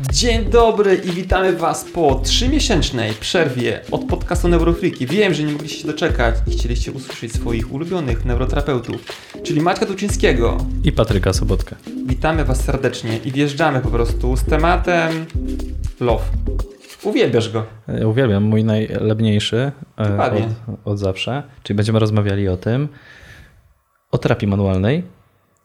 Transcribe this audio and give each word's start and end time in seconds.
Dzień 0.00 0.44
dobry 0.44 0.94
i 0.94 1.10
witamy 1.10 1.52
Was 1.56 1.84
po 1.84 2.14
trzymiesięcznej 2.14 3.12
przerwie 3.12 3.80
od 3.90 4.04
podcastu 4.04 4.48
Neurofriki. 4.48 5.06
Wiem, 5.06 5.34
że 5.34 5.42
nie 5.42 5.52
mogliście 5.52 5.80
się 5.80 5.86
doczekać 5.86 6.34
i 6.46 6.50
chcieliście 6.50 6.92
usłyszeć 6.92 7.32
swoich 7.32 7.72
ulubionych 7.72 8.24
neuroterapeutów, 8.24 9.04
czyli 9.42 9.60
Maćka 9.60 9.86
Tuczyńskiego. 9.86 10.58
I 10.84 10.92
Patryka 10.92 11.32
Sobotka. 11.32 11.76
Witamy 12.06 12.44
Was 12.44 12.64
serdecznie 12.64 13.18
i 13.24 13.32
wjeżdżamy 13.32 13.80
po 13.80 13.88
prostu 13.88 14.36
z 14.36 14.44
tematem 14.44 15.26
love. 16.00 16.24
Uwielbiasz 17.02 17.52
go. 17.52 17.66
Ja 18.00 18.06
uwielbiam, 18.08 18.42
mój 18.42 18.64
najlebniejszy 18.64 19.72
e, 19.96 20.08
Dokładnie. 20.08 20.48
od, 20.68 20.92
od 20.92 20.98
zawsze. 20.98 21.42
Czyli 21.62 21.76
będziemy 21.76 21.98
rozmawiali 21.98 22.48
o 22.48 22.56
tym, 22.56 22.88
o 24.12 24.18
terapii 24.18 24.48
manualnej. 24.48 25.02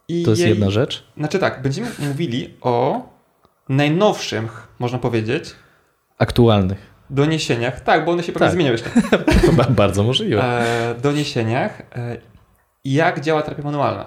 I 0.08 0.24
To 0.24 0.30
jest 0.30 0.42
jej- 0.42 0.50
jedna 0.50 0.70
rzecz. 0.70 1.04
Znaczy 1.18 1.40
tak, 1.40 1.62
będziemy 1.62 1.88
mówili 2.00 2.54
o 2.62 3.02
najnowszym, 3.76 4.48
można 4.80 4.98
powiedzieć, 5.00 5.56
Aktualnych. 6.18 6.92
doniesieniach. 7.10 7.82
Tak, 7.82 8.06
bo 8.06 8.12
one 8.12 8.24
się 8.24 8.32
pewnie 8.32 8.48
Tak. 8.48 8.54
zmieniają 8.56 8.72
jeszcze. 8.74 8.90
Ba- 9.58 9.70
Bardzo 9.70 10.04
możliwe. 10.04 10.44
E, 10.44 10.96
doniesieniach, 11.02 11.82
e, 11.96 12.18
jak 12.86 13.20
działa 13.20 13.42
terapia 13.42 13.64
manualna. 13.64 14.06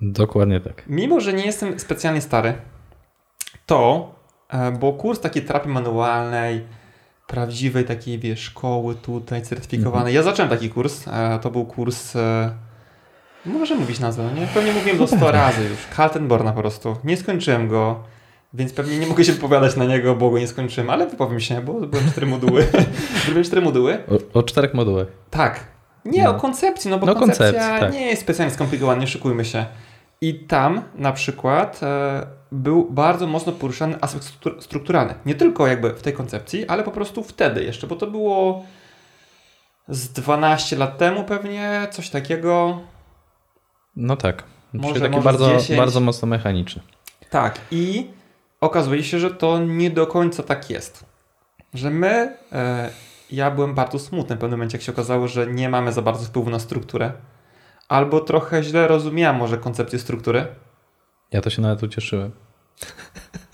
Dokładnie 0.00 0.60
tak. 0.60 0.82
Mimo, 0.86 1.20
że 1.20 1.32
nie 1.32 1.46
jestem 1.46 1.78
specjalnie 1.78 2.20
stary, 2.20 2.54
to, 3.66 4.14
e, 4.48 4.72
bo 4.72 4.92
kurs 4.92 5.20
takiej 5.20 5.42
terapii 5.44 5.70
manualnej, 5.72 6.66
prawdziwej 7.26 7.84
takiej, 7.84 8.18
wiesz, 8.18 8.40
szkoły 8.40 8.94
tutaj 8.94 9.42
certyfikowanej. 9.42 10.14
Ja 10.14 10.22
zacząłem 10.22 10.50
taki 10.50 10.70
kurs, 10.70 11.08
e, 11.08 11.38
to 11.42 11.50
był 11.50 11.64
kurs, 11.64 12.16
e, 12.16 12.52
może 13.46 13.74
mówić 13.74 14.00
nazwę, 14.00 14.22
no 14.34 14.40
nie? 14.40 14.46
Pewnie 14.46 14.72
mówiłem 14.72 14.98
to 14.98 15.06
100 15.06 15.30
razy 15.32 15.62
już, 15.64 15.78
Kaltenborna 15.96 16.52
po 16.52 16.60
prostu. 16.60 16.96
Nie 17.04 17.16
skończyłem 17.16 17.68
go, 17.68 18.04
więc 18.54 18.72
pewnie 18.72 18.98
nie 18.98 19.06
mogę 19.06 19.24
się 19.24 19.32
wypowiadać 19.32 19.76
na 19.76 19.84
niego, 19.84 20.14
bo 20.16 20.30
go 20.30 20.38
nie 20.38 20.48
skończyłem, 20.48 20.90
ale 20.90 21.06
wypowiem 21.06 21.40
się, 21.40 21.60
bo 21.60 21.72
byłem 21.72 22.10
cztery 22.10 22.26
moduły. 22.26 22.66
Zrobiłem 23.24 23.44
cztery 23.44 23.62
moduły. 23.62 23.98
O, 24.34 24.38
o 24.38 24.42
czterech 24.42 24.74
modułach. 24.74 25.06
Tak. 25.30 25.64
Nie, 26.04 26.24
No. 26.24 26.30
o 26.30 26.34
koncepcji, 26.34 26.90
no 26.90 26.98
bo 26.98 27.06
No, 27.06 27.14
koncepcja 27.14 27.46
koncepcji, 27.52 27.80
tak. 27.80 27.92
nie 27.92 28.06
jest 28.06 28.22
specjalnie 28.22 28.54
skomplikowana, 28.54 29.00
nie 29.00 29.06
szykujmy 29.06 29.44
się. 29.44 29.66
I 30.20 30.34
tam 30.34 30.82
na 30.94 31.12
przykład 31.12 31.80
e, 31.82 32.26
był 32.52 32.90
bardzo 32.90 33.26
mocno 33.26 33.52
poruszany 33.52 33.96
aspekt 34.00 34.24
struktur- 34.26 34.62
strukturalny. 34.62 35.14
Nie 35.26 35.34
tylko 35.34 35.66
jakby 35.66 35.90
w 35.90 36.02
tej 36.02 36.12
koncepcji, 36.12 36.66
ale 36.68 36.82
po 36.82 36.90
prostu 36.90 37.22
wtedy 37.22 37.64
jeszcze, 37.64 37.86
bo 37.86 37.96
to 37.96 38.06
było 38.06 38.64
z 39.88 40.08
12 40.08 40.76
lat 40.76 40.98
temu 40.98 41.24
pewnie, 41.24 41.86
coś 41.90 42.10
takiego. 42.10 42.80
No 43.96 44.16
tak. 44.16 44.44
Może- 44.72 45.00
taki 45.00 45.12
może 45.12 45.24
bardzo, 45.24 45.48
10. 45.58 45.78
bardzo 45.78 46.00
mocno 46.00 46.28
mechaniczny. 46.28 46.82
Tak, 47.30 47.60
i 47.70 48.06
okazuje 48.62 49.04
się, 49.04 49.18
że 49.18 49.30
to 49.30 49.58
nie 49.58 49.90
do 49.90 50.06
końca 50.06 50.42
tak 50.42 50.70
jest. 50.70 51.04
Że 51.74 51.90
my, 51.90 52.36
e, 52.52 52.90
ja 53.30 53.50
byłem 53.50 53.74
bardzo 53.74 53.98
smutny 53.98 54.36
w 54.36 54.38
pewnym 54.38 54.58
momencie, 54.58 54.78
jak 54.78 54.82
się 54.84 54.92
okazało, 54.92 55.28
że 55.28 55.46
nie 55.46 55.68
mamy 55.68 55.92
za 55.92 56.02
bardzo 56.02 56.24
wpływu 56.24 56.50
na 56.50 56.58
strukturę. 56.58 57.12
Albo 57.88 58.20
trochę 58.20 58.62
źle 58.62 58.88
rozumiałem 58.88 59.36
może 59.36 59.58
koncepcję 59.58 59.98
struktury. 59.98 60.46
Ja 61.32 61.40
to 61.40 61.50
się 61.50 61.62
nawet 61.62 61.82
ucieszyłem. 61.82 62.30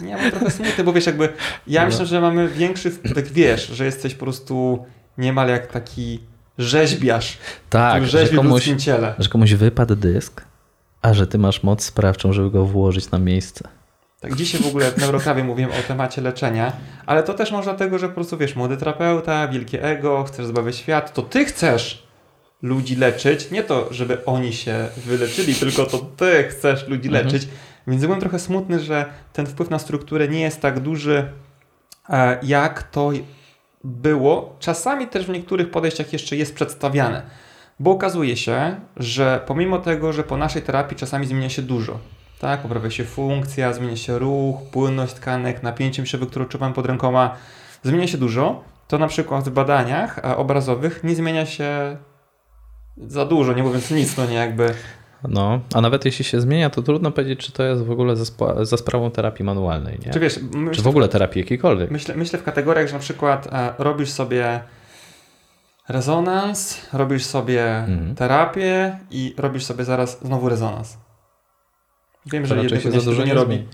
Nie, 0.01 0.17
byłem 0.17 0.31
trochę 0.31 0.51
smutny, 0.51 0.85
bo 0.85 0.93
wiesz, 0.93 1.07
jakby 1.07 1.29
ja 1.67 1.83
No. 1.83 1.89
myślę, 1.89 2.07
że 2.07 2.21
mamy 2.21 2.49
większy 2.49 2.91
wpływ, 2.91 3.33
wiesz, 3.33 3.67
że 3.69 3.85
jesteś 3.85 4.15
po 4.15 4.25
prostu 4.25 4.87
niemal 5.19 5.49
jak 5.49 5.67
taki 5.67 6.21
rzeźbiarz, 6.59 7.39
Tak, 7.71 7.93
który 7.93 8.07
że 8.07 8.19
rzeźbi 8.19 8.37
komuś, 8.37 8.71
ciele. 8.79 9.15
że 9.19 9.29
komuś 9.29 9.55
wypadł 9.55 9.97
dysk, 9.97 10.45
a 11.03 11.15
że 11.15 11.27
ty 11.27 11.39
masz 11.39 11.63
moc 11.63 11.85
sprawczą, 11.85 12.33
żeby 12.33 12.51
go 12.51 12.65
włożyć 12.65 13.11
na 13.11 13.19
miejsce. 13.19 13.69
Tak, 14.21 14.35
dzisiaj 14.35 14.61
w 14.61 14.67
ogóle 14.67 14.91
w 14.91 14.97
Neurokawie 14.99 15.45
mówiłem 15.45 15.71
o 15.71 15.89
temacie 15.89 16.21
leczenia, 16.23 16.73
ale 17.07 17.23
to 17.23 17.35
też 17.35 17.53
może 17.53 17.65
dlatego, 17.65 17.99
że 17.99 18.09
po 18.09 18.15
prostu 18.15 18.37
wiesz, 18.39 18.57
młody 18.57 18.77
terapeuta, 18.77 19.49
wielkie 19.49 19.83
ego, 19.83 20.25
chcesz 20.25 20.47
zbawiać 20.47 20.77
świat, 20.77 21.15
to 21.15 21.23
ty 21.23 21.45
chcesz 21.45 22.09
ludzi 22.63 22.97
leczyć, 22.97 23.51
nie 23.51 23.63
to, 23.63 23.89
żeby 23.91 24.25
oni 24.25 24.53
się 24.53 24.89
wyleczyli, 24.97 25.55
tylko 25.55 25.85
to 25.87 25.99
ty 25.99 26.45
chcesz 26.51 26.89
ludzi 26.89 27.09
Mhm. 27.09 27.27
leczyć. 27.27 27.49
Więc 27.87 28.03
byłem 28.03 28.21
trochę 28.21 28.39
smutny, 28.39 28.81
że 28.81 29.05
ten 29.33 29.47
wpływ 29.47 29.71
na 29.71 29.79
strukturę 29.79 30.29
nie 30.29 30.41
jest 30.41 30.61
tak 30.61 30.81
duży, 30.81 31.33
e, 32.11 32.39
jak 32.43 32.83
to 32.83 33.11
było. 33.85 34.57
Czasami 34.59 35.07
też 35.07 35.27
w 35.27 35.29
niektórych 35.29 35.71
podejściach 35.71 36.13
jeszcze 36.13 36.37
jest 36.37 36.55
przedstawiane, 36.55 37.23
bo 37.81 37.91
okazuje 37.91 38.37
się, 38.37 38.77
że 38.97 39.41
pomimo 39.47 39.79
tego, 39.79 40.13
że 40.13 40.23
po 40.25 40.37
naszej 40.37 40.63
terapii 40.63 40.97
czasami 40.97 41.27
zmienia 41.27 41.51
się 41.51 41.63
dużo, 41.63 41.99
tak, 42.39 42.61
poprawia 42.63 42.91
się 42.91 43.05
funkcja, 43.05 43.73
zmienia 43.73 43.97
się 43.97 44.19
ruch, 44.19 44.57
płynność 44.73 45.15
tkanek, 45.15 45.63
napięcie 45.63 46.03
mięśniowe, 46.03 46.27
które 46.27 46.45
odczuwam 46.45 46.73
pod 46.73 46.87
rękoma, 46.87 47.37
zmienia 47.83 48.07
się 48.07 48.19
dużo, 48.19 48.65
to 48.89 48.99
na 48.99 49.07
przykład 49.09 49.49
w 49.49 49.53
badaniach 49.53 50.19
e, 50.19 50.37
obrazowych 50.37 51.05
nie 51.05 51.15
zmienia 51.15 51.47
się 51.47 51.97
za 53.07 53.25
dużo, 53.25 53.53
nie 53.53 53.63
mówiąc 53.63 53.91
nic, 53.91 54.17
no 54.17 54.27
nie 54.27 54.35
jakby. 54.35 54.75
No, 55.29 55.61
a 55.75 55.81
nawet 55.81 56.05
jeśli 56.05 56.25
się 56.25 56.41
zmienia, 56.41 56.71
to 56.71 56.83
trudno 56.83 57.11
powiedzieć, 57.11 57.41
czy 57.47 57.53
to 57.53 57.63
jest 57.63 57.83
w 57.85 57.91
ogóle 57.91 58.17
za, 58.63 58.77
sprawą 58.77 59.11
terapii 59.11 59.45
manualnej, 59.45 59.99
nie? 60.07 60.13
Czy 60.13 60.21
wiesz, 60.21 60.41
Czy 60.73 60.83
w 60.83 60.87
ogóle 60.87 61.09
terapii 61.09 61.41
jakiejkolwiek. 61.43 61.91
myślę, 61.91 62.15
myślę 62.17 62.39
w 62.39 62.43
kategoriach, 62.43 62.87
że 62.87 62.93
na 62.93 62.99
przykład 62.99 63.47
e, 63.53 63.73
robisz 63.79 64.11
sobie 64.11 64.61
rezonans, 65.89 66.81
robisz 66.93 67.25
sobie 67.25 67.77
Mhm. 67.77 68.15
terapię 68.15 68.99
i 69.11 69.35
robisz 69.39 69.65
sobie 69.65 69.85
zaraz 69.85 70.19
znowu 70.23 70.49
rezonans. 70.49 70.97
Wiem, 72.27 72.47
że 72.47 72.57
jednego 72.57 72.83
się 72.83 72.91
za 72.91 73.01
dużo 73.11 73.23
nie 73.23 73.29
nie 73.29 73.35
robi. 73.35 73.67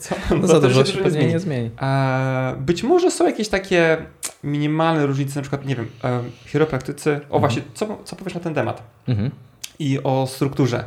Co? 0.00 0.14
No 0.40 0.46
za 0.46 0.60
dużo 0.60 0.84
się 0.84 0.92
się 0.92 0.98
nie 0.98 1.04
pewnie 1.04 1.18
zmieni. 1.20 1.32
nie 1.32 1.38
zmieni. 1.40 1.70
E, 1.82 2.54
Być 2.58 2.82
może 2.82 3.10
są 3.10 3.26
jakieś 3.26 3.48
takie 3.48 3.96
minimalne 4.44 5.06
różnice, 5.06 5.36
na 5.36 5.42
przykład, 5.42 5.66
nie 5.66 5.76
wiem, 5.76 5.88
e, 6.04 6.20
chiropraktycy. 6.46 7.10
O 7.10 7.14
Mhm. 7.14 7.40
właśnie, 7.40 7.62
co, 7.74 7.98
co 8.04 8.16
powiesz 8.16 8.34
na 8.34 8.40
ten 8.40 8.54
temat? 8.54 8.82
Mhm. 9.08 9.30
I 9.78 9.98
o 10.04 10.26
strukturze. 10.26 10.84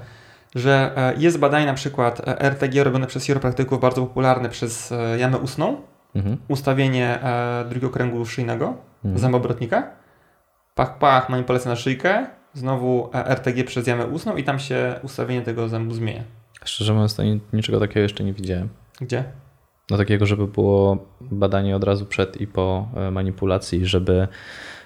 Że 0.55 0.91
e, 0.95 1.13
jest 1.17 1.39
badanie 1.39 1.65
na 1.65 1.73
przykład 1.73 2.19
e, 2.27 2.41
RTG 2.41 2.83
robione 2.83 3.07
przez 3.07 3.23
chiropraktyków, 3.23 3.79
bardzo 3.81 4.01
popularne 4.01 4.49
przez 4.49 4.93
jamę 5.19 5.37
ustną, 5.37 5.77
Mhm. 6.15 6.37
ustawienie 6.47 7.19
drugiego 7.65 7.89
kręgu 7.89 8.25
szyjnego, 8.25 8.73
Mhm. 9.05 9.21
zębobrotnika, 9.21 9.87
pach, 10.75 10.97
pach, 10.97 11.29
manipulacja 11.29 11.69
na 11.71 11.75
szyjkę, 11.75 12.25
znowu 12.53 13.09
RTG 13.13 13.63
przez 13.63 13.87
jamę 13.87 14.05
ustną 14.07 14.35
i 14.35 14.43
tam 14.43 14.59
się 14.59 14.99
ustawienie 15.03 15.41
tego 15.41 15.69
zębu 15.69 15.93
zmienia. 15.93 16.23
Szczerze 16.65 16.93
mówiąc, 16.93 17.15
to 17.15 17.23
ni- 17.23 17.39
niczego 17.53 17.79
takiego 17.79 17.99
jeszcze 17.99 18.23
nie 18.23 18.33
widziałem. 18.33 18.69
Gdzie? 19.01 19.23
No 19.89 19.97
takiego, 19.97 20.25
żeby 20.25 20.47
było 20.47 20.97
badanie 21.21 21.75
od 21.75 21.83
razu 21.83 22.05
przed 22.05 22.41
i 22.41 22.47
po 22.47 22.87
e, 22.95 23.11
manipulacji, 23.11 23.85
żeby 23.85 24.27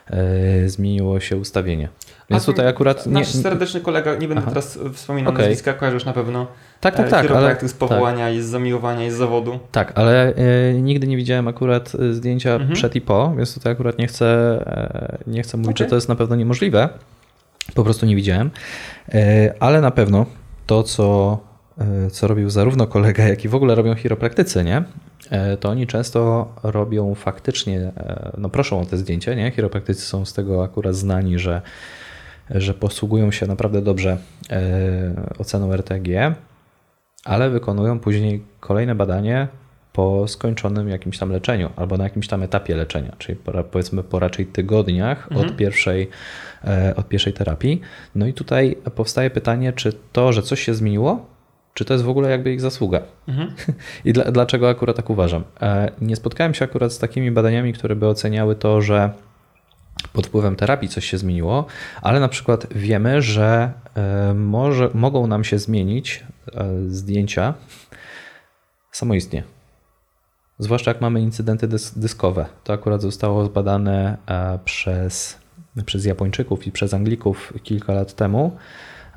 e, 0.07 0.69
zmieniło 0.69 1.19
się 1.19 1.37
ustawienie. 1.37 1.89
Więc 2.29 2.43
A 2.43 2.45
tutaj 2.45 2.67
akurat 2.67 3.05
nie, 3.05 3.11
Nasz 3.13 3.27
serdeczny 3.27 3.81
kolega, 3.81 4.15
nie 4.15 4.27
będę 4.27 4.41
Aha. 4.43 4.49
teraz 4.51 4.79
wspominał 4.93 5.33
Okej. 5.33 5.45
nazwiska, 5.45 5.73
kojarzysz 5.73 6.05
na 6.05 6.13
pewno. 6.13 6.47
tak, 6.81 6.95
tak, 6.95 7.07
E, 7.07 7.09
tak, 7.09 7.31
ale, 7.31 7.57
z 7.69 7.73
powołania 7.73 8.29
i 8.29 8.41
z 8.41 8.45
zamiłowania 8.45 9.05
i 9.05 9.11
z 9.11 9.13
zawodu. 9.15 9.59
tak, 9.71 9.91
ale 9.99 10.33
nigdy 10.81 11.07
nie 11.07 11.17
widziałem 11.17 11.47
akurat 11.47 11.91
zdjęcia 12.11 12.51
Mhm. 12.53 12.73
przed 12.73 12.95
i 12.95 13.01
po, 13.01 13.33
więc 13.37 13.53
tutaj 13.53 13.71
akurat 13.73 13.97
nie 13.97 14.07
chcę, 14.07 14.59
nie 15.27 15.43
chcę 15.43 15.57
mówić, 15.57 15.77
Okej. 15.77 15.85
że 15.85 15.89
to 15.89 15.95
jest 15.95 16.09
na 16.09 16.15
pewno 16.15 16.35
niemożliwe. 16.35 16.89
Po 17.75 17.83
prostu 17.83 18.05
nie 18.05 18.15
widziałem, 18.15 18.51
ale 19.59 19.81
na 19.81 19.91
pewno 19.91 20.25
to, 20.65 20.83
co, 20.83 21.37
co 22.11 22.27
robił 22.27 22.49
zarówno 22.49 22.87
kolega, 22.87 23.23
jak 23.27 23.45
i 23.45 23.49
w 23.49 23.55
ogóle 23.55 23.75
robią 23.75 23.95
chiropraktycy, 23.95 24.63
nie? 24.63 24.83
E, 25.29 25.57
To 25.57 25.69
oni 25.69 25.87
często 25.87 26.47
robią 26.63 27.15
faktycznie, 27.15 27.79
e, 27.97 28.31
no 28.37 28.49
proszą 28.49 28.81
o 28.81 28.85
te 28.85 28.97
zdjęcie, 28.97 29.35
nie? 29.35 29.51
Chiropraktycy 29.51 30.01
są 30.01 30.25
z 30.25 30.33
tego 30.33 30.63
akurat 30.63 30.95
znani, 30.95 31.39
że, 31.39 31.61
że 32.49 32.73
posługują 32.73 33.31
się 33.31 33.47
naprawdę 33.47 33.81
dobrze 33.81 34.17
e, 34.49 34.59
oceną 35.39 35.73
RTG, 35.73 36.35
ale 37.25 37.49
wykonują 37.49 37.99
później 37.99 38.43
kolejne 38.59 38.95
badanie 38.95 39.47
po 39.93 40.27
skończonym 40.27 40.89
jakimś 40.89 41.17
tam 41.17 41.31
leczeniu 41.31 41.69
albo 41.75 41.97
na 41.97 42.03
jakimś 42.03 42.27
tam 42.27 42.43
etapie 42.43 42.75
leczenia, 42.75 43.15
czyli 43.17 43.35
po, 43.35 43.63
powiedzmy 43.63 44.03
po 44.03 44.19
raczej 44.19 44.45
tygodniach 44.45 45.27
Mhm. 45.31 45.47
od, 45.49 45.55
pierwszej, 45.55 46.09
e, 46.63 46.93
od 46.95 47.07
pierwszej 47.07 47.33
terapii. 47.33 47.81
No 48.15 48.27
i 48.27 48.33
tutaj 48.33 48.75
powstaje 48.95 49.29
pytanie, 49.29 49.73
czy 49.73 49.93
to, 50.11 50.33
że 50.33 50.41
coś 50.41 50.61
się 50.61 50.73
zmieniło, 50.73 51.25
czy 51.77 51.85
to 51.85 51.93
jest 51.93 52.05
w 52.05 52.09
ogóle 52.09 52.29
jakby 52.29 52.53
ich 52.53 52.61
zasługa? 52.61 53.01
Mhm. 53.27 53.51
I 54.05 54.13
dla, 54.13 54.23
dlaczego 54.23 54.69
akurat 54.69 54.95
tak 54.95 55.09
uważam? 55.09 55.43
E, 55.61 55.91
Nie 56.01 56.15
spotkałem 56.15 56.53
się 56.53 56.65
akurat 56.65 56.93
z 56.93 56.99
takimi 56.99 57.31
badaniami, 57.31 57.73
które 57.73 57.95
by 57.95 58.07
oceniały 58.07 58.55
to, 58.55 58.81
że 58.81 59.09
pod 60.13 60.27
wpływem 60.27 60.55
terapii 60.55 60.89
coś 60.89 61.05
się 61.05 61.17
zmieniło, 61.17 61.65
ale 62.01 62.19
na 62.19 62.27
przykład 62.27 62.67
wiemy, 62.73 63.21
że 63.21 63.71
e, 63.95 64.33
może, 64.33 64.89
mogą 64.93 65.27
nam 65.27 65.43
się 65.43 65.59
zmienić 65.59 66.23
e, 66.53 66.65
zdjęcia 66.87 67.53
samoistnie. 68.91 69.43
Zwłaszcza 70.59 70.91
jak 70.91 71.01
mamy 71.01 71.21
incydenty 71.21 71.67
dys 71.67 71.99
dyskowe. 71.99 72.45
To 72.63 72.73
akurat 72.73 73.01
zostało 73.01 73.45
zbadane 73.45 74.17
przez, 74.65 75.37
przez 75.85 76.05
Japończyków 76.05 76.67
i 76.67 76.71
przez 76.71 76.93
Anglików 76.93 77.53
kilka 77.63 77.93
lat 77.93 78.13
temu. 78.13 78.57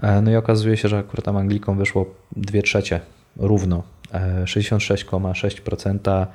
E, 0.02 0.22
No 0.22 0.30
i 0.30 0.36
okazuje 0.36 0.76
się, 0.76 0.88
że 0.88 0.98
akurat 0.98 1.24
tam 1.24 1.36
Anglikom 1.36 1.78
wyszło 1.78 2.06
2 2.36 2.62
trzecie 2.62 3.00
równo 3.36 3.82
e, 4.12 4.44
66,6% 4.44 6.26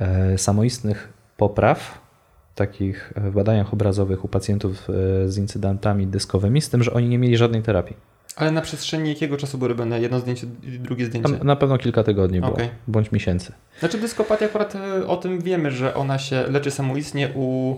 e, 0.00 0.38
samoistnych 0.38 1.12
popraw 1.36 2.02
takich 2.54 3.12
w 3.16 3.30
badaniach 3.30 3.72
obrazowych 3.72 4.24
u 4.24 4.28
pacjentów 4.28 4.90
e, 4.90 5.28
z 5.28 5.38
incydentami 5.38 6.06
dyskowymi, 6.06 6.60
z 6.60 6.70
tym, 6.70 6.82
że 6.82 6.92
oni 6.92 7.08
nie 7.08 7.18
mieli 7.18 7.36
żadnej 7.36 7.62
terapii. 7.62 7.96
Ale 8.36 8.50
na 8.50 8.60
przestrzeni 8.60 9.08
jakiego 9.08 9.36
czasu 9.36 9.58
było 9.58 9.68
robione 9.68 10.00
jedno 10.00 10.20
zdjęcie 10.20 10.46
drugie 10.62 11.06
zdjęcie? 11.06 11.38
Tam 11.38 11.46
na 11.46 11.56
pewno 11.56 11.78
kilka 11.78 12.02
tygodni 12.04 12.40
było, 12.40 12.52
Okej. 12.52 12.68
bądź 12.88 13.12
miesięcy. 13.12 13.52
Znaczy 13.78 13.98
dyskopatia 13.98 14.46
akurat 14.46 14.74
e, 14.74 15.06
o 15.06 15.16
tym 15.16 15.40
wiemy, 15.40 15.70
że 15.70 15.94
ona 15.94 16.18
się 16.18 16.44
leczy 16.50 16.70
samoistnie 16.70 17.28
u 17.34 17.76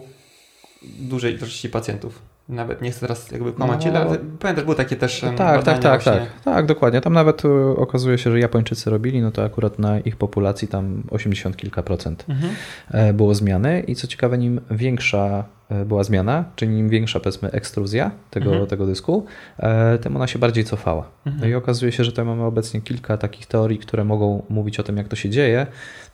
dużej 0.98 1.34
ilości 1.34 1.68
pacjentów. 1.68 2.22
Nawet 2.48 2.82
nie 2.82 2.90
chcę 2.90 3.00
teraz 3.00 3.30
jakby 3.30 3.52
kłamać 3.52 3.86
No. 3.86 4.00
ale 4.00 4.18
pamiętasz, 4.40 4.64
były 4.64 4.76
takie 4.76 4.96
też 4.96 5.20
Tak, 5.36 5.62
tak, 5.64 5.78
tak, 5.78 6.02
właśnie. 6.02 6.12
tak. 6.12 6.40
Tak, 6.44 6.66
dokładnie. 6.66 7.00
Tam 7.00 7.12
nawet 7.12 7.44
e, 7.44 7.48
okazuje 7.76 8.18
się, 8.18 8.30
że 8.30 8.40
Japończycy 8.40 8.90
robili, 8.90 9.22
no 9.22 9.30
to 9.30 9.44
akurat 9.44 9.78
na 9.78 9.98
ich 10.00 10.16
populacji 10.16 10.68
tam 10.68 11.02
80 11.10 11.56
kilka 11.56 11.82
procent 11.82 12.24
Mhm. 12.28 12.52
e, 12.90 13.12
było 13.12 13.34
zmiany 13.34 13.80
i 13.80 13.94
co 13.94 14.06
ciekawe, 14.06 14.38
nim 14.38 14.60
większa 14.70 15.44
e, 15.68 15.84
była 15.84 16.04
zmiana, 16.04 16.44
czyli 16.56 16.78
im 16.78 16.88
większa 16.88 17.20
powiedzmy 17.20 17.50
ekstruzja 17.50 18.10
tego, 18.30 18.50
Mhm. 18.50 18.66
tego 18.66 18.86
dysku, 18.86 19.26
e, 19.58 19.98
tym 19.98 20.16
ona 20.16 20.26
się 20.26 20.38
bardziej 20.38 20.64
cofała. 20.64 21.04
Mhm. 21.26 21.40
No 21.40 21.46
i 21.48 21.54
okazuje 21.54 21.92
się, 21.92 22.04
że 22.04 22.10
tutaj 22.10 22.24
mamy 22.24 22.42
obecnie 22.44 22.80
kilka 22.80 23.16
takich 23.16 23.46
teorii, 23.46 23.78
które 23.78 24.04
mogą 24.04 24.42
mówić 24.48 24.80
o 24.80 24.82
tym, 24.82 24.96
jak 24.96 25.08
to 25.08 25.16
się 25.16 25.30
dzieje. 25.30 25.66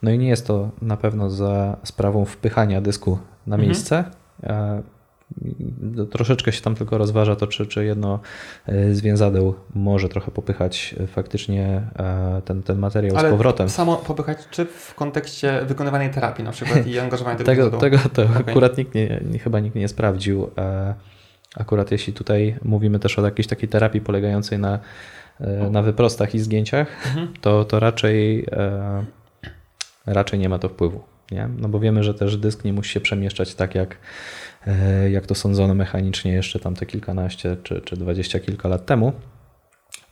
No 0.03 0.11
i 0.11 0.19
nie 0.19 0.29
jest 0.29 0.47
to 0.47 0.71
na 0.83 0.97
pewno 0.97 1.31
za 1.31 1.77
sprawą 1.85 2.25
wpychania 2.25 2.81
dysku 2.81 3.19
na 3.47 3.57
Mhm. 3.57 3.69
miejsce. 3.69 4.05
I 5.45 5.71
Troszeczkę 6.11 6.53
się 6.53 6.61
tam 6.63 6.75
tylko 6.75 6.99
rozważa 6.99 7.37
to, 7.37 7.47
czy, 7.47 7.67
czy 7.67 7.85
jedno 7.85 8.21
e, 8.67 8.95
z 8.95 9.01
więzadeł 9.01 9.55
może 9.75 10.09
trochę 10.09 10.31
popychać 10.31 10.95
e, 11.01 11.07
faktycznie 11.07 11.83
e, 11.99 12.43
ten, 12.45 12.63
ten 12.63 12.79
materiał 12.79 13.19
z 13.19 13.23
powrotem. 13.23 13.69
samo 13.69 13.97
popychać, 13.97 14.39
czy 14.51 14.65
w 14.65 14.95
kontekście 14.95 15.61
wykonywanej 15.67 16.11
terapii 16.11 16.45
na 16.45 16.51
przykład 16.51 16.87
i 16.87 16.99
angażowania 17.05 17.37
tego 17.37 17.65
Tego, 17.65 17.79
tego 17.79 17.99
to 18.13 18.23
Okej. 18.23 18.37
akurat 18.51 18.79
nikt 18.79 18.95
nie, 18.95 19.21
chyba 19.43 19.61
nikt 19.61 19.77
nie 19.77 19.89
sprawdził. 19.89 20.51
Akurat 21.57 21.91
jeśli 21.91 22.13
tutaj 22.13 22.57
mówimy 22.63 22.99
też 22.99 23.19
o 23.19 23.25
jakiejś 23.25 23.47
takiej 23.47 23.69
terapii 23.69 24.01
polegającej 24.01 24.59
na, 24.59 24.79
na 25.71 25.83
wyprostach 25.83 26.35
i 26.35 26.39
zgięciach, 26.39 26.89
Mhm. 27.07 27.29
to, 27.41 27.65
to 27.65 27.81
raczej, 27.81 28.47
raczej 30.07 30.39
nie 30.39 30.49
ma 30.49 30.59
to 30.59 30.69
wpływu. 30.69 31.03
Nie? 31.31 31.49
No 31.59 31.69
bo 31.69 31.81
wiemy, 31.81 32.05
że 32.05 32.15
też 32.15 32.37
dysk 32.37 32.65
nie 32.65 32.73
musi 32.73 32.93
się 32.93 33.01
przemieszczać 33.01 33.55
tak, 33.55 33.75
jak, 33.75 33.97
e, 34.67 35.11
jak 35.11 35.27
to 35.27 35.35
sądzono 35.35 35.75
mechanicznie 35.75 36.33
jeszcze 36.33 36.61
tam 36.61 36.75
te 36.75 36.87
kilkanaście 36.87 37.57
czy, 37.63 37.81
czy 37.81 37.97
dwadzieścia 37.97 38.41
kilka 38.41 38.69
lat 38.69 38.87
temu. 38.87 39.13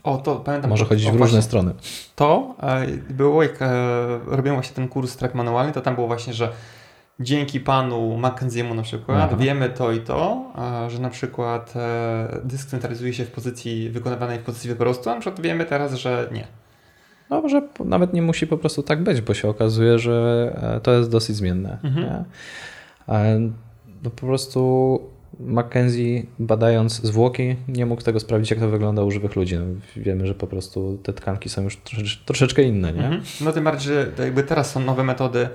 O, 0.03 0.17
to 0.17 0.37
pamiętam. 0.37 0.70
Może 0.70 0.85
chodzić 0.85 1.06
o, 1.06 1.11
w 1.11 1.12
różne 1.12 1.26
właśnie. 1.26 1.43
strony. 1.43 1.73
To 2.17 2.56
e, 2.62 2.87
było, 3.11 3.43
jak 3.43 3.62
e, 3.62 3.69
robiłem 4.26 4.56
właśnie 4.56 4.76
ten 4.76 4.88
kurs 4.88 5.17
track 5.17 5.35
manualny, 5.35 5.73
to 5.73 5.81
tam 5.81 5.94
było 5.94 6.06
właśnie, 6.06 6.32
że 6.32 6.53
dzięki 7.20 7.61
panu 7.61 8.17
Mackenziemu 8.17 8.75
na 8.75 8.82
przykład 8.82 9.19
Aha. 9.19 9.37
wiemy 9.37 9.69
to 9.69 9.93
i 9.93 10.00
to, 10.00 10.44
że 10.88 10.99
na 10.99 11.11
przykład 11.11 11.75
dysk 12.44 12.69
centralizuje 12.69 13.12
się 13.12 13.25
w 13.25 13.31
pozycji 13.31 13.91
wykonywanej 13.91 14.38
w 14.38 14.43
pozycji 14.43 14.70
wyprostu, 14.70 15.11
a 15.11 15.15
na 15.15 15.20
przykład 15.20 15.41
wiemy 15.41 15.65
teraz, 15.65 15.94
że 15.94 16.29
nie. 16.32 16.47
No 17.30 17.42
może 17.42 17.62
nawet 17.84 18.12
nie 18.12 18.22
musi 18.22 18.46
po 18.46 18.58
prostu 18.58 18.82
tak 18.82 19.02
być, 19.02 19.20
bo 19.20 19.34
się 19.34 19.48
okazuje, 19.48 19.98
że 19.98 20.50
e, 20.76 20.80
to 20.80 20.92
jest 20.92 21.10
dosyć 21.10 21.36
zmienne. 21.36 21.78
Mhm. 21.84 22.06
Nie? 22.06 22.25
No 24.04 24.10
po 24.10 24.26
prostu 24.26 25.00
Mackenzie 25.40 26.22
badając 26.38 27.02
zwłoki 27.02 27.56
nie 27.69 27.86
mógł 27.86 28.02
tego 28.02 28.20
sprawdzić, 28.20 28.50
jak 28.50 28.60
to 28.60 28.69
wygląda 28.69 29.02
u 29.02 29.10
żywych 29.10 29.36
ludzi. 29.36 29.56
No, 29.56 29.64
wiemy, 29.96 30.26
że 30.26 30.34
po 30.34 30.46
prostu 30.46 30.98
te 31.02 31.12
tkanki 31.12 31.48
są 31.48 31.62
już 31.62 31.76
trosze- 31.76 32.19
troszeczkę 32.25 32.62
inne, 32.62 32.92
nie? 32.92 33.04
Mhm. 33.04 33.22
No 33.40 33.52
tym 33.52 33.64
bardziej, 33.64 33.94
że 33.94 34.24
jakby 34.24 34.42
teraz 34.42 34.70
są 34.70 34.81
nowe 34.81 35.04
metody 35.04 35.48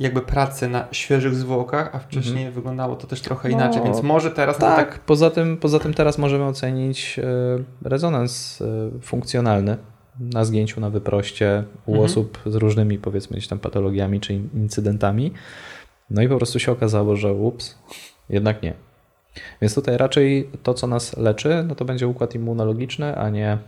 jakby 0.00 0.20
pracy 0.22 0.68
na 0.68 0.86
świeżych 0.92 1.34
zwłokach, 1.34 1.90
a 1.94 1.98
wcześniej 1.98 2.50
wyglądało 2.50 2.96
to 2.96 3.06
też 3.06 3.20
trochę 3.20 3.48
Mhm. 3.48 3.60
No, 3.60 3.66
inaczej, 3.66 3.92
więc 3.92 4.02
może 4.02 4.30
teraz 4.30 4.58
Tak, 4.58 4.76
tak 4.76 4.98
poza, 5.00 5.30
tym, 5.30 5.56
poza 5.56 5.78
tym 5.78 5.94
teraz 5.94 6.18
możemy 6.18 6.44
ocenić 6.44 7.18
e, 7.18 7.22
rezonans 7.88 8.62
e, 8.62 9.00
funkcjonalny 9.00 9.76
na 10.20 10.44
zgięciu, 10.44 10.80
na 10.80 10.90
wyproście 10.90 11.64
u 11.86 11.90
Mhm. 11.90 12.04
osób 12.06 12.38
z 12.46 12.54
różnymi 12.54 12.98
powiedzmy 12.98 13.36
gdzieś 13.36 13.48
tam 13.48 13.58
patologiami 13.58 14.20
czy 14.20 14.34
in- 14.34 14.48
incydentami. 14.54 15.32
No 16.10 16.22
i 16.22 16.28
po 16.28 16.36
prostu 16.36 16.58
się 16.58 16.72
okazało, 16.72 17.16
że 17.16 17.32
ups, 17.32 17.78
jednak 18.30 18.62
nie. 18.62 18.74
Więc 19.62 19.74
tutaj 19.74 19.96
raczej 19.96 20.50
to, 20.62 20.74
co 20.74 20.86
nas 20.86 21.16
leczy, 21.16 21.64
no 21.68 21.74
to 21.74 21.84
będzie 21.84 22.08
układ 22.08 22.34
immunologiczny, 22.34 23.16
a 23.18 23.30
nie 23.30 23.58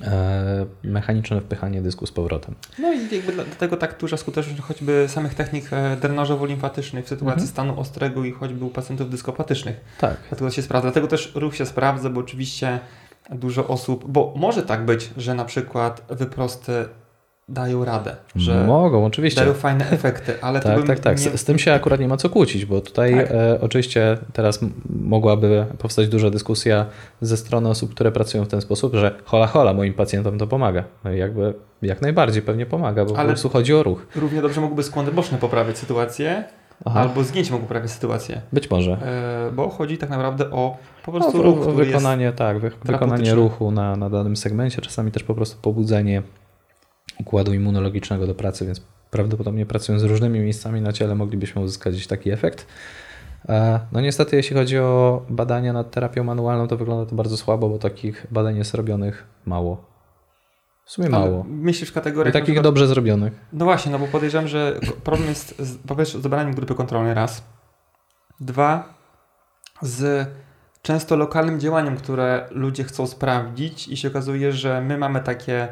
e, 0.00 0.66
mechaniczne 0.84 1.40
wpychanie 1.40 1.82
dysku 1.82 2.06
z 2.06 2.12
powrotem. 2.12 2.54
No 2.78 2.92
i 2.92 3.14
jakby 3.16 3.32
dla- 3.32 3.44
dlatego 3.44 3.76
tak 3.76 3.98
duża 4.00 4.16
skuteczność 4.16 4.60
choćby 4.60 5.04
samych 5.08 5.34
technik 5.34 5.72
e, 5.72 5.96
drenażowo-limfatycznych 6.00 7.04
w 7.04 7.08
sytuacji 7.08 7.30
Mhm. 7.42 7.48
stanu 7.48 7.80
ostrego 7.80 8.24
i 8.24 8.32
choćby 8.32 8.64
u 8.64 8.68
pacjentów 8.70 9.10
dyskopatycznych. 9.10 9.80
Tak. 10.00 10.16
Dlatego 10.28 10.50
się 10.50 10.62
sprawdza. 10.62 10.86
Dlatego 10.88 11.06
też 11.08 11.32
ruch 11.34 11.56
się 11.56 11.66
sprawdza, 11.66 12.10
bo 12.10 12.20
oczywiście 12.20 12.80
dużo 13.30 13.68
osób, 13.68 14.04
bo 14.08 14.32
może 14.36 14.62
tak 14.62 14.84
być, 14.84 15.10
że 15.16 15.34
na 15.34 15.44
przykład 15.44 16.02
wyprosty 16.10 16.72
dają 17.48 17.84
radę, 17.84 18.16
że 18.36 18.64
Mogą, 18.66 19.04
oczywiście. 19.04 19.40
dają 19.40 19.52
fajne 19.54 19.90
efekty, 19.90 20.34
ale 20.42 20.60
to 20.60 20.68
Tak, 20.68 20.78
bym 20.78 20.86
tak, 20.86 21.00
tak. 21.00 21.16
nie... 21.18 21.30
Z, 21.30 21.40
z 21.40 21.44
tym 21.44 21.58
się 21.58 21.72
akurat 21.72 22.00
nie 22.00 22.08
ma 22.08 22.16
co 22.16 22.30
kłócić, 22.30 22.64
bo 22.66 22.80
tutaj 22.80 23.14
Tak. 23.14 23.30
e, 23.30 23.60
oczywiście 23.60 24.18
teraz 24.32 24.60
mogłaby 24.90 25.66
powstać 25.78 26.08
duża 26.08 26.30
dyskusja 26.30 26.86
ze 27.20 27.36
strony 27.36 27.68
osób, 27.68 27.94
które 27.94 28.12
pracują 28.12 28.44
w 28.44 28.48
ten 28.48 28.60
sposób, 28.60 28.94
że 28.94 29.14
hola 29.24 29.46
hola, 29.46 29.72
moim 29.74 29.94
pacjentom 29.94 30.38
to 30.38 30.46
pomaga. 30.46 30.84
No 31.04 31.12
i 31.12 31.18
jakby 31.18 31.54
jak 31.82 32.02
najbardziej 32.02 32.42
pewnie 32.42 32.66
pomaga, 32.66 33.04
bo 33.04 33.10
Ale- 33.16 33.22
po 33.22 33.28
prostu 33.28 33.48
chodzi 33.48 33.74
o 33.74 33.82
ruch. 33.82 34.06
Równie 34.16 34.42
dobrze 34.42 34.60
mógłby 34.60 34.82
skłony 34.82 35.12
boczne 35.12 35.38
poprawiać 35.38 35.78
sytuację, 35.78 36.44
Aha, 36.84 37.00
albo 37.00 37.24
zgięcie 37.24 37.52
mógł 37.52 37.62
poprawiać 37.62 37.90
sytuację, 37.90 38.40
być 38.52 38.70
może. 38.70 38.92
e, 38.92 39.52
bo 39.52 39.68
chodzi 39.68 39.98
tak 39.98 40.10
naprawdę 40.10 40.50
o 40.50 40.76
po 41.04 41.12
No, 41.12 41.20
prostu 41.20 41.42
ruch, 41.42 41.58
wykonanie, 41.74 42.32
tak, 42.32 42.58
wy, 42.58 42.70
wykonanie 42.84 43.34
ruchu 43.34 43.70
na, 43.70 43.96
na 43.96 44.10
danym 44.10 44.36
segmencie, 44.36 44.82
czasami 44.82 45.10
też 45.12 45.22
po 45.22 45.34
prostu 45.34 45.56
pobudzenie 45.62 46.22
układu 47.20 47.54
immunologicznego 47.54 48.26
do 48.26 48.34
pracy, 48.34 48.66
więc 48.66 48.80
prawdopodobnie 49.10 49.66
pracując 49.66 50.02
z 50.02 50.04
różnymi 50.04 50.40
miejscami 50.40 50.80
na 50.80 50.92
ciele 50.92 51.14
moglibyśmy 51.14 51.62
uzyskać 51.62 51.94
gdzieś 51.94 52.06
taki 52.06 52.30
efekt. 52.30 52.66
E, 53.48 53.80
No 53.92 54.00
niestety 54.00 54.36
jeśli 54.36 54.56
chodzi 54.56 54.78
o 54.78 55.22
badania 55.30 55.72
nad 55.72 55.90
terapią 55.90 56.24
manualną, 56.24 56.68
to 56.68 56.76
wygląda 56.76 57.10
to 57.10 57.16
bardzo 57.16 57.36
słabo, 57.36 57.68
bo 57.68 57.78
takich 57.78 58.26
badań 58.30 58.56
jest 58.56 58.74
robionych 58.74 59.26
mało. 59.46 59.91
W 60.92 60.94
sumie 60.94 61.08
mało. 61.08 61.44
Myślisz 61.48 61.88
w 61.88 61.92
I 61.92 61.94
kategoriach... 61.94 62.34
na 62.34 62.40
takich 62.40 62.54
przykład- 62.54 62.64
dobrze 62.64 62.86
zrobionych. 62.86 63.32
No 63.52 63.64
właśnie, 63.64 63.92
no 63.92 63.98
bo 63.98 64.06
podejrzewam, 64.06 64.48
że 64.48 64.80
problem 65.04 65.28
jest 65.28 65.54
z, 65.58 65.76
po 65.76 65.96
pierwsze 65.96 66.18
z 66.18 66.22
dobraniem 66.22 66.54
grupy 66.54 66.74
kontrolnej 66.74 67.14
raz. 67.14 67.42
Dwa, 68.40 68.94
z 69.82 70.28
często 70.82 71.16
lokalnym 71.16 71.60
działaniem, 71.60 71.96
które 71.96 72.46
ludzie 72.50 72.84
chcą 72.84 73.06
sprawdzić 73.06 73.88
i 73.88 73.96
się 73.96 74.08
okazuje, 74.08 74.52
że 74.52 74.80
my 74.80 74.98
mamy 74.98 75.20
takie, 75.20 75.68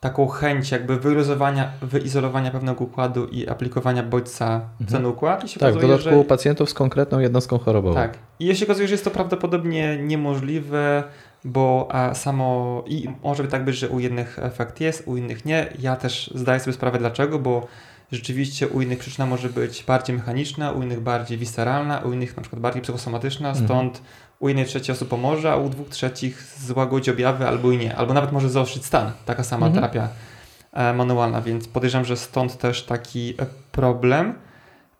taką 0.00 0.28
chęć 0.28 0.70
jakby 0.70 0.96
wyluzowania, 1.00 1.70
wyizolowania 1.82 2.50
pewnego 2.50 2.84
układu 2.84 3.26
i 3.26 3.48
aplikowania 3.48 4.02
bodźca 4.02 4.60
w 4.78 4.80
Mhm. 4.82 5.02
ten 5.02 5.06
układ 5.06 5.44
i 5.44 5.48
się 5.48 5.60
Tak, 5.60 5.72
w 5.74 5.76
okazuje, 5.76 5.92
dodatku 5.98 6.18
u 6.20 6.22
że... 6.22 6.28
pacjentów 6.28 6.70
z 6.70 6.74
konkretną 6.74 7.18
jednostką 7.18 7.58
chorobową. 7.58 7.94
Tak. 7.94 8.18
I 8.40 8.56
się 8.56 8.64
okazuje, 8.64 8.88
że 8.88 8.94
jest 8.94 9.04
to 9.04 9.10
prawdopodobnie 9.10 9.98
niemożliwe, 10.02 11.04
bo 11.44 11.88
a, 11.90 12.14
samo 12.14 12.84
i 12.86 13.08
może 13.24 13.44
tak 13.48 13.64
być, 13.64 13.76
że 13.76 13.88
u 13.88 14.00
jednych 14.00 14.38
efekt 14.38 14.80
jest, 14.80 15.02
u 15.06 15.16
innych 15.16 15.44
nie. 15.44 15.66
Ja 15.78 15.96
też 15.96 16.30
zdaję 16.34 16.60
sobie 16.60 16.72
sprawę 16.74 16.98
dlaczego, 16.98 17.38
bo 17.38 17.66
rzeczywiście 18.12 18.68
u 18.68 18.82
innych 18.82 18.98
przyczyna 18.98 19.26
może 19.26 19.48
być 19.48 19.84
bardziej 19.84 20.16
mechaniczna, 20.16 20.72
u 20.72 20.82
innych 20.82 21.00
bardziej 21.00 21.38
visceralna, 21.38 21.98
u 21.98 22.12
innych 22.12 22.36
na 22.36 22.42
przykład 22.42 22.62
bardziej 22.62 22.82
psychosomatyczna, 22.82 23.48
Mhm. 23.48 23.66
stąd 23.66 24.02
u 24.38 24.48
jednej 24.48 24.66
trzeciej 24.66 24.92
osób 24.92 25.08
pomoże, 25.08 25.52
a 25.52 25.56
u 25.56 25.68
dwóch 25.68 25.88
trzecich 25.88 26.42
złagodzi 26.58 27.10
objawy 27.10 27.48
albo 27.48 27.70
i 27.72 27.78
nie, 27.78 27.96
albo 27.96 28.14
nawet 28.14 28.32
może 28.32 28.50
zaostrzyć 28.50 28.84
stan, 28.84 29.12
taka 29.26 29.44
sama 29.44 29.66
Mhm. 29.66 29.74
terapia 29.74 30.08
e, 30.72 30.92
manualna, 30.94 31.40
więc 31.42 31.68
podejrzewam, 31.68 32.04
że 32.04 32.16
stąd 32.16 32.58
też 32.58 32.84
taki 32.84 33.34
e, 33.38 33.46
problem. 33.72 34.34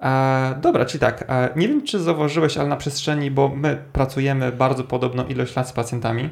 E, 0.02 0.58
dobra, 0.60 0.84
czyli 0.84 1.00
tak, 1.00 1.24
e, 1.28 1.48
nie 1.56 1.68
wiem 1.68 1.82
czy 1.82 2.00
zauważyłeś, 2.00 2.56
ale 2.56 2.68
na 2.68 2.76
przestrzeni, 2.76 3.30
bo 3.30 3.48
my 3.48 3.82
pracujemy 3.92 4.52
bardzo 4.52 4.84
podobną 4.84 5.26
ilość 5.26 5.56
lat 5.56 5.68
z 5.68 5.72
pacjentami 5.72 6.30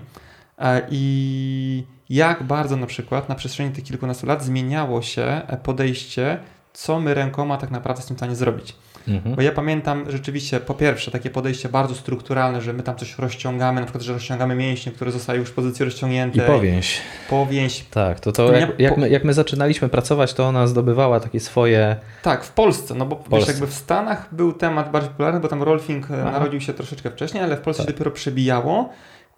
e, 0.59 0.87
i 0.91 1.85
jak 2.09 2.43
bardzo 2.43 2.77
na 2.77 2.87
przykład 2.87 3.29
na 3.29 3.35
przestrzeni 3.35 3.71
tych 3.71 3.85
kilkunastu 3.85 4.27
lat 4.27 4.45
zmieniało 4.45 5.03
się 5.03 5.43
podejście, 5.63 6.39
co 6.73 7.01
my 7.01 7.15
rękoma 7.15 7.57
tak 7.57 7.71
naprawdę 7.71 8.03
z 8.03 8.07
tym 8.07 8.17
w 8.17 8.19
stanie 8.19 8.37
zrobić. 8.37 8.77
Mhm. 9.09 9.37
Bo 9.37 9.43
ja 9.43 9.53
pamiętam 9.53 10.11
rzeczywiście, 10.11 10.61
po 10.61 10.75
pierwsze, 10.75 11.11
takie 11.11 11.31
podejście 11.31 11.69
bardzo 11.69 11.95
strukturalne, 11.95 12.61
że 12.61 12.73
my 12.73 12.83
tam 12.83 12.97
coś 12.97 13.19
rozciągamy, 13.19 13.81
na 13.81 13.87
przykład, 13.87 14.05
że 14.05 14.13
rozciągamy 14.13 14.55
mięśnie, 14.55 14.93
które 14.93 15.13
zostały 15.13 15.39
już 15.39 15.49
w 15.49 15.53
pozycji 15.53 15.85
rozciągniętej. 15.85 16.43
I 16.43 16.47
powięź. 16.47 17.01
Powięź. 17.31 17.85
Tak, 17.91 18.21
to, 18.21 18.33
to 18.33 18.53
jak, 18.53 18.81
jak, 18.81 18.97
my, 18.97 19.09
jak 19.09 19.25
my 19.25 19.35
zaczynaliśmy 19.35 19.89
pracować, 19.89 20.35
to 20.35 20.45
ona 20.45 20.67
zdobywała 20.67 21.21
takie 21.21 21.41
swoje. 21.41 21.97
Tak, 22.23 22.45
w 22.45 22.53
Polsce, 22.53 22.95
no 22.95 23.07
bo 23.07 23.17
wiesz, 23.17 23.29
Polsce. 23.29 23.53
jakby 23.53 23.67
w 23.67 23.75
Stanach 23.75 24.29
był 24.33 24.53
temat 24.53 24.91
bardziej 24.91 25.11
popularny, 25.11 25.41
bo 25.41 25.49
tam 25.49 25.63
Rolfing 25.63 26.11
e, 26.11 26.15
Aha. 26.21 26.31
narodził 26.31 26.61
się 26.61 26.73
troszeczkę 26.73 27.11
wcześniej, 27.11 27.43
ale 27.43 27.57
w 27.57 27.61
Polsce 27.61 27.83
Tak. 27.83 27.87
się 27.91 27.93
dopiero 27.93 28.11
przebijało 28.11 28.93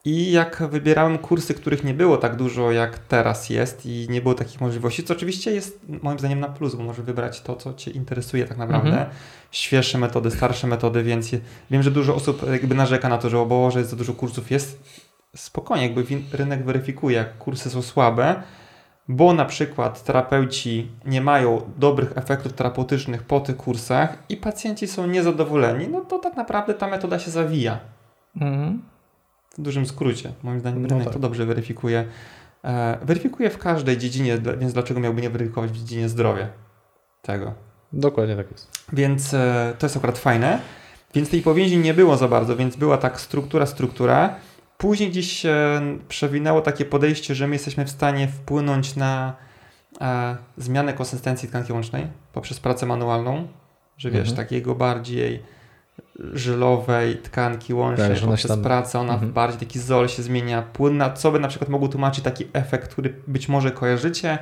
I 0.08 0.32
jak 0.32 0.62
wybierałem 0.70 1.18
kursy, 1.18 1.54
których 1.54 1.84
nie 1.84 1.94
było 1.94 2.16
tak 2.16 2.36
dużo 2.36 2.72
jak 2.72 2.98
teraz 2.98 3.50
jest 3.50 3.86
i 3.86 4.06
nie 4.10 4.20
było 4.20 4.34
takich 4.34 4.60
możliwości, 4.60 5.04
co 5.04 5.14
oczywiście 5.14 5.50
jest 5.50 5.80
moim 6.02 6.18
zdaniem 6.18 6.40
na 6.40 6.48
plus, 6.48 6.74
bo 6.74 6.82
możesz 6.82 7.04
wybrać 7.04 7.40
to, 7.40 7.56
co 7.56 7.74
Cię 7.74 7.90
interesuje 7.90 8.44
tak 8.44 8.56
naprawdę. 8.56 8.88
Mhm. 8.88 9.10
Świeższe 9.50 9.98
metody, 9.98 10.30
starsze 10.30 10.66
metody, 10.66 11.02
więc 11.02 11.30
wiem, 11.70 11.82
że 11.82 11.90
dużo 11.90 12.14
osób 12.14 12.42
jakby 12.52 12.74
narzeka 12.74 13.08
na 13.08 13.18
to, 13.18 13.30
że 13.30 13.38
o 13.38 13.46
Boże, 13.46 13.78
jest 13.78 13.90
za 13.90 13.96
dużo 13.96 14.14
kursów. 14.14 14.50
Jest 14.50 14.82
spokojnie, 15.36 15.82
jakby 15.86 16.04
rynek 16.32 16.64
weryfikuje, 16.64 17.16
jak 17.16 17.38
kursy 17.38 17.70
są 17.70 17.82
słabe, 17.82 18.42
bo 19.08 19.32
na 19.32 19.44
przykład 19.44 20.04
terapeuci 20.04 20.90
nie 21.04 21.20
mają 21.20 21.62
dobrych 21.76 22.12
efektów 22.16 22.52
terapeutycznych 22.52 23.22
po 23.22 23.40
tych 23.40 23.56
kursach 23.56 24.18
i 24.28 24.36
pacjenci 24.36 24.86
są 24.86 25.06
niezadowoleni, 25.06 25.88
no 25.88 26.00
to 26.00 26.18
tak 26.18 26.36
naprawdę 26.36 26.74
ta 26.74 26.88
metoda 26.88 27.18
się 27.18 27.30
zawija. 27.30 27.78
Mhm 28.36 28.82
w 29.58 29.62
dużym 29.62 29.86
skrócie. 29.86 30.32
Moim 30.42 30.60
zdaniem 30.60 30.82
no 30.82 30.88
rynek 30.88 31.04
tak. 31.04 31.12
to 31.12 31.18
dobrze 31.18 31.46
weryfikuje. 31.46 32.04
E, 32.64 32.98
weryfikuje 33.02 33.50
w 33.50 33.58
każdej 33.58 33.98
dziedzinie, 33.98 34.38
więc 34.58 34.72
dlaczego 34.72 35.00
miałby 35.00 35.22
nie 35.22 35.30
weryfikować 35.30 35.70
w 35.70 35.76
dziedzinie 35.76 36.08
zdrowia 36.08 36.48
tego? 37.22 37.54
Dokładnie 37.92 38.36
tak 38.36 38.50
jest. 38.50 38.70
Więc 38.92 39.34
e, 39.34 39.74
to 39.78 39.86
jest 39.86 39.96
akurat 39.96 40.18
fajne. 40.18 40.60
Więc 41.14 41.30
tej 41.30 41.42
powięzi 41.42 41.78
nie 41.78 41.94
było 41.94 42.16
za 42.16 42.28
bardzo, 42.28 42.56
więc 42.56 42.76
była 42.76 42.98
tak 42.98 43.20
struktura, 43.20 43.66
struktura. 43.66 44.34
Później 44.78 45.10
gdzieś 45.10 45.32
się 45.32 45.80
przewinęło 46.08 46.60
takie 46.60 46.84
podejście, 46.84 47.34
że 47.34 47.46
my 47.46 47.54
jesteśmy 47.54 47.84
w 47.84 47.90
stanie 47.90 48.28
wpłynąć 48.28 48.96
na 48.96 49.36
e, 50.00 50.36
zmianę 50.56 50.92
konsystencji 50.92 51.48
tkanki 51.48 51.72
łącznej 51.72 52.06
poprzez 52.32 52.60
pracę 52.60 52.86
manualną, 52.86 53.48
że 53.96 54.10
wiesz, 54.10 54.28
mhm. 54.28 54.36
takiego 54.36 54.74
bardziej 54.74 55.42
żylowej 56.18 57.16
tkanki 57.16 57.74
łącznej 57.74 58.20
tak, 58.20 58.28
poprzez 58.28 58.50
tam... 58.50 58.62
pracę, 58.62 58.98
ona 58.98 59.12
mhm. 59.12 59.32
bardziej 59.32 59.60
taki 59.60 59.78
zol 59.78 60.08
się 60.08 60.22
zmienia, 60.22 60.62
płynna, 60.62 61.10
co 61.10 61.32
by 61.32 61.40
na 61.40 61.48
przykład 61.48 61.70
mogło 61.70 61.88
tłumaczyć 61.88 62.24
taki 62.24 62.44
efekt, 62.52 62.90
który 62.90 63.14
być 63.26 63.48
może 63.48 63.70
kojarzycie, 63.70 64.38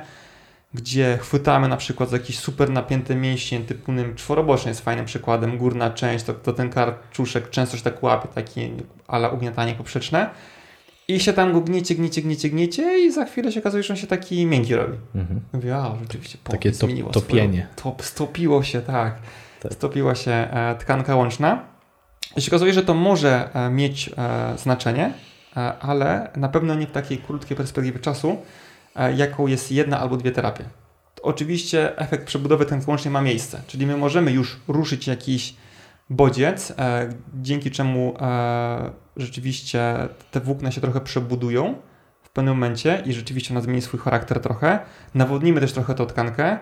gdzie 0.73 1.17
chwytamy 1.21 1.67
na 1.67 1.77
przykład 1.77 2.09
za 2.09 2.17
jakiś 2.17 2.39
super 2.39 2.69
napięty 2.69 3.15
mięsień 3.15 3.65
typu 3.65 3.91
czworoboczny 4.15 4.71
jest 4.71 4.81
fajnym 4.81 5.05
przykładem, 5.05 5.57
górna 5.57 5.89
część, 5.89 6.25
to, 6.25 6.33
to 6.33 6.53
ten 6.53 6.69
karczuszek 6.69 7.49
często 7.49 7.77
się 7.77 7.83
tak 7.83 8.03
łapie, 8.03 8.27
takie 8.35 8.69
ala 9.07 9.29
ugniatanie 9.29 9.73
poprzeczne 9.75 10.29
i 11.07 11.19
się 11.19 11.33
tam 11.33 11.53
go 11.53 11.61
gniecie, 11.61 11.95
gniecie, 11.95 12.21
gniecie, 12.21 12.49
gniecie 12.49 12.99
i 12.99 13.11
za 13.11 13.25
chwilę 13.25 13.51
się 13.51 13.59
okazuje, 13.59 13.83
że 13.83 13.93
on 13.93 13.97
się 13.97 14.07
taki 14.07 14.45
miękki 14.45 14.75
robi. 14.75 14.97
Mhm. 15.15 15.41
Mówię, 15.53 15.75
a 15.75 15.95
rzeczywiście 16.01 16.37
Takie 16.43 16.71
to, 16.71 16.77
zmieniło 16.77 17.11
topienie. 17.11 17.67
Swoją, 17.75 17.95
top, 17.95 18.05
stopiło 18.05 18.63
się, 18.63 18.81
tak 18.81 19.15
tak. 19.59 19.73
stopiła 19.73 20.15
się 20.15 20.31
e, 20.31 20.75
tkanka 20.79 21.15
łączna. 21.15 21.63
I 22.37 22.41
się 22.41 22.51
okazuje, 22.51 22.73
że 22.73 22.83
to 22.83 22.93
może 22.93 23.49
e, 23.53 23.69
mieć 23.69 24.09
e, 24.17 24.57
znaczenie, 24.57 25.13
ale 25.79 26.31
na 26.35 26.49
pewno 26.49 26.75
nie 26.75 26.87
w 26.87 26.91
takiej 26.91 27.17
krótkiej 27.17 27.57
perspektywie 27.57 27.99
czasu, 27.99 28.37
jaką 29.15 29.47
jest 29.47 29.71
jedna 29.71 29.99
albo 29.99 30.17
dwie 30.17 30.31
terapie. 30.31 30.63
Oczywiście 31.21 31.97
efekt 31.97 32.27
przebudowy 32.27 32.65
tkanki 32.65 32.89
łącznej 32.89 33.11
ma 33.11 33.21
miejsce, 33.21 33.61
czyli 33.67 33.87
my 33.87 33.97
możemy 33.97 34.31
już 34.31 34.59
ruszyć 34.67 35.07
jakiś 35.07 35.55
bodziec, 36.09 36.73
dzięki 37.41 37.71
czemu 37.71 38.13
rzeczywiście 39.15 39.95
te 40.31 40.39
włókna 40.39 40.71
się 40.71 40.81
trochę 40.81 41.01
przebudują 41.01 41.75
pewnym 42.37 42.53
momencie 42.53 43.03
i 43.05 43.13
rzeczywiście 43.13 43.53
ona 43.53 43.61
zmieni 43.61 43.81
swój 43.81 43.99
charakter 43.99 44.39
trochę. 44.39 44.79
Nawodnimy 45.15 45.59
też 45.59 45.73
trochę 45.73 45.95
tą 45.95 46.05
tkankę, 46.05 46.57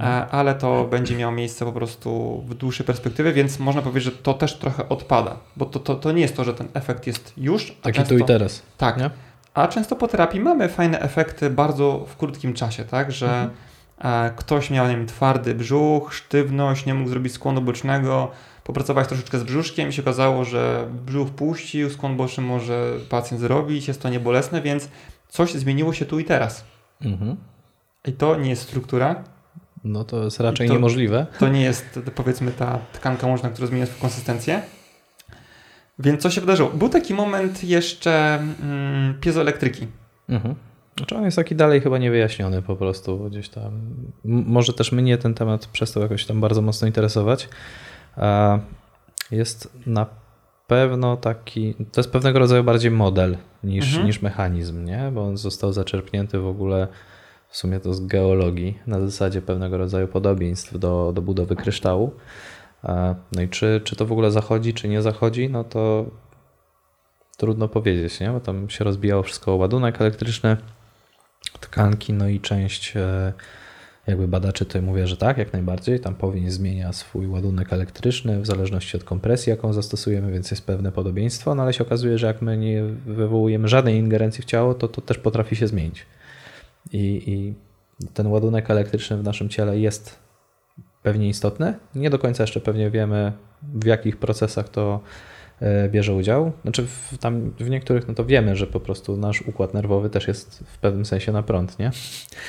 E, 0.00 0.04
ale 0.30 0.54
to 0.54 0.84
będzie 0.84 1.16
miało 1.16 1.32
miejsce 1.32 1.64
po 1.64 1.72
prostu 1.72 2.42
w 2.48 2.54
dłuższej 2.54 2.86
perspektywie, 2.86 3.32
więc 3.32 3.58
można 3.58 3.82
powiedzieć, 3.82 4.04
że 4.04 4.18
to 4.18 4.34
też 4.34 4.58
trochę 4.58 4.88
odpada, 4.88 5.36
bo 5.56 5.66
to, 5.66 5.78
to, 5.78 5.94
to 5.94 6.12
nie 6.12 6.22
jest 6.22 6.36
to, 6.36 6.44
że 6.44 6.54
ten 6.54 6.68
efekt 6.74 7.06
jest 7.06 7.32
już. 7.36 7.76
Taki 7.82 7.96
często, 7.96 8.14
tu 8.14 8.20
i 8.20 8.24
teraz. 8.24 8.62
Tak. 8.78 8.96
Nie? 8.96 9.10
A 9.54 9.68
często 9.68 9.96
po 9.96 10.08
terapii 10.08 10.40
mamy 10.40 10.68
fajne 10.68 11.00
efekty 11.00 11.50
bardzo 11.50 12.06
w 12.08 12.16
krótkim 12.16 12.54
czasie, 12.54 12.84
tak, 12.84 13.12
że 13.12 13.26
mhm. 13.26 13.50
E, 13.98 14.30
ktoś 14.36 14.70
miał 14.70 14.88
nie 14.88 14.96
wiem, 14.96 15.06
twardy 15.06 15.54
brzuch, 15.54 16.14
sztywność, 16.14 16.86
nie 16.86 16.94
mógł 16.94 17.10
zrobić 17.10 17.32
skłonu 17.32 17.60
bocznego, 17.62 18.30
popracować 18.64 19.08
troszeczkę 19.08 19.38
z 19.38 19.44
brzuszkiem 19.44 19.88
i 19.88 19.92
się 19.92 20.02
okazało, 20.02 20.44
że 20.44 20.86
brzuch 21.06 21.30
puścił, 21.30 21.90
skłon 21.90 22.16
boczny 22.16 22.42
może 22.42 22.92
pacjent 23.08 23.40
zrobić, 23.40 23.88
jest 23.88 24.02
to 24.02 24.08
niebolesne, 24.08 24.62
więc 24.62 24.88
coś 25.34 25.52
zmieniło 25.52 25.92
się 25.92 26.04
tu 26.04 26.18
i 26.18 26.24
teraz. 26.24 26.64
Mhm. 27.00 27.36
I 28.06 28.12
to 28.12 28.36
nie 28.36 28.50
jest 28.50 28.62
struktura, 28.62 29.24
no 29.84 30.04
to 30.04 30.24
jest 30.24 30.40
raczej 30.40 30.68
to, 30.68 30.74
niemożliwe. 30.74 31.26
To 31.38 31.48
nie 31.48 31.62
jest 31.62 32.00
powiedzmy 32.14 32.52
ta 32.52 32.78
tkanka 32.92 33.26
łączna, 33.26 33.50
która 33.50 33.68
zmienia 33.68 33.86
swoją 33.86 34.00
konsystencję. 34.00 34.62
Więc 35.98 36.22
co 36.22 36.30
się 36.30 36.40
wydarzyło? 36.40 36.70
Był 36.70 36.88
taki 36.88 37.14
moment 37.14 37.64
jeszcze 37.64 38.34
mm, 38.62 39.20
piezoelektryki. 39.20 39.86
Mhm. 40.28 40.54
Znaczy 40.96 41.16
on 41.16 41.24
jest 41.24 41.36
taki 41.36 41.54
dalej 41.54 41.80
chyba 41.80 41.98
niewyjaśniony 41.98 42.62
po 42.62 42.76
prostu 42.76 43.18
gdzieś 43.18 43.48
tam. 43.48 43.80
Może 44.24 44.72
też 44.72 44.92
mnie 44.92 45.18
ten 45.18 45.34
temat 45.34 45.66
przestał 45.66 46.02
jakoś 46.02 46.26
tam 46.26 46.40
bardzo 46.40 46.62
mocno 46.62 46.86
interesować. 46.86 47.48
Jest 49.30 49.72
na 49.86 50.06
pewno 50.66 51.16
taki, 51.16 51.74
to 51.74 52.00
jest 52.00 52.10
pewnego 52.10 52.38
rodzaju 52.38 52.64
bardziej 52.64 52.90
model 52.90 53.36
niż, 53.64 53.86
mhm. 53.86 54.06
niż 54.06 54.22
mechanizm, 54.22 54.84
nie? 54.84 55.10
Bo 55.14 55.22
on 55.24 55.36
został 55.36 55.72
zaczerpnięty 55.72 56.38
w 56.38 56.46
ogóle 56.46 56.88
w 57.48 57.56
sumie 57.56 57.80
to 57.80 57.94
z 57.94 58.06
geologii, 58.06 58.78
na 58.86 59.00
zasadzie 59.00 59.42
pewnego 59.42 59.78
rodzaju 59.78 60.08
podobieństw 60.08 60.78
do, 60.78 61.12
do 61.14 61.22
budowy 61.22 61.56
kryształu. 61.56 62.14
No 63.32 63.42
i 63.42 63.48
czy, 63.48 63.80
czy 63.84 63.96
to 63.96 64.06
w 64.06 64.12
ogóle 64.12 64.30
zachodzi, 64.30 64.74
czy 64.74 64.88
nie 64.88 65.02
zachodzi, 65.02 65.48
no 65.48 65.64
to 65.64 66.06
trudno 67.36 67.68
powiedzieć, 67.68 68.20
nie? 68.20 68.30
bo 68.30 68.40
tam 68.40 68.70
się 68.70 68.84
rozbijało 68.84 69.22
wszystko 69.22 69.52
o 69.52 69.56
ładunek 69.56 70.00
elektryczny, 70.00 70.56
tkanki, 71.60 72.12
no 72.12 72.28
i 72.28 72.40
część 72.40 72.96
e, 72.96 73.32
jakby 74.06 74.28
badaczy 74.28 74.64
tutaj 74.64 74.82
mówię, 74.82 75.06
że 75.06 75.16
tak, 75.16 75.38
jak 75.38 75.52
najbardziej, 75.52 76.00
tam 76.00 76.14
powinien 76.14 76.50
zmienia 76.50 76.92
swój 76.92 77.26
ładunek 77.26 77.72
elektryczny 77.72 78.40
w 78.40 78.46
zależności 78.46 78.96
od 78.96 79.04
kompresji, 79.04 79.50
jaką 79.50 79.72
zastosujemy, 79.72 80.32
więc 80.32 80.50
jest 80.50 80.66
pewne 80.66 80.92
podobieństwo, 80.92 81.54
no 81.54 81.62
ale 81.62 81.72
się 81.72 81.84
okazuje, 81.84 82.18
że 82.18 82.26
jak 82.26 82.42
my 82.42 82.56
nie 82.56 82.82
wywołujemy 83.06 83.68
żadnej 83.68 83.96
ingerencji 83.96 84.42
w 84.42 84.44
ciało, 84.44 84.74
to 84.74 84.88
to 84.88 85.00
też 85.00 85.18
potrafi 85.18 85.56
się 85.56 85.66
zmienić. 85.66 86.06
I, 86.92 87.22
i 87.26 87.54
ten 88.14 88.26
ładunek 88.26 88.70
elektryczny 88.70 89.16
w 89.16 89.24
naszym 89.24 89.48
ciele 89.48 89.78
jest 89.78 90.18
pewnie 91.02 91.28
istotny. 91.28 91.74
Nie 91.94 92.10
do 92.10 92.18
końca 92.18 92.42
jeszcze 92.42 92.60
pewnie 92.60 92.90
wiemy, 92.90 93.32
w 93.62 93.86
jakich 93.86 94.16
procesach 94.16 94.68
to 94.68 95.00
bierze 95.88 96.14
udział. 96.14 96.52
Znaczy 96.62 96.86
w, 96.86 97.18
tam 97.18 97.50
w 97.50 97.70
niektórych 97.70 98.08
no 98.08 98.14
to 98.14 98.24
wiemy, 98.24 98.56
że 98.56 98.66
po 98.66 98.80
prostu 98.80 99.16
nasz 99.16 99.42
układ 99.42 99.74
nerwowy 99.74 100.10
też 100.10 100.28
jest 100.28 100.64
w 100.66 100.78
pewnym 100.78 101.04
sensie 101.04 101.32
na 101.32 101.42
prąd, 101.42 101.78
nie? 101.78 101.90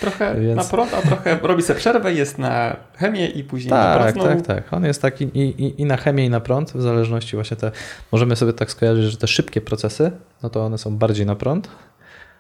Trochę 0.02 0.42
Więc... 0.42 0.58
na 0.58 0.64
prąd, 0.64 0.94
a 0.94 1.02
trochę 1.02 1.40
robi 1.42 1.64
sobie 1.64 1.80
przerwę, 1.80 2.14
jest 2.14 2.38
na 2.38 2.76
chemię 2.96 3.28
i 3.28 3.44
później 3.44 3.70
tak, 3.70 4.00
na 4.00 4.12
prąd. 4.12 4.28
Tak, 4.28 4.48
tak, 4.48 4.64
tak. 4.64 4.74
On 4.74 4.86
jest 4.86 5.02
taki 5.02 5.24
i, 5.24 5.40
i, 5.40 5.82
i 5.82 5.86
na 5.86 5.98
chemię 5.98 6.26
i 6.26 6.30
na 6.30 6.40
prąd, 6.40 6.72
w 6.72 6.82
zależności 6.82 7.36
właśnie 7.36 7.58
te, 7.58 7.72
możemy 8.12 8.36
sobie 8.36 8.54
tak 8.54 8.72
skojarzyć, 8.72 9.12
że 9.12 9.18
te 9.18 9.28
szybkie 9.28 9.62
procesy, 9.62 10.12
no 10.44 10.50
to 10.50 10.66
one 10.66 10.78
są 10.78 10.98
bardziej 10.98 11.26
na 11.26 11.36
prąd, 11.36 11.70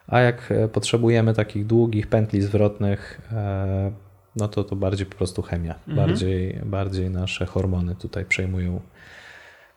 a 0.08 0.20
jak 0.20 0.52
e, 0.52 0.68
potrzebujemy 0.68 1.34
takich 1.34 1.66
długich 1.66 2.08
pętli 2.08 2.42
zwrotnych, 2.42 3.22
e, 3.32 3.92
no 4.36 4.48
to 4.48 4.64
to 4.64 4.76
bardziej 4.76 5.06
po 5.06 5.16
prostu 5.16 5.42
chemia. 5.42 5.76
Mhm. 5.88 6.08
Bardziej, 6.08 6.60
bardziej 6.66 7.10
nasze 7.10 7.46
hormony 7.46 7.96
tutaj 7.96 8.26
przejmują 8.26 8.82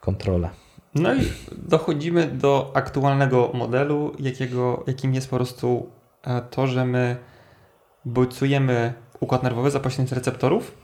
kontrolę. 0.01 0.49
No 0.95 1.15
i 1.15 1.19
dochodzimy 1.53 2.27
do 2.27 2.73
aktualnego 2.75 3.51
modelu, 3.55 4.13
jakiego, 4.19 4.85
jakim 4.87 5.15
jest 5.15 5.31
po 5.31 5.37
prostu 5.37 5.91
e, 6.27 6.41
to, 6.41 6.67
że 6.67 6.85
my 6.85 7.17
bodźcujemy 8.05 8.93
układ 9.21 9.43
nerwowy 9.43 9.71
za 9.71 9.81
pośrednictwem 9.81 10.19
receptorów, 10.19 10.79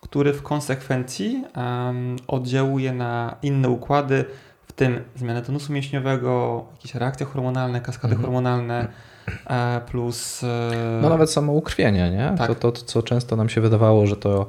który 0.00 0.32
w 0.32 0.42
konsekwencji 0.42 1.44
um, 1.56 2.16
oddziałuje 2.26 2.92
na 2.92 3.36
inne 3.42 3.68
układy, 3.68 4.24
w 4.66 4.72
tym 4.72 5.04
zmianę 5.16 5.42
tonusu 5.42 5.72
mięśniowego, 5.72 6.64
jakieś 6.72 6.94
reakcje 6.94 7.26
hormonalne, 7.26 7.80
kaskady 7.80 8.14
mhm. 8.14 8.22
hormonalne, 8.22 8.88
e, 9.46 9.80
plus... 9.80 10.44
E, 10.44 10.98
no 11.02 11.08
nawet 11.08 11.30
samo 11.30 11.52
ukrwienie, 11.52 12.10
nie? 12.10 12.34
Tak. 12.38 12.48
To, 12.48 12.54
to, 12.54 12.72
to, 12.72 12.84
co 12.84 13.02
często 13.02 13.36
nam 13.36 13.48
się 13.48 13.60
wydawało, 13.60 14.06
że 14.06 14.16
to, 14.16 14.46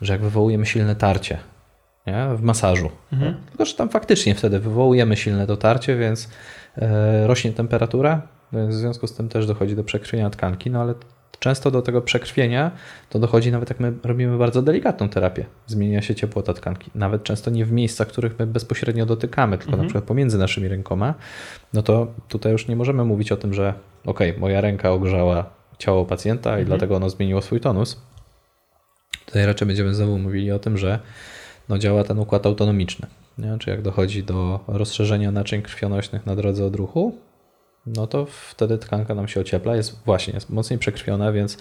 że 0.00 0.12
jak 0.12 0.22
wywołujemy 0.22 0.66
silne 0.66 0.96
tarcie 0.96 1.38
nie? 2.06 2.28
w 2.36 2.42
masażu, 2.42 2.90
mhm. 3.12 3.34
tylko 3.48 3.64
że 3.64 3.74
tam 3.74 3.88
faktycznie 3.88 4.34
wtedy 4.34 4.58
wywołujemy 4.58 5.16
silne 5.16 5.46
dotarcie, 5.46 5.96
więc 5.96 6.28
rośnie 7.26 7.52
temperatura, 7.52 8.22
w 8.52 8.72
związku 8.72 9.06
z 9.06 9.14
tym 9.14 9.28
też 9.28 9.46
dochodzi 9.46 9.76
do 9.76 9.84
przekrwienia 9.84 10.30
tkanki, 10.30 10.70
no 10.70 10.80
ale 10.80 10.94
Często 11.44 11.70
do 11.70 11.82
tego 11.82 12.02
przekrwienia 12.02 12.70
to 13.10 13.18
dochodzi 13.18 13.52
nawet 13.52 13.70
jak 13.70 13.80
my 13.80 13.92
robimy 14.02 14.38
bardzo 14.38 14.62
delikatną 14.62 15.08
terapię. 15.08 15.44
Zmienia 15.66 16.02
się 16.02 16.14
ciepłota 16.14 16.54
tkanki. 16.54 16.90
Nawet 16.94 17.24
często 17.24 17.50
nie 17.50 17.64
w 17.64 17.72
miejscach, 17.72 18.08
których 18.08 18.38
my 18.38 18.46
bezpośrednio 18.46 19.06
dotykamy, 19.06 19.58
tylko 19.58 19.70
mhm. 19.72 19.82
na 19.82 19.88
przykład 19.88 20.04
pomiędzy 20.04 20.38
naszymi 20.38 20.68
rękoma. 20.68 21.14
No 21.72 21.82
to 21.82 22.06
tutaj 22.28 22.52
już 22.52 22.68
nie 22.68 22.76
możemy 22.76 23.04
mówić 23.04 23.32
o 23.32 23.36
tym, 23.36 23.54
że 23.54 23.74
ok, 24.06 24.20
moja 24.38 24.60
ręka 24.60 24.90
ogrzała 24.90 25.50
ciało 25.78 26.04
pacjenta 26.04 26.50
i 26.50 26.52
mhm. 26.52 26.66
dlatego 26.66 26.96
ono 26.96 27.10
zmieniło 27.10 27.42
swój 27.42 27.60
tonus. 27.60 28.02
Tutaj 29.26 29.46
raczej 29.46 29.66
będziemy 29.66 29.94
znowu 29.94 30.18
mówili 30.18 30.52
o 30.52 30.58
tym, 30.58 30.78
że 30.78 30.98
no 31.68 31.78
działa 31.78 32.04
ten 32.04 32.18
układ 32.18 32.46
autonomiczny. 32.46 33.06
nie? 33.38 33.58
czy 33.58 33.70
jak 33.70 33.82
dochodzi 33.82 34.22
do 34.22 34.60
rozszerzenia 34.68 35.30
naczyń 35.30 35.62
krwionośnych 35.62 36.26
na 36.26 36.36
drodze 36.36 36.64
odruchu, 36.64 37.18
no 37.86 38.06
to 38.06 38.26
wtedy 38.50 38.78
tkanka 38.78 39.14
nam 39.14 39.28
się 39.28 39.40
ociepla, 39.40 39.76
jest 39.76 40.02
właśnie 40.04 40.34
jest 40.34 40.50
mocniej 40.50 40.78
przekrwiona, 40.78 41.32
więc 41.32 41.58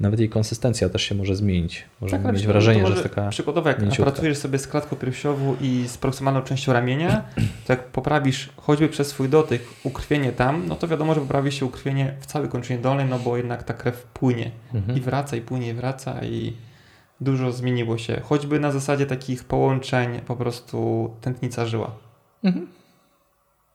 nawet 0.00 0.20
jej 0.20 0.28
konsystencja 0.28 0.88
też 0.88 1.02
się 1.02 1.14
może 1.14 1.36
zmienić. 1.36 1.84
Możemy 2.00 2.24
Tak, 2.24 2.34
mieć 2.34 2.46
wrażenie, 2.46 2.80
to 2.80 2.86
że 2.86 2.90
może 2.94 3.02
jest 3.02 3.14
taka 3.14 3.28
Przykładowo, 3.30 3.68
jak 3.68 3.82
mięciutka. 3.82 4.10
pracujesz 4.10 4.38
sobie 4.38 4.58
z 4.58 4.66
klatką 4.68 4.96
piersiową 4.96 5.56
i 5.60 5.84
z 5.88 5.98
proksymalną 5.98 6.42
częścią 6.42 6.72
ramienia, 6.72 7.24
to 7.66 7.72
jak 7.72 7.84
poprawisz 7.84 8.48
choćby 8.56 8.88
przez 8.88 9.08
swój 9.08 9.28
dotyk 9.28 9.62
ukrwienie 9.84 10.32
tam, 10.32 10.66
no 10.68 10.76
to 10.76 10.88
wiadomo, 10.88 11.14
że 11.14 11.20
poprawi 11.20 11.52
się 11.52 11.66
ukrwienie 11.66 12.14
w 12.20 12.26
całej 12.26 12.48
kończynie 12.48 12.78
dolnej, 12.78 13.06
no 13.06 13.18
bo 13.18 13.36
jednak 13.36 13.62
ta 13.62 13.74
krew 13.74 14.02
płynie 14.02 14.50
Mhm. 14.74 14.98
i 14.98 15.00
wraca, 15.00 15.36
i 15.36 15.40
płynie, 15.40 15.68
i 15.70 15.74
wraca 15.74 16.24
i 16.24 16.52
dużo 17.20 17.52
zmieniło 17.52 17.98
się. 17.98 18.20
Choćby 18.24 18.60
na 18.60 18.72
zasadzie 18.72 19.06
takich 19.06 19.44
połączeń 19.44 20.20
po 20.26 20.36
prostu 20.36 21.10
tętnica 21.20 21.66
żyła. 21.66 21.90
Mhm. 22.44 22.66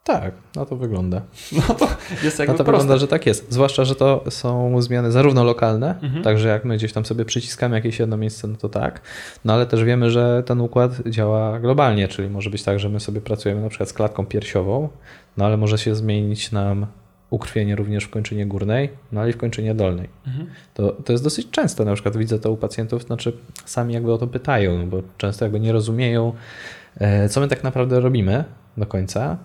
Tak, 0.04 0.34
na 0.56 0.66
to 0.66 0.76
wygląda. 0.76 1.22
No 1.68 1.74
to 1.76 1.88
jest 2.24 2.40
jakby 2.40 2.54
Na 2.54 2.58
to 2.58 2.64
proste. 2.64 2.82
wygląda, 2.82 2.98
że 2.98 3.08
tak 3.08 3.26
jest. 3.26 3.52
Zwłaszcza, 3.54 3.86
że 3.86 3.96
to 3.96 4.24
są 4.30 4.82
zmiany 4.82 5.12
zarówno 5.12 5.44
lokalne, 5.44 5.96
Mhm. 6.02 6.24
także 6.24 6.48
jak 6.50 6.66
my 6.66 6.78
gdzieś 6.78 6.94
tam 6.94 7.06
sobie 7.06 7.26
przyciskamy 7.26 7.76
jakieś 7.76 8.00
jedno 8.00 8.18
miejsce, 8.18 8.48
no 8.48 8.56
to 8.58 8.70
tak. 8.70 9.02
No 9.46 9.54
ale 9.54 9.66
też 9.66 9.84
wiemy, 9.84 10.12
że 10.12 10.44
ten 10.46 10.62
układ 10.62 10.92
działa 11.10 11.60
globalnie, 11.60 12.08
czyli 12.08 12.30
może 12.30 12.50
być 12.50 12.64
tak, 12.64 12.80
że 12.80 12.90
my 12.90 13.00
sobie 13.00 13.22
pracujemy 13.22 13.62
na 13.62 13.70
przykład 13.70 13.90
z 13.90 13.94
klatką 13.94 14.26
piersiową, 14.26 14.90
no 15.38 15.46
ale 15.46 15.58
może 15.58 15.78
się 15.78 15.96
zmienić 15.96 16.52
nam 16.52 16.86
ukrwienie 17.32 17.76
również 17.76 18.04
w 18.04 18.10
kończynie 18.10 18.46
górnej, 18.46 18.90
no 19.12 19.28
i 19.28 19.34
w 19.34 19.38
kończynie 19.38 19.76
dolnej. 19.76 20.10
Mhm. 20.28 20.48
To, 20.74 20.92
to 20.92 21.14
jest 21.14 21.24
dosyć 21.24 21.50
częste, 21.50 21.86
na 21.86 21.94
przykład 21.94 22.18
widzę 22.18 22.40
to 22.40 22.52
u 22.52 22.58
pacjentów, 22.58 23.04
znaczy 23.04 23.34
sami 23.66 23.94
jakby 23.94 24.14
o 24.14 24.18
to 24.18 24.28
pytają, 24.28 24.78
no 24.78 24.86
bo 24.86 25.02
często 25.18 25.46
jakby 25.46 25.60
nie 25.60 25.72
rozumieją, 25.72 26.34
e, 26.98 27.30
co 27.30 27.42
my 27.42 27.48
tak 27.48 27.64
naprawdę 27.64 28.00
robimy 28.00 28.44
do 28.78 28.86
końca. 28.86 29.38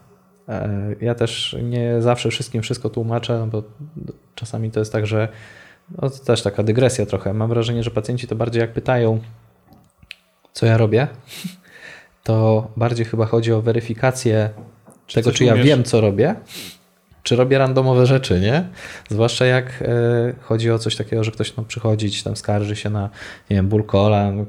E, 0.48 0.94
Ja 1.00 1.14
też 1.14 1.56
nie 1.62 2.02
zawsze 2.02 2.30
wszystkim 2.30 2.62
wszystko 2.62 2.90
tłumaczę, 2.90 3.38
no 3.38 3.46
bo 3.46 3.62
czasami 4.34 4.70
to 4.70 4.80
jest 4.80 4.92
tak, 4.92 5.06
że 5.06 5.28
no 6.02 6.10
to 6.10 6.18
też 6.24 6.42
taka 6.42 6.62
dygresja 6.62 7.06
trochę. 7.06 7.34
Mam 7.34 7.48
wrażenie, 7.48 7.82
że 7.82 7.90
pacjenci 7.90 8.26
to 8.26 8.36
bardziej 8.36 8.60
jak 8.60 8.72
pytają, 8.72 9.20
co 10.52 10.66
ja 10.66 10.76
robię, 10.76 11.08
to 12.24 12.68
bardziej 12.76 13.06
chyba 13.06 13.26
chodzi 13.26 13.52
o 13.52 13.62
weryfikację 13.62 14.50
tego, 15.14 15.30
coś 15.30 15.38
czy 15.38 15.44
ja 15.44 15.52
umiesz? 15.54 15.66
wiem, 15.66 15.84
co 15.84 16.00
robię, 16.00 16.34
czy 17.26 17.36
robię 17.36 17.58
randomowe 17.58 18.06
rzeczy, 18.06 18.40
nie? 18.40 18.64
Zwłaszcza 19.10 19.46
jak 19.46 19.82
e, 19.82 20.32
chodzi 20.40 20.70
o 20.70 20.78
coś 20.78 20.96
takiego, 20.96 21.24
że 21.24 21.30
ktoś 21.30 21.56
no, 21.56 21.64
przychodzi, 21.64 22.22
tam 22.22 22.36
skarży 22.36 22.76
się 22.76 22.90
na 22.90 23.10
nie 23.50 23.56
wiem, 23.56 23.68
ból 23.68 23.84
kolan, 23.84 24.46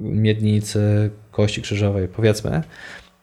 miednicy, 0.00 1.10
kości 1.30 1.62
krzyżowej, 1.62 2.08
powiedzmy. 2.08 2.62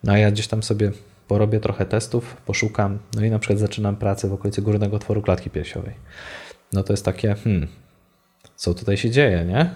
No 0.04 0.12
a 0.12 0.18
ja 0.18 0.30
gdzieś 0.30 0.46
tam 0.46 0.62
sobie 0.62 0.92
porobię 1.28 1.60
trochę 1.60 1.86
testów, 1.86 2.36
poszukam, 2.46 2.98
no 3.14 3.24
i 3.24 3.30
na 3.30 3.38
przykład 3.38 3.58
zaczynam 3.58 3.96
pracę 3.96 4.28
w 4.28 4.32
okolicy 4.32 4.62
górnego 4.62 4.96
otworu 4.96 5.22
klatki 5.22 5.50
piersiowej. 5.50 5.94
No 6.72 6.82
to 6.82 6.92
jest 6.92 7.04
takie, 7.04 7.34
hmm, 7.34 7.68
co 8.56 8.74
tutaj 8.74 8.96
się 8.96 9.10
dzieje, 9.10 9.44
nie? 9.44 9.70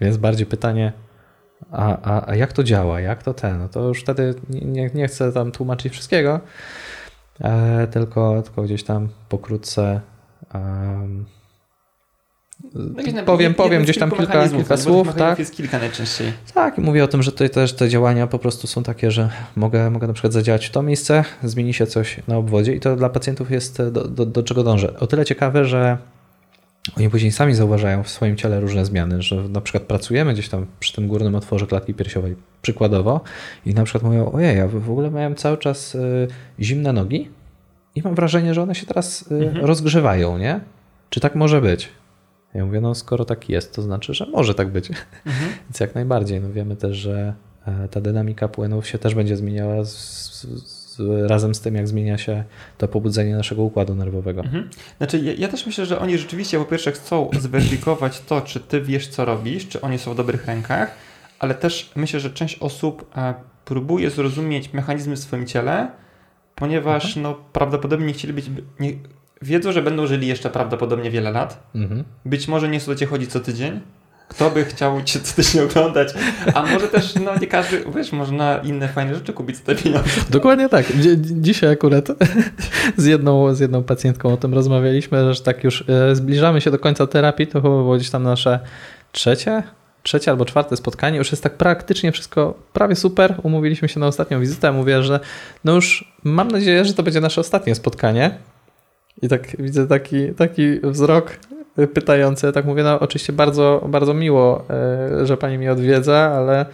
Więc 0.00 0.16
bardziej 0.16 0.46
pytanie, 0.46 0.92
a, 1.70 1.98
a, 2.02 2.30
a 2.30 2.34
jak 2.34 2.52
to 2.52 2.64
działa, 2.64 3.00
jak 3.00 3.22
to 3.22 3.34
ten? 3.34 3.58
No 3.58 3.68
to 3.68 3.88
już 3.88 4.00
wtedy 4.00 4.34
nie, 4.50 4.90
nie 4.94 5.08
chcę 5.08 5.32
tam 5.32 5.52
tłumaczyć 5.52 5.92
wszystkiego, 5.92 6.40
tylko, 7.90 8.42
tylko 8.42 8.62
gdzieś 8.62 8.84
tam 8.84 9.08
pokrótce 9.28 10.00
um, 10.54 11.26
powiem, 13.26 13.54
powiem 13.54 13.82
gdzieś 13.82 13.98
tam 13.98 14.10
kilka, 14.10 14.48
kilka 14.48 14.76
tych 14.76 14.78
słów, 14.78 15.14
tak? 15.14 15.38
jest 15.38 15.56
kilka 15.56 15.78
najczęściej. 15.78 16.32
Tak, 16.54 16.78
i 16.78 16.80
mówię 16.80 17.04
o 17.04 17.08
tym, 17.08 17.22
że 17.22 17.32
tutaj 17.32 17.50
też 17.50 17.72
te 17.72 17.88
działania 17.88 18.26
po 18.26 18.38
prostu 18.38 18.66
są 18.66 18.82
takie, 18.82 19.10
że 19.10 19.30
mogę, 19.56 19.90
mogę 19.90 20.06
na 20.06 20.12
przykład 20.12 20.32
zadziałać 20.32 20.66
w 20.66 20.70
to 20.70 20.82
miejsce, 20.82 21.24
zmieni 21.42 21.74
się 21.74 21.86
coś 21.86 22.16
na 22.28 22.36
obwodzie 22.36 22.74
i 22.74 22.80
to 22.80 22.96
dla 22.96 23.08
pacjentów 23.08 23.50
jest 23.50 23.82
do, 23.82 24.08
do, 24.08 24.26
do 24.26 24.42
czego 24.42 24.64
dążę. 24.64 24.98
O 25.00 25.06
tyle 25.06 25.24
ciekawe, 25.24 25.64
że 25.64 25.98
oni 26.96 27.10
później 27.10 27.32
sami 27.32 27.54
zauważają 27.54 28.02
w 28.02 28.08
swoim 28.08 28.36
ciele 28.36 28.60
różne 28.60 28.84
zmiany, 28.84 29.22
że 29.22 29.36
na 29.36 29.60
przykład 29.60 29.82
pracujemy 29.82 30.32
gdzieś 30.32 30.48
tam 30.48 30.66
przy 30.80 30.92
tym 30.92 31.08
górnym 31.08 31.34
otworze 31.34 31.66
klatki 31.66 31.94
piersiowej 31.94 32.36
przykładowo 32.62 33.20
i 33.66 33.74
na 33.74 33.84
przykład 33.84 34.02
mówią, 34.04 34.32
ojej, 34.32 34.56
ja 34.56 34.68
w 34.68 34.90
ogóle 34.90 35.10
miałem 35.10 35.34
cały 35.34 35.58
czas 35.58 35.94
y, 35.94 36.28
zimne 36.60 36.92
nogi 36.92 37.28
i 37.94 38.02
mam 38.02 38.14
wrażenie, 38.14 38.54
że 38.54 38.62
one 38.62 38.74
się 38.74 38.86
teraz 38.86 39.32
y, 39.32 39.34
Mhm. 39.34 39.66
rozgrzewają, 39.66 40.38
nie? 40.38 40.60
Czy 41.10 41.20
tak 41.20 41.34
może 41.34 41.60
być? 41.60 41.88
Ja 42.54 42.64
mówię, 42.66 42.80
no 42.80 42.94
skoro 42.94 43.24
tak 43.24 43.48
jest, 43.48 43.74
to 43.74 43.82
znaczy, 43.82 44.14
że 44.14 44.26
może 44.26 44.54
tak 44.54 44.68
być. 44.68 44.90
Mhm. 44.90 45.50
Więc 45.64 45.80
jak 45.80 45.94
najbardziej. 45.94 46.40
No 46.40 46.52
wiemy 46.52 46.76
też, 46.76 46.96
że 46.96 47.34
e, 47.66 47.88
ta 47.88 48.00
dynamika 48.00 48.48
płynów 48.48 48.86
się 48.86 48.98
też 48.98 49.14
będzie 49.14 49.36
zmieniała 49.36 49.84
z, 49.84 49.94
z, 49.94 50.46
razem 51.26 51.54
z 51.54 51.60
tym, 51.60 51.74
jak 51.74 51.88
zmienia 51.88 52.18
się 52.18 52.44
to 52.78 52.88
pobudzenie 52.88 53.36
naszego 53.36 53.62
układu 53.62 53.94
nerwowego. 53.94 54.40
Mhm. 54.40 54.70
Znaczy, 54.98 55.18
ja, 55.18 55.32
ja 55.32 55.48
też 55.48 55.66
myślę, 55.66 55.86
że 55.86 55.98
oni 55.98 56.18
rzeczywiście 56.18 56.58
po 56.58 56.64
pierwsze 56.64 56.92
chcą 56.92 57.30
zweryfikować 57.40 58.20
to, 58.20 58.40
czy 58.40 58.60
ty 58.60 58.80
wiesz, 58.80 59.08
co 59.08 59.24
robisz, 59.24 59.68
czy 59.68 59.80
oni 59.80 59.98
są 59.98 60.12
w 60.12 60.16
dobrych 60.16 60.46
rękach, 60.46 60.94
ale 61.38 61.54
też 61.54 61.90
myślę, 61.96 62.20
że 62.20 62.30
część 62.30 62.58
osób 62.58 63.10
e, 63.16 63.34
próbuje 63.64 64.10
zrozumieć 64.10 64.72
mechanizmy 64.72 65.16
w 65.16 65.18
swoim 65.18 65.46
ciele, 65.46 65.90
ponieważ 66.54 67.16
no, 67.16 67.34
prawdopodobnie 67.52 68.06
nie 68.06 68.12
chcieli 68.12 68.34
być. 68.34 68.50
Nie, 68.80 68.92
wiedzą, 69.42 69.72
że 69.72 69.82
będą 69.82 70.06
żyli 70.06 70.26
jeszcze 70.26 70.50
prawdopodobnie 70.50 71.10
wiele 71.10 71.30
lat. 71.30 71.70
Mhm. 71.74 72.04
Być 72.24 72.48
może 72.48 72.68
nie 72.68 72.78
chcą 72.78 72.92
do 72.92 72.98
ciebie 72.98 73.10
chodzić 73.10 73.30
co 73.30 73.40
tydzień. 73.40 73.80
Kto 74.28 74.50
by 74.50 74.64
chciał 74.64 75.02
cię 75.02 75.20
co 75.20 75.36
tydzień 75.36 75.62
oglądać? 75.64 76.08
A 76.54 76.62
może 76.62 76.88
też, 76.88 77.14
no 77.14 77.30
nie 77.40 77.46
każdy, 77.46 77.84
wiesz, 77.96 78.12
można 78.12 78.58
inne 78.58 78.88
fajne 78.88 79.14
rzeczy 79.14 79.32
kupić 79.32 79.56
za 79.56 79.62
te 79.62 79.74
pieniądze. 79.74 80.10
Dokładnie 80.30 80.68
tak. 80.68 80.86
Dzi- 80.86 81.16
dzi- 81.18 81.34
Dzisiaj 81.40 81.70
akurat 81.72 82.08
z 82.96 83.04
jedną, 83.04 83.54
z 83.54 83.60
jedną 83.60 83.82
pacjentką 83.82 84.32
o 84.32 84.36
tym 84.36 84.54
rozmawialiśmy, 84.54 85.34
że 85.34 85.40
tak 85.40 85.64
już 85.64 85.84
e, 85.88 86.16
zbliżamy 86.16 86.60
się 86.60 86.70
do 86.70 86.78
końca 86.78 87.06
terapii, 87.06 87.46
to 87.46 87.52
chyba 87.62 87.68
było 87.68 87.96
gdzieś 87.96 88.10
tam 88.10 88.22
nasze 88.22 88.60
trzecie, 89.12 89.62
trzecie 90.02 90.30
albo 90.30 90.44
czwarte 90.44 90.76
spotkanie. 90.76 91.18
Już 91.18 91.30
jest 91.30 91.42
tak 91.42 91.54
praktycznie 91.56 92.12
wszystko 92.12 92.54
prawie 92.72 92.96
super. 92.96 93.34
Umówiliśmy 93.42 93.88
się 93.88 94.00
na 94.00 94.06
ostatnią 94.06 94.40
wizytę. 94.40 94.72
Mówię, 94.72 95.02
że 95.02 95.20
no 95.64 95.74
już 95.74 96.12
mam 96.24 96.48
nadzieję, 96.48 96.84
że 96.84 96.94
to 96.94 97.02
będzie 97.02 97.20
nasze 97.20 97.40
ostatnie 97.40 97.74
spotkanie. 97.74 98.30
I 99.22 99.28
tak 99.28 99.62
widzę 99.62 99.86
taki, 99.86 100.34
taki 100.34 100.80
wzrok 100.82 101.36
pytający. 101.86 102.52
Tak 102.52 102.64
mówię, 102.64 102.82
no 102.82 103.00
oczywiście 103.00 103.32
bardzo, 103.32 103.84
bardzo 103.88 104.14
miło, 104.14 104.64
e, 104.70 105.26
że 105.26 105.36
pani 105.36 105.58
mnie 105.58 105.72
odwiedza, 105.72 106.16
ale 106.36 106.66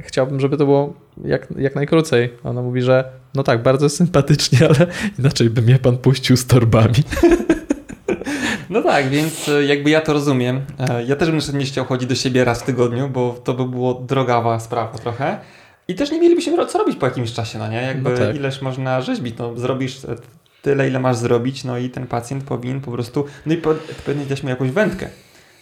chciałbym, 0.00 0.40
żeby 0.40 0.56
to 0.56 0.64
było 0.64 0.94
jak, 1.24 1.48
jak 1.58 1.74
najkrócej. 1.74 2.32
Ona 2.44 2.62
mówi, 2.62 2.82
że 2.82 3.04
no 3.34 3.42
tak, 3.42 3.62
bardzo 3.62 3.88
sympatycznie, 3.88 4.58
ale 4.68 4.86
inaczej 5.18 5.50
by 5.50 5.62
mnie 5.62 5.78
pan 5.78 5.96
puścił 5.98 6.36
z 6.36 6.46
torbami. 6.46 6.94
No 8.70 8.82
tak, 8.82 9.08
więc 9.08 9.48
e, 9.48 9.64
jakby 9.64 9.90
ja 9.90 10.00
to 10.00 10.12
rozumiem. 10.12 10.60
E, 10.90 11.04
Ja 11.04 11.16
też 11.16 11.30
bym 11.30 11.58
nie 11.58 11.64
chciał 11.64 11.84
chodzić 11.84 12.08
do 12.08 12.14
siebie 12.14 12.44
raz 12.44 12.62
w 12.62 12.64
tygodniu, 12.64 13.08
bo 13.08 13.40
to 13.44 13.54
by 13.54 13.64
było 13.64 13.94
drogawa 13.94 14.60
sprawa 14.60 14.98
trochę. 14.98 15.38
I 15.88 15.94
też 15.94 16.10
nie 16.12 16.20
mielibyśmy 16.20 16.66
co 16.66 16.78
robić 16.78 16.96
po 16.96 17.06
jakimś 17.06 17.32
czasie, 17.32 17.58
no 17.58 17.68
nie? 17.68 17.82
Jakby 17.82 18.10
No 18.10 18.16
tak. 18.18 18.36
ileż 18.36 18.62
można 18.62 19.00
rzeźbić, 19.00 19.34
no 19.38 19.56
zrobisz 19.56 20.00
tyle, 20.64 20.88
ile 20.88 21.00
masz 21.00 21.16
zrobić, 21.16 21.64
no 21.64 21.78
i 21.78 21.90
ten 21.90 22.06
pacjent 22.06 22.44
powinien 22.44 22.80
po 22.80 22.90
prostu, 22.92 23.24
no 23.46 23.54
i 23.54 23.56
po- 23.56 23.74
powinien 24.06 24.28
dać 24.28 24.42
mu 24.42 24.48
jakąś 24.48 24.70
wędkę. 24.70 25.08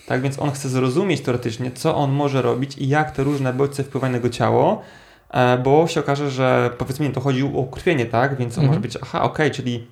Tak 0.07 0.21
więc 0.23 0.39
on 0.39 0.51
chce 0.51 0.69
zrozumieć 0.69 1.21
teoretycznie, 1.21 1.71
co 1.71 1.97
on 1.97 2.11
może 2.13 2.43
robić 2.43 2.79
i 2.79 2.89
jak 2.89 3.11
te 3.11 3.25
różne 3.25 3.53
bodźce 3.53 3.85
wpływają 3.85 4.11
na 4.13 4.17
jego 4.17 4.29
ciało, 4.29 4.83
e, 5.31 5.59
bo 5.59 5.87
się 5.89 6.01
okaże, 6.01 6.31
że 6.31 6.71
powiedzmy 6.79 7.11
to 7.11 7.21
chodzi 7.21 7.43
o 7.57 7.65
krwienie, 7.65 8.07
tak? 8.07 8.37
Więc 8.37 8.59
on 8.59 8.65
Mhm. 8.65 8.69
może 8.69 8.81
być, 8.81 8.99
aha, 9.03 9.23
okej, 9.23 9.51
czyli 9.51 9.87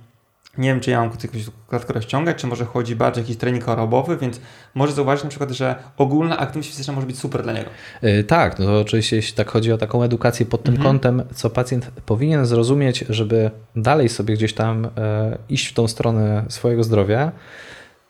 nie 0.58 0.68
wiem, 0.68 0.80
czy 0.80 0.90
ja 0.90 1.00
mam 1.00 1.10
jakąś 1.22 1.44
klatkę 1.68 1.92
rozciągać, 1.92 2.36
czy 2.36 2.46
może 2.46 2.64
chodzi 2.64 2.96
bardziej 2.96 3.22
o 3.22 3.24
jakiś 3.24 3.36
trening 3.36 3.64
chorobowy, 3.64 4.16
więc 4.16 4.40
może 4.74 4.92
zauważyć 4.92 5.24
na 5.24 5.30
przykład, 5.30 5.50
że 5.50 5.74
ogólna 5.96 6.38
aktywność 6.38 6.70
fizyczna 6.70 6.92
może 6.94 7.06
być 7.06 7.18
super 7.18 7.42
dla 7.42 7.52
niego. 7.52 7.70
Yy, 8.02 8.24
tak, 8.24 8.58
no 8.58 8.64
to 8.64 8.80
oczywiście 8.80 9.16
jeśli 9.16 9.34
tak 9.34 9.50
chodzi 9.50 9.72
o 9.72 9.78
taką 9.78 10.02
edukację 10.02 10.46
pod 10.46 10.62
tym 10.62 10.74
Mhm. 10.74 10.90
kątem, 10.92 11.22
co 11.34 11.50
pacjent 11.50 11.90
powinien 12.06 12.46
zrozumieć, 12.46 13.04
żeby 13.08 13.50
dalej 13.76 14.08
sobie 14.08 14.34
gdzieś 14.34 14.54
tam 14.54 14.88
e, 14.98 15.38
iść 15.48 15.66
w 15.66 15.74
tą 15.74 15.88
stronę 15.88 16.44
swojego 16.48 16.84
zdrowia, 16.84 17.32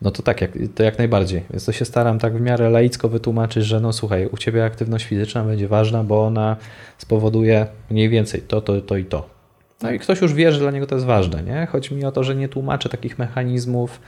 no 0.02 0.10
to 0.10 0.22
tak, 0.22 0.40
jak, 0.40 0.50
to 0.74 0.82
jak 0.82 0.98
najbardziej. 0.98 1.44
Więc 1.50 1.64
to 1.64 1.72
się 1.72 1.84
staram 1.84 2.18
tak 2.18 2.36
w 2.36 2.40
miarę 2.40 2.70
laicko 2.70 3.08
wytłumaczyć, 3.08 3.64
że 3.64 3.80
no 3.80 3.92
słuchaj, 3.92 4.26
u 4.26 4.36
Ciebie 4.36 4.64
aktywność 4.64 5.04
fizyczna 5.04 5.44
będzie 5.44 5.68
ważna, 5.68 6.04
bo 6.04 6.26
ona 6.26 6.56
spowoduje 6.98 7.66
mniej 7.90 8.08
więcej 8.08 8.42
to, 8.42 8.60
to, 8.60 8.80
to 8.80 8.96
i 8.96 9.04
to. 9.04 9.39
No 9.82 9.90
i 9.90 9.98
ktoś 9.98 10.20
już 10.20 10.34
wie, 10.34 10.52
że 10.52 10.58
dla 10.58 10.70
niego 10.70 10.86
to 10.86 10.94
jest 10.94 11.06
ważne, 11.06 11.42
nie? 11.42 11.68
Chodzi 11.72 11.94
mi 11.94 12.04
o 12.04 12.12
to, 12.12 12.24
że 12.24 12.34
nie 12.34 12.48
tłumaczę 12.48 12.88
takich 12.88 13.18
mechanizmów 13.18 14.00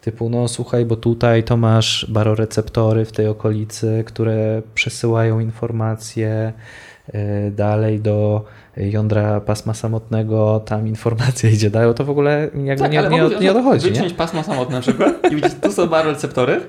typu, 0.00 0.28
no 0.28 0.48
słuchaj, 0.48 0.84
bo 0.84 0.96
tutaj 0.96 1.44
to 1.44 1.56
masz 1.56 2.06
baroreceptory 2.08 3.04
w 3.04 3.12
tej 3.12 3.26
okolicy, 3.26 4.04
które 4.06 4.62
przesyłają 4.74 5.40
informacje 5.40 6.52
y, 7.14 7.50
dalej 7.50 8.00
do 8.00 8.44
jądra 8.76 9.40
pasma 9.40 9.74
samotnego, 9.74 10.60
tam 10.66 10.88
informacja 10.88 11.50
idzie 11.50 11.70
dalej, 11.70 11.94
to 11.94 12.04
w 12.04 12.10
ogóle 12.10 12.50
jakby 12.64 12.88
nie, 12.88 12.88
nie, 12.88 13.10
mogę 13.10 13.40
nie 13.40 13.50
o 13.50 13.54
to 13.54 13.62
chodzi, 13.62 13.86
nie? 13.86 13.92
Wyciąć 13.92 14.12
pasmo 14.12 14.42
samotne 14.42 14.76
na 14.76 14.82
przykład 14.82 15.32
i 15.32 15.36
widzieć, 15.36 15.52
tu 15.62 15.72
są 15.72 15.86
baroreceptory, 15.86 16.60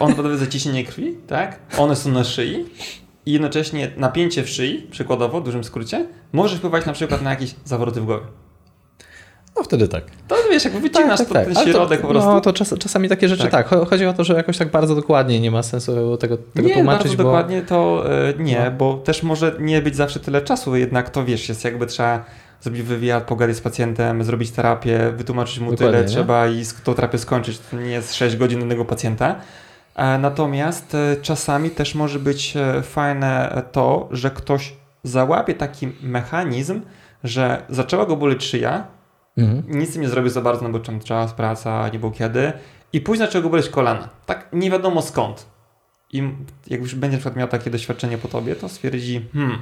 on 0.00 0.10
powoduje 0.10 0.36
zaciśnienie 0.36 0.84
krwi, 0.84 1.14
tak? 1.26 1.58
One 1.78 1.96
są 1.96 2.12
na 2.12 2.24
szyi 2.24 2.64
i 3.28 3.32
jednocześnie 3.32 3.90
napięcie 3.96 4.42
w 4.42 4.48
szyi, 4.48 4.86
przykładowo, 4.90 5.40
w 5.40 5.44
dużym 5.44 5.64
skrócie, 5.64 6.06
może 6.32 6.56
wpływać 6.56 6.86
na 6.86 6.92
przykład 6.92 7.22
na 7.22 7.30
jakieś 7.30 7.54
zawroty 7.64 8.00
w 8.00 8.04
głowie. 8.04 8.24
No 9.56 9.62
wtedy 9.62 9.88
tak. 9.88 10.04
To 10.28 10.36
wiesz, 10.50 10.64
jakby 10.64 10.80
wycinasz 10.80 11.18
tak, 11.18 11.28
tak, 11.28 11.44
ten 11.44 11.54
tak. 11.54 11.62
Ale 11.62 11.72
środek 11.72 12.00
to, 12.00 12.06
po 12.06 12.12
prostu. 12.12 12.30
No 12.30 12.40
to 12.40 12.52
czas, 12.52 12.74
czasami 12.78 13.08
takie 13.08 13.28
rzeczy 13.28 13.48
Tak. 13.48 13.68
tak. 13.68 13.88
Chodzi 13.88 14.06
o 14.06 14.12
to, 14.12 14.24
że 14.24 14.34
jakoś 14.34 14.58
tak 14.58 14.70
bardzo 14.70 14.94
dokładnie 14.94 15.40
nie 15.40 15.50
ma 15.50 15.62
sensu 15.62 16.16
tego, 16.16 16.36
tego 16.36 16.68
nie, 16.68 16.74
tłumaczyć, 16.74 17.02
bardzo 17.06 17.16
bo 17.16 17.22
dokładnie 17.22 17.62
to 17.62 18.04
e, 18.28 18.34
nie, 18.38 18.64
No. 18.64 18.70
bo 18.70 18.94
też 18.94 19.22
może 19.22 19.56
nie 19.60 19.82
być 19.82 19.96
zawsze 19.96 20.20
tyle 20.20 20.42
czasu, 20.42 20.76
jednak 20.76 21.10
to 21.10 21.24
wiesz, 21.24 21.48
jest 21.48 21.64
jakby 21.64 21.86
trzeba 21.86 22.24
zrobić 22.60 22.82
wywiad, 22.82 23.24
pogadać 23.24 23.56
z 23.56 23.60
pacjentem, 23.60 24.24
zrobić 24.24 24.50
terapię, 24.50 25.12
wytłumaczyć 25.16 25.58
mu 25.58 25.70
Dokładnie, 25.70 25.86
tyle, 25.92 26.02
nie? 26.02 26.08
trzeba 26.08 26.46
i 26.48 26.62
tą 26.84 26.94
terapię 26.94 27.18
skończyć. 27.18 27.58
To 27.58 27.76
nie 27.76 27.90
jest 27.90 28.14
6 28.14 28.36
godzin 28.36 28.58
jednego 28.58 28.84
pacjenta. 28.84 29.36
E, 29.98 30.18
Natomiast 30.18 30.94
e, 30.94 31.16
czasami 31.22 31.70
też 31.70 31.94
może 31.94 32.18
być 32.18 32.56
e, 32.56 32.82
fajne 32.82 33.62
to, 33.72 34.08
że 34.10 34.30
ktoś 34.30 34.74
załapie 35.02 35.54
taki 35.54 35.88
mechanizm, 36.02 36.80
że 37.24 37.62
zaczęła 37.68 38.06
go 38.06 38.16
boleć 38.16 38.44
szyja, 38.44 38.86
Mhm. 39.38 39.78
nic 39.78 39.96
nie 39.96 40.08
zrobił 40.08 40.30
za 40.30 40.40
bardzo, 40.40 40.68
no 40.68 40.78
bo 40.78 40.98
czas, 41.04 41.32
praca, 41.32 41.88
nie 41.88 41.98
było 41.98 42.12
kiedy. 42.12 42.52
I 42.92 43.00
później 43.00 43.26
zaczęło 43.26 43.42
go 43.42 43.50
boleć 43.50 43.68
kolana. 43.68 44.08
Tak 44.26 44.48
nie 44.52 44.70
wiadomo 44.70 45.02
skąd. 45.02 45.46
I 46.12 46.22
jak 46.66 46.80
już 46.80 46.94
będzie 46.94 47.16
na 47.16 47.20
przykład 47.20 47.36
miał 47.36 47.48
takie 47.48 47.70
doświadczenie 47.70 48.18
po 48.18 48.28
tobie, 48.28 48.56
to 48.56 48.68
stwierdzi, 48.68 49.28
hmm, 49.32 49.58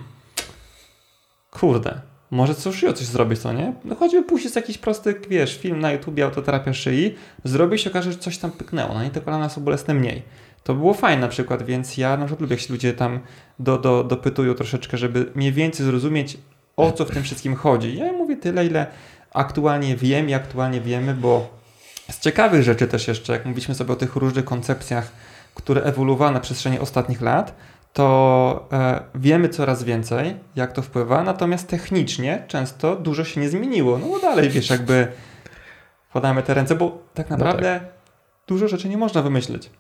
kurde, 1.51 2.01
może 2.31 2.55
co 2.55 2.73
szyją 2.73 2.93
coś 2.93 3.07
zrobić, 3.07 3.39
co 3.39 3.53
nie? 3.53 3.73
No 3.85 3.95
choćby 3.95 4.23
puścić 4.23 4.57
jakiś 4.57 4.79
prosty, 4.79 5.15
wiesz, 5.31 5.59
film 5.59 5.81
na 5.81 5.93
YouTubie, 5.93 6.25
autoterapia 6.25 6.73
szyi, 6.73 7.15
zrobi 7.45 7.79
się 7.79 7.91
okaże, 7.91 8.13
że 8.13 8.19
coś 8.19 8.39
tam 8.39 8.51
pyknęło, 8.51 8.95
no 8.95 9.05
i 9.05 9.11
te 9.11 9.21
kolana 9.21 9.49
są 9.49 9.61
bolesne 9.61 9.95
mniej. 9.95 10.23
To 10.65 10.75
było 10.75 10.95
fajne 10.95 11.21
na 11.21 11.29
przykład, 11.29 11.63
więc 11.63 11.97
ja 11.97 12.17
na 12.17 12.25
przykład 12.25 12.41
lubię, 12.41 12.55
jak 12.55 12.61
się 12.61 12.73
ludzie 12.75 12.93
tam 12.93 13.21
do, 13.59 13.79
do, 13.79 14.05
dopytują 14.05 14.55
troszeczkę, 14.55 14.99
żeby 14.99 15.27
mniej 15.35 15.53
więcej 15.53 15.87
zrozumieć, 15.87 16.39
o 16.77 16.93
co 16.93 17.05
w 17.05 17.11
tym 17.11 17.23
wszystkim 17.23 17.55
chodzi. 17.55 17.97
Ja 17.97 18.13
mówię 18.13 18.37
tyle, 18.37 18.67
ile 18.67 18.87
aktualnie 19.35 19.97
wiem 19.97 20.29
i 20.29 20.35
aktualnie 20.35 20.81
wiemy, 20.81 21.15
bo 21.15 21.49
z 22.11 22.21
ciekawych 22.21 22.63
rzeczy 22.63 22.87
też 22.87 23.09
jeszcze, 23.09 23.33
jak 23.33 23.45
mówiliśmy 23.45 23.75
sobie 23.75 23.93
o 23.93 23.97
tych 23.97 24.17
różnych 24.17 24.45
koncepcjach, 24.45 25.13
które 25.55 25.83
ewoluowały 25.83 26.33
na 26.33 26.41
przestrzeni 26.41 26.79
ostatnich 26.79 27.21
lat, 27.21 27.55
to 27.97 28.69
e, 28.73 29.01
wiemy 29.15 29.49
coraz 29.49 29.85
więcej, 29.85 30.37
jak 30.57 30.73
to 30.73 30.83
wpływa, 30.83 31.23
natomiast 31.23 31.69
technicznie 31.69 32.45
często 32.49 32.97
dużo 32.97 33.25
się 33.25 33.41
nie 33.41 33.49
zmieniło. 33.49 33.99
No 33.99 34.19
dalej, 34.19 34.51
wiesz, 34.51 34.71
jakby 34.71 35.09
podamy 36.13 36.43
te 36.43 36.55
ręce, 36.55 36.75
bo 36.75 36.99
tak 37.15 37.31
naprawdę 37.31 37.81
dużo 38.47 38.69
rzeczy 38.69 38.89
nie 38.89 38.97
można 38.97 39.23
wymyślić. 39.23 39.71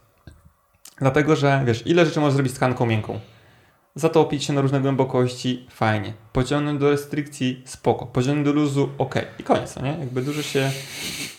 Dlatego, 0.98 1.36
że 1.36 1.62
wiesz, 1.66 1.86
ile 1.86 2.06
rzeczy 2.06 2.20
możesz 2.20 2.34
zrobić 2.34 2.52
z 2.52 2.56
tkanką 2.56 2.86
miękką? 2.86 3.20
Zatopić 3.94 4.44
się 4.44 4.52
na 4.52 4.60
różne 4.60 4.80
głębokości, 4.80 5.66
fajnie. 5.70 6.12
Pociągnąć 6.32 6.80
do 6.80 6.90
restrykcji, 6.90 7.62
spoko. 7.64 8.06
Pociągnąć 8.06 8.44
do 8.44 8.52
luzu, 8.52 8.88
ok. 8.98 9.14
I 9.38 9.42
koniec, 9.42 9.76
no 9.76 9.82
nie? 9.82 9.96
Jakby 10.00 10.22
dużo 10.22 10.42
się, 10.42 10.70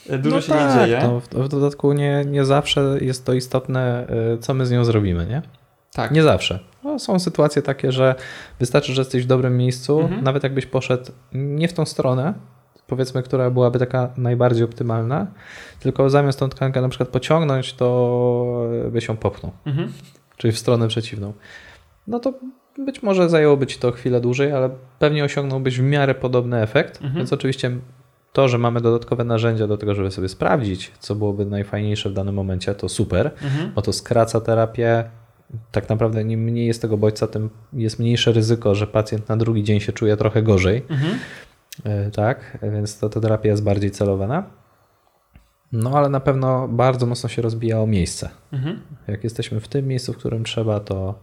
e, 0.10 0.18
dużo 0.18 0.36
no 0.36 0.42
się 0.42 0.52
tak, 0.52 0.76
nie 0.76 0.86
dzieje. 0.86 1.00
No, 1.04 1.20
w, 1.20 1.28
w 1.28 1.48
dodatku 1.48 1.94
nie, 1.94 2.26
nie 2.26 2.46
zawsze 2.46 2.98
jest 3.02 3.26
to 3.26 3.34
istotne, 3.34 4.08
y, 4.36 4.38
co 4.38 4.54
my 4.54 4.66
z 4.66 4.72
nią 4.72 4.86
zrobimy, 4.86 5.26
nie? 5.26 5.42
Tak. 5.98 6.12
Nie 6.12 6.24
zawsze. 6.24 6.60
No, 6.84 7.00
są 7.00 7.20
sytuacje 7.20 7.62
takie, 7.62 7.92
że 7.92 8.16
wystarczy, 8.60 8.94
że 8.94 9.02
jesteś 9.02 9.24
w 9.24 9.28
dobrym 9.28 9.58
miejscu, 9.58 10.00
Mhm. 10.00 10.24
nawet 10.24 10.44
jakbyś 10.44 10.66
poszedł 10.66 11.12
nie 11.34 11.68
w 11.68 11.74
tą 11.74 11.86
stronę, 11.86 12.34
powiedzmy, 12.88 13.24
która 13.24 13.50
byłaby 13.52 13.80
taka 13.80 14.10
najbardziej 14.18 14.64
optymalna, 14.64 15.28
tylko 15.80 16.10
zamiast 16.10 16.40
tą 16.40 16.50
tkankę 16.50 16.82
na 16.82 16.90
przykład 16.90 17.10
pociągnąć, 17.10 17.74
to 17.74 18.68
byś 18.92 19.08
ją 19.08 19.18
popchnął, 19.18 19.52
Mhm. 19.66 19.92
czyli 20.38 20.52
w 20.52 20.58
stronę 20.60 20.88
przeciwną. 20.88 21.34
No 22.08 22.20
to 22.20 22.34
być 22.78 23.04
może 23.04 23.30
zajęłoby 23.30 23.68
ci 23.68 23.80
to 23.80 23.92
chwilę 23.92 24.22
dłużej, 24.22 24.52
ale 24.52 24.70
pewnie 25.00 25.24
osiągnąłbyś 25.24 25.80
w 25.80 25.84
miarę 25.84 26.16
podobny 26.16 26.62
efekt, 26.62 26.96
Mhm. 26.96 27.16
więc 27.16 27.34
oczywiście 27.34 27.72
to, 28.34 28.48
że 28.48 28.58
mamy 28.58 28.82
dodatkowe 28.82 29.24
narzędzia 29.24 29.68
do 29.68 29.78
tego, 29.78 29.96
żeby 29.96 30.12
sobie 30.12 30.30
sprawdzić, 30.30 30.92
co 31.00 31.16
byłoby 31.16 31.46
najfajniejsze 31.46 32.10
w 32.10 32.14
danym 32.14 32.36
momencie, 32.36 32.76
to 32.76 32.90
super, 32.90 33.32
Mhm. 33.44 33.72
bo 33.76 33.82
to 33.82 33.94
skraca 33.94 34.42
terapię. 34.42 35.04
Tak 35.72 35.90
naprawdę 35.90 36.22
im 36.22 36.40
mniej 36.40 36.68
jest 36.68 36.82
tego 36.82 36.98
bodźca, 36.98 37.28
tym 37.28 37.50
jest 37.74 38.00
mniejsze 38.00 38.32
ryzyko, 38.32 38.76
że 38.76 38.88
pacjent 38.88 39.30
na 39.30 39.38
drugi 39.38 39.64
dzień 39.64 39.80
się 39.80 39.94
czuje 39.94 40.18
trochę 40.18 40.44
gorzej. 40.44 40.86
Mhm. 40.90 41.20
E, 41.84 42.12
Tak, 42.12 42.58
więc 42.74 43.00
to, 43.00 43.10
ta 43.10 43.22
terapia 43.22 43.50
jest 43.50 43.64
bardziej 43.64 43.92
celowana. 43.92 44.44
No 45.72 45.92
ale 45.94 46.10
na 46.10 46.20
pewno 46.20 46.68
bardzo 46.68 47.06
mocno 47.06 47.30
się 47.30 47.42
rozbijało 47.42 47.88
miejsce. 47.88 48.30
Mhm. 48.52 48.82
Jak 49.08 49.24
jesteśmy 49.24 49.60
w 49.60 49.68
tym 49.68 49.88
miejscu, 49.88 50.14
w 50.14 50.18
którym 50.18 50.44
trzeba, 50.44 50.80
to 50.80 51.20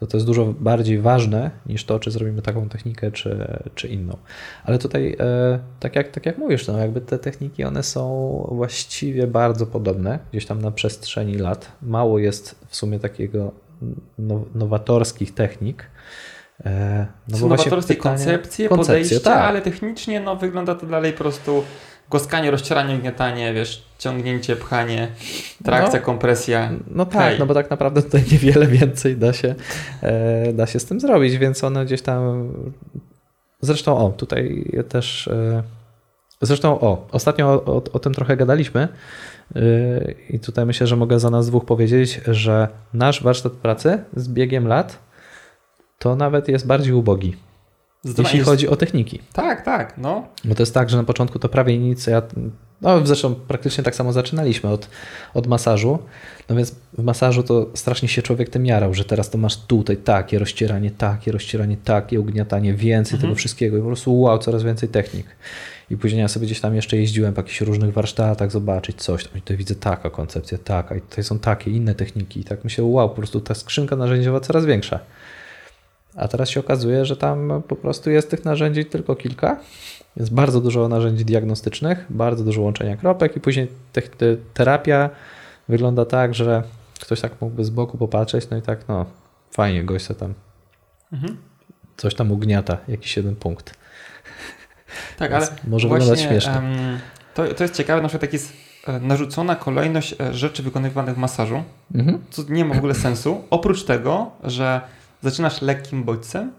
to, 0.00 0.06
to 0.06 0.16
jest 0.16 0.26
dużo 0.26 0.54
bardziej 0.60 0.98
ważne 0.98 1.50
niż 1.66 1.84
to, 1.84 2.00
czy 2.00 2.10
zrobimy 2.10 2.42
taką 2.42 2.68
technikę, 2.68 3.12
czy, 3.12 3.48
czy 3.74 3.88
inną. 3.88 4.16
Ale 4.64 4.78
tutaj, 4.78 5.16
e, 5.20 5.58
tak, 5.80 5.96
jak, 5.96 6.10
tak 6.10 6.26
jak 6.26 6.38
mówisz, 6.38 6.66
no 6.66 6.78
jakby 6.78 7.00
te 7.00 7.18
techniki, 7.18 7.64
one 7.64 7.82
są 7.82 8.46
właściwie 8.52 9.26
bardzo 9.26 9.66
podobne, 9.66 10.18
gdzieś 10.30 10.46
tam 10.46 10.62
na 10.62 10.70
przestrzeni 10.70 11.34
lat. 11.34 11.72
Mało 11.82 12.18
jest 12.18 12.64
w 12.66 12.76
sumie 12.76 13.00
takiego 13.00 13.52
nowatorskich 14.54 15.34
technik. 15.34 15.84
E, 16.64 17.06
No 17.28 17.38
bo 17.38 17.48
nowatorskie 17.48 17.94
pytanie- 17.94 18.16
koncepcje, 18.16 18.68
koncepcje, 18.68 18.94
podejście, 18.94 19.20
tak. 19.20 19.38
ale 19.48 19.62
technicznie 19.62 20.20
no, 20.20 20.36
wygląda 20.36 20.74
to 20.74 20.86
dalej 20.86 21.12
po 21.12 21.18
prostu 21.18 21.64
głaskanie, 22.10 22.50
rozcieranie, 22.50 22.98
gniatanie, 22.98 23.54
wiesz, 23.54 23.82
ciągnięcie, 23.98 24.56
pchanie, 24.56 25.08
trakcja, 25.64 26.00
No. 26.00 26.06
kompresja. 26.06 26.70
No 26.90 27.06
tak, 27.06 27.22
Hej. 27.22 27.38
no 27.38 27.46
bo 27.46 27.54
tak 27.54 27.70
naprawdę 27.70 28.02
tutaj 28.02 28.24
niewiele 28.32 28.66
więcej 28.66 29.16
da 29.16 29.32
się, 29.32 29.54
e, 30.02 30.52
da 30.52 30.66
się 30.66 30.78
z 30.80 30.84
tym 30.84 31.00
zrobić, 31.00 31.36
więc 31.38 31.64
one 31.64 31.84
gdzieś 31.84 32.02
tam. 32.02 32.52
Zresztą, 33.60 33.98
o, 34.06 34.10
tutaj 34.10 34.70
też. 34.88 35.28
E, 35.28 35.62
zresztą, 36.42 36.80
o, 36.80 37.06
ostatnio 37.12 37.46
o, 37.48 37.64
o, 37.64 37.82
o 37.92 37.98
tym 37.98 38.14
trochę 38.14 38.36
gadaliśmy. 38.36 38.88
E, 39.56 39.60
I 40.30 40.40
tutaj 40.40 40.66
myślę, 40.66 40.86
że 40.86 40.96
mogę 40.96 41.20
za 41.20 41.30
nas 41.30 41.46
dwóch 41.46 41.64
powiedzieć, 41.64 42.20
że 42.26 42.68
nasz 42.94 43.22
warsztat 43.22 43.52
pracy 43.52 43.98
z 44.16 44.28
biegiem 44.28 44.68
lat 44.68 44.98
to 45.98 46.16
nawet 46.16 46.48
jest 46.48 46.66
bardziej 46.66 46.92
ubogi, 46.92 47.36
Zdecydowanie 48.04 48.38
jeśli 48.38 48.50
chodzi 48.50 48.68
o 48.68 48.76
techniki. 48.76 49.18
Tak, 49.32 49.64
tak, 49.64 49.98
no. 49.98 50.26
Bo 50.44 50.54
to 50.54 50.62
jest 50.62 50.74
tak, 50.74 50.90
że 50.90 50.96
na 50.96 51.04
początku 51.04 51.38
to 51.38 51.48
prawie 51.48 51.78
nic. 51.78 52.06
Ja, 52.06 52.22
no 52.80 53.06
zresztą 53.06 53.34
praktycznie 53.34 53.84
tak 53.84 53.94
samo 53.94 54.12
zaczynaliśmy 54.12 54.70
od, 54.70 54.88
od 55.34 55.46
masażu. 55.46 55.98
No 56.48 56.56
więc 56.56 56.74
w 56.98 57.02
masażu 57.02 57.42
to 57.42 57.66
strasznie 57.74 58.08
się 58.08 58.22
człowiek 58.22 58.48
tym 58.48 58.66
jarał, 58.66 58.94
że 58.94 59.04
teraz 59.04 59.30
to 59.30 59.38
masz 59.38 59.56
tutaj 59.56 59.96
takie 59.96 60.38
rozcieranie, 60.38 60.90
takie 60.90 61.32
rozcieranie, 61.32 61.76
takie 61.76 62.20
ugniatanie, 62.20 62.74
więcej 62.74 63.14
Mhm. 63.14 63.20
tego 63.20 63.34
wszystkiego 63.38 63.76
i 63.76 63.80
po 63.80 63.86
prostu 63.86 64.20
wow, 64.20 64.38
coraz 64.38 64.62
więcej 64.62 64.88
technik. 64.88 65.26
I 65.90 65.96
później 65.96 66.20
ja 66.20 66.28
sobie 66.28 66.46
gdzieś 66.46 66.60
tam 66.60 66.74
jeszcze 66.74 66.96
jeździłem 66.96 67.34
po 67.34 67.40
jakichś 67.40 67.60
różnych 67.60 67.92
warsztatach, 67.92 68.50
zobaczyć 68.50 69.02
coś 69.02 69.24
tam 69.24 69.38
i 69.38 69.42
tutaj 69.42 69.56
widzę 69.56 69.74
taka 69.74 70.10
koncepcja, 70.10 70.58
taka 70.58 70.96
i 70.96 71.00
tutaj 71.00 71.24
są 71.24 71.38
takie 71.38 71.70
inne 71.70 71.94
techniki 71.94 72.40
i 72.40 72.44
tak 72.44 72.64
myślę, 72.64 72.84
wow, 72.84 73.08
po 73.08 73.14
prostu 73.14 73.40
ta 73.40 73.54
skrzynka 73.54 73.96
narzędziowa 73.96 74.40
coraz 74.40 74.64
większa. 74.64 75.00
A 76.16 76.28
teraz 76.28 76.48
się 76.48 76.60
okazuje, 76.60 77.04
że 77.04 77.16
tam 77.16 77.62
po 77.68 77.76
prostu 77.76 78.10
jest 78.10 78.30
tych 78.30 78.44
narzędzi 78.44 78.84
tylko 78.84 79.16
kilka. 79.16 79.60
Jest 80.16 80.34
bardzo 80.34 80.60
dużo 80.60 80.88
narzędzi 80.88 81.24
diagnostycznych, 81.24 82.06
bardzo 82.10 82.44
dużo 82.44 82.62
łączenia 82.62 82.96
kropek 82.96 83.36
i 83.36 83.40
później 83.40 83.68
te, 83.92 84.02
te, 84.02 84.36
terapia 84.54 85.10
wygląda 85.68 86.04
tak, 86.04 86.34
że 86.34 86.62
ktoś 87.00 87.20
tak 87.20 87.40
mógłby 87.40 87.64
z 87.64 87.70
boku 87.70 87.98
popatrzeć, 87.98 88.50
no 88.50 88.56
i 88.56 88.62
tak, 88.62 88.88
no 88.88 89.06
fajnie, 89.50 89.84
gość 89.84 90.04
se 90.04 90.14
tam 90.14 90.34
Mhm. 91.12 91.36
coś 91.96 92.14
tam 92.14 92.32
ugniata, 92.32 92.78
jakiś 92.88 93.16
jeden 93.16 93.36
punkt. 93.36 93.74
Tak, 95.18 95.32
ale 95.32 95.46
może 95.68 95.88
właśnie, 95.88 96.06
wyglądać 96.10 96.26
śmiesznie. 96.44 96.62
to, 97.34 97.54
to 97.54 97.64
jest 97.64 97.74
ciekawe, 97.76 98.02
na 98.02 98.08
przykład 98.08 98.20
tak 98.20 98.32
jest 98.32 98.52
narzucona 99.00 99.56
kolejność 99.56 100.14
e, 100.20 100.34
rzeczy 100.34 100.62
wykonywanych 100.62 101.14
w 101.14 101.18
masażu, 101.18 101.62
Mhm. 101.94 102.18
co 102.30 102.42
nie 102.48 102.64
ma 102.64 102.74
w 102.74 102.78
ogóle 102.78 102.94
sensu, 102.94 103.44
oprócz 103.50 103.84
tego, 103.84 104.30
że 104.44 104.80
zaczynasz 105.22 105.62
lekkim 105.62 106.04
bodźcem, 106.04 106.52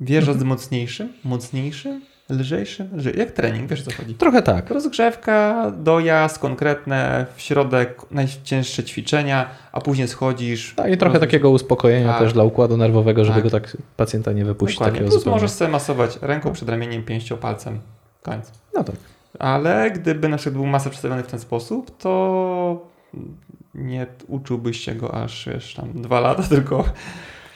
wjeżdżasz 0.00 0.32
Mhm. 0.34 0.48
mocniejszym, 0.48 1.12
mocniejszym, 1.24 2.00
lżejszym, 2.30 2.88
lżej, 2.96 3.18
jak 3.18 3.30
trening, 3.30 3.70
wiesz 3.70 3.80
o 3.80 3.84
co 3.90 3.96
chodzi. 3.96 4.14
Trochę 4.14 4.42
tak. 4.42 4.70
Rozgrzewka, 4.70 5.72
dojazd 5.76 6.38
konkretne, 6.38 7.26
w 7.36 7.40
środek 7.40 8.00
najcięższe 8.10 8.84
ćwiczenia, 8.84 9.50
a 9.72 9.80
później 9.80 10.08
schodzisz. 10.08 10.74
Tak, 10.76 10.86
i 10.92 10.96
trochę 10.96 11.04
rozgrzewka. 11.14 11.26
takiego 11.26 11.50
uspokojenia 11.50 12.08
Tak. 12.12 12.18
też 12.18 12.32
dla 12.32 12.44
układu 12.44 12.76
nerwowego, 12.76 13.24
żeby 13.24 13.34
Tak. 13.34 13.44
go 13.44 13.50
tak 13.50 13.76
pacjenta 13.96 14.32
nie 14.32 14.44
wypuścić 14.44 14.78
Dokładnie. 14.78 14.98
takiego 14.98 15.10
Plus 15.10 15.20
zupełnie. 15.20 15.34
możesz 15.36 15.50
sobie 15.50 15.70
masować 15.70 16.18
ręką, 16.22 16.52
przed 16.52 16.68
ramieniem, 16.68 17.02
pięścią, 17.02 17.36
palcem. 17.36 17.80
Koniec. 18.22 18.52
No 18.74 18.84
tak. 18.84 18.96
Ale 19.38 19.90
gdyby 19.90 20.28
na 20.28 20.36
przykład 20.36 20.54
był 20.54 20.66
masę 20.66 20.90
przedstawiony 20.90 21.22
w 21.22 21.26
ten 21.26 21.40
sposób, 21.40 21.98
to 21.98 22.86
nie 23.74 24.06
uczyłbyś 24.28 24.80
się 24.80 24.94
go 24.94 25.14
aż 25.22 25.48
wiesz, 25.48 25.74
tam 25.74 26.02
dwa 26.02 26.20
lata, 26.20 26.42
tylko 26.54 26.84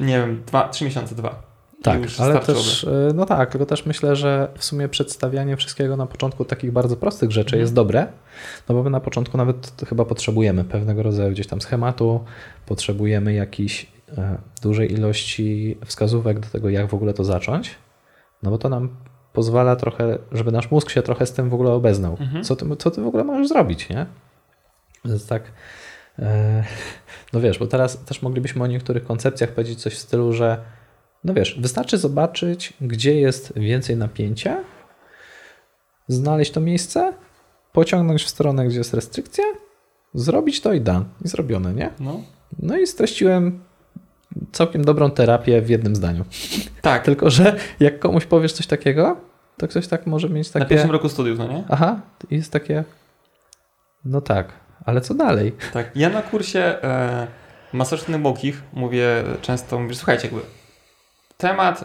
nie 0.01 0.19
wiem, 0.19 0.43
dwa, 0.47 0.69
trzy 0.69 0.85
miesiące, 0.85 1.15
dwa. 1.15 1.52
Tak, 1.83 2.01
ale 2.19 2.39
też, 2.41 2.85
y, 2.85 3.11
no 3.15 3.27
tak, 3.27 3.51
tylko 3.51 3.67
też 3.67 3.87
myślę, 3.87 4.17
że 4.17 4.49
w 4.59 4.65
sumie 4.65 4.89
przedstawianie 4.89 5.57
wszystkiego 5.57 5.97
na 5.97 6.07
początku 6.07 6.45
takich 6.45 6.73
bardzo 6.73 6.97
prostych 6.97 7.31
rzeczy 7.31 7.49
Mhm. 7.49 7.61
jest 7.61 7.75
dobre, 7.75 8.07
no 8.69 8.75
bo 8.75 8.83
my 8.83 8.91
na 8.91 9.01
początku 9.01 9.39
nawet 9.39 9.73
chyba 9.89 10.05
potrzebujemy 10.05 10.65
pewnego 10.65 11.03
rodzaju 11.03 11.33
gdzieś 11.33 11.47
tam 11.47 11.61
schematu, 11.61 12.25
potrzebujemy 12.67 13.33
jakiejś 13.35 13.87
e, 14.19 14.39
dużej 14.63 14.93
ilości 14.93 15.79
wskazówek 15.85 16.41
do 16.41 16.49
tego, 16.49 16.71
jak 16.71 16.87
w 16.89 16.95
ogóle 16.95 17.15
to 17.15 17.25
zacząć, 17.25 17.75
No 18.43 18.51
bo 18.51 18.59
to 18.59 18.69
nam 18.69 18.89
pozwala 19.33 19.77
trochę, 19.77 20.19
żeby 20.33 20.53
nasz 20.53 20.71
mózg 20.71 20.91
się 20.91 21.03
trochę 21.03 21.27
z 21.27 21.33
tym 21.33 21.51
w 21.51 21.55
ogóle 21.55 21.71
obeznał. 21.71 22.17
Mhm. 22.21 22.45
Co, 22.45 22.57
ty, 22.57 22.77
co 22.77 22.91
ty 22.91 23.03
w 23.03 23.07
ogóle 23.07 23.25
możesz 23.25 23.49
zrobić, 23.49 23.89
nie? 23.89 24.07
Więc 25.05 25.27
tak. 25.27 25.43
E, 26.19 26.65
no 27.33 27.41
wiesz, 27.41 27.59
bo 27.59 27.67
teraz 27.67 28.05
też 28.05 28.23
moglibyśmy 28.23 28.65
o 28.65 28.67
niektórych 28.67 29.05
koncepcjach 29.05 29.51
powiedzieć 29.51 29.83
coś 29.83 29.95
w 29.95 29.99
stylu, 29.99 30.33
że 30.33 30.59
no 31.25 31.35
wiesz, 31.35 31.61
wystarczy 31.61 31.99
zobaczyć, 31.99 32.73
gdzie 32.81 33.21
jest 33.21 33.53
więcej 33.57 33.97
napięcia, 33.97 34.65
znaleźć 36.09 36.51
to 36.51 36.61
miejsce, 36.61 37.13
pociągnąć 37.73 38.25
w 38.25 38.29
stronę, 38.29 38.67
gdzie 38.67 38.79
jest 38.79 38.95
restrykcja, 38.95 39.45
zrobić 40.15 40.61
to 40.61 40.73
i 40.73 40.81
done. 40.81 41.05
I 41.25 41.29
zrobione, 41.29 41.75
nie? 41.75 41.91
No. 42.01 42.21
No 42.59 42.79
i 42.79 42.87
streściłem 42.87 43.61
całkiem 44.53 44.85
dobrą 44.85 45.11
terapię 45.11 45.63
w 45.63 45.71
jednym 45.71 45.97
zdaniu. 45.97 46.25
Tak, 46.83 47.05
Tylko, 47.05 47.31
że 47.31 47.57
jak 47.81 47.99
komuś 47.99 48.27
powiesz 48.27 48.53
coś 48.53 48.67
takiego, 48.67 49.17
to 49.57 49.69
ktoś 49.69 49.89
tak 49.89 50.07
może 50.07 50.29
mieć 50.29 50.51
takie... 50.51 50.65
na 50.65 50.69
pierwszym 50.69 50.91
roku 50.91 51.09
studiów, 51.09 51.39
no 51.39 51.47
nie? 51.49 51.65
Aha, 51.69 52.01
i 52.31 52.37
jest 52.37 52.53
takie... 52.53 52.85
No 54.05 54.21
tak, 54.21 54.53
ale 54.85 55.01
co 55.01 55.15
dalej? 55.15 55.53
Tak. 55.73 55.91
Ja 55.95 56.11
na 56.11 56.23
kursie 56.23 56.61
e, 56.61 57.27
masażnych 57.73 58.21
bokich 58.21 58.63
mówię 58.73 59.25
często, 59.43 59.81
mówię, 59.81 59.95
słuchajcie, 59.95 60.29
jakby 60.29 60.41
temat 61.43 61.85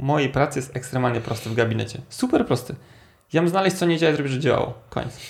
mojej 0.00 0.28
pracy 0.28 0.58
jest 0.58 0.76
ekstremalnie 0.76 1.20
prosty 1.20 1.50
w 1.50 1.54
gabinecie. 1.54 2.00
Super 2.08 2.46
prosty. 2.46 2.74
Ja 3.32 3.42
mam 3.42 3.48
znaleźć, 3.48 3.76
co 3.76 3.86
nie 3.86 3.98
działa 3.98 4.12
i 4.12 4.14
zrobić, 4.16 4.32
że 4.32 4.40
działało. 4.40 4.74
Koniec. 4.90 5.16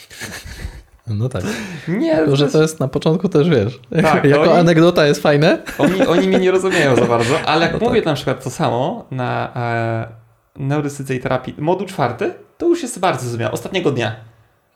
No 1.09 1.29
tak. 1.29 1.42
Nie, 1.88 2.16
Tylko, 2.16 2.37
że 2.37 2.48
to 2.48 2.62
jest 2.62 2.81
na 2.81 2.88
początku 2.88 3.29
też, 3.29 3.48
wiesz, 3.48 3.81
Tak, 4.02 4.24
jako 4.24 4.42
oni- 4.42 4.52
anegdota 4.61 5.07
jest 5.07 5.22
fajne. 5.22 5.59
Oni, 5.79 6.07
oni 6.07 6.29
mnie 6.29 6.38
nie 6.38 6.50
rozumieją 6.50 6.96
za 6.96 7.05
bardzo, 7.07 7.40
ale 7.46 7.66
jak 7.66 7.81
No 7.81 7.88
mówię 7.88 8.00
tak. 8.00 8.07
na 8.07 8.14
przykład 8.14 8.44
to 8.44 8.50
samo 8.50 9.07
na 9.11 9.52
e, 9.57 10.09
neurosyce 10.62 11.14
i 11.14 11.20
terapii, 11.20 11.55
moduł 11.59 11.87
czwarty, 11.87 12.35
to 12.59 12.66
już 12.66 12.83
jest 12.83 12.98
bardzo 13.00 13.22
zrozumiałe. 13.22 13.52
Ostatniego 13.52 13.90
dnia. 13.90 14.16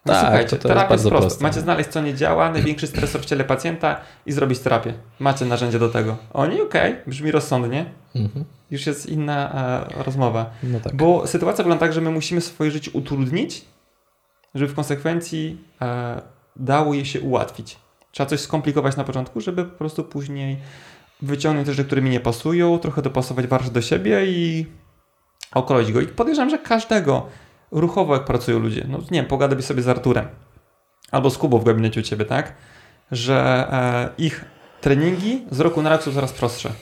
No 0.06 0.12
Tak, 0.12 0.22
słuchajcie, 0.22 0.50
to 0.50 0.62
to 0.62 0.68
jest 0.68 0.68
terapia 0.68 0.80
jest, 0.82 1.04
bardzo 1.04 1.08
prosta. 1.10 1.26
proste. 1.28 1.42
Macie 1.42 1.60
znaleźć, 1.60 1.90
co 1.90 2.00
nie 2.02 2.14
działa, 2.14 2.50
największy 2.50 2.86
stresor 2.86 3.20
w 3.20 3.24
ciele 3.24 3.44
pacjenta 3.44 4.00
i 4.26 4.32
zrobić 4.32 4.58
terapię. 4.58 4.94
Macie 5.18 5.44
narzędzie 5.44 5.78
do 5.78 5.88
tego. 5.88 6.16
Oni, 6.32 6.60
okej, 6.60 6.96
brzmi 7.06 7.30
rozsądnie. 7.30 7.84
Mhm. 8.14 8.44
Już 8.70 8.86
jest 8.86 9.06
inna 9.08 9.52
e, 9.98 10.02
rozmowa. 10.02 10.50
No 10.62 10.80
tak. 10.80 10.96
Bo 10.96 11.26
sytuacja 11.26 11.64
wygląda 11.64 11.80
tak, 11.86 11.92
że 11.92 12.00
my 12.00 12.10
musimy 12.10 12.40
swoje 12.40 12.70
życie 12.70 12.90
utrudnić, 12.94 13.64
żeby 14.54 14.72
w 14.72 14.74
konsekwencji 14.74 15.64
e, 15.82 16.22
dało 16.56 16.94
je 16.94 17.04
się 17.04 17.20
ułatwić. 17.20 17.78
Trzeba 18.12 18.30
coś 18.30 18.40
skomplikować 18.40 18.96
na 18.96 19.04
początku, 19.04 19.40
żeby 19.40 19.64
po 19.64 19.78
prostu 19.78 20.04
później 20.04 20.58
wyciągnąć 21.22 21.66
te 21.66 21.72
rzeczy, 21.74 21.86
które 21.86 22.02
mi 22.02 22.10
nie 22.10 22.20
pasują, 22.20 22.78
trochę 22.78 23.02
dopasować 23.02 23.46
warsztat 23.46 23.72
do 23.74 23.82
siebie 23.82 24.26
i 24.26 24.66
okroić 25.54 25.92
go. 25.92 26.00
I 26.00 26.06
podejrzewam, 26.06 26.50
że 26.50 26.58
każdego 26.58 27.26
ruchowo, 27.70 28.14
jak 28.14 28.24
pracują 28.24 28.58
ludzie, 28.58 28.86
no 28.88 28.98
nie 28.98 29.20
wiem, 29.20 29.26
pogadaj 29.26 29.62
sobie 29.62 29.82
z 29.82 29.88
Arturem 29.88 30.26
albo 31.10 31.30
z 31.30 31.38
Kubą 31.38 31.58
w 31.58 31.64
gabinecie 31.64 32.00
u 32.00 32.02
Ciebie, 32.02 32.24
tak? 32.24 32.54
Że 33.10 33.66
e, 33.72 34.22
ich 34.22 34.44
treningi 34.80 35.44
z 35.50 35.60
roku 35.60 35.82
na 35.82 35.90
rok 35.90 36.02
są 36.02 36.12
coraz 36.12 36.32
prostsze. 36.32 36.72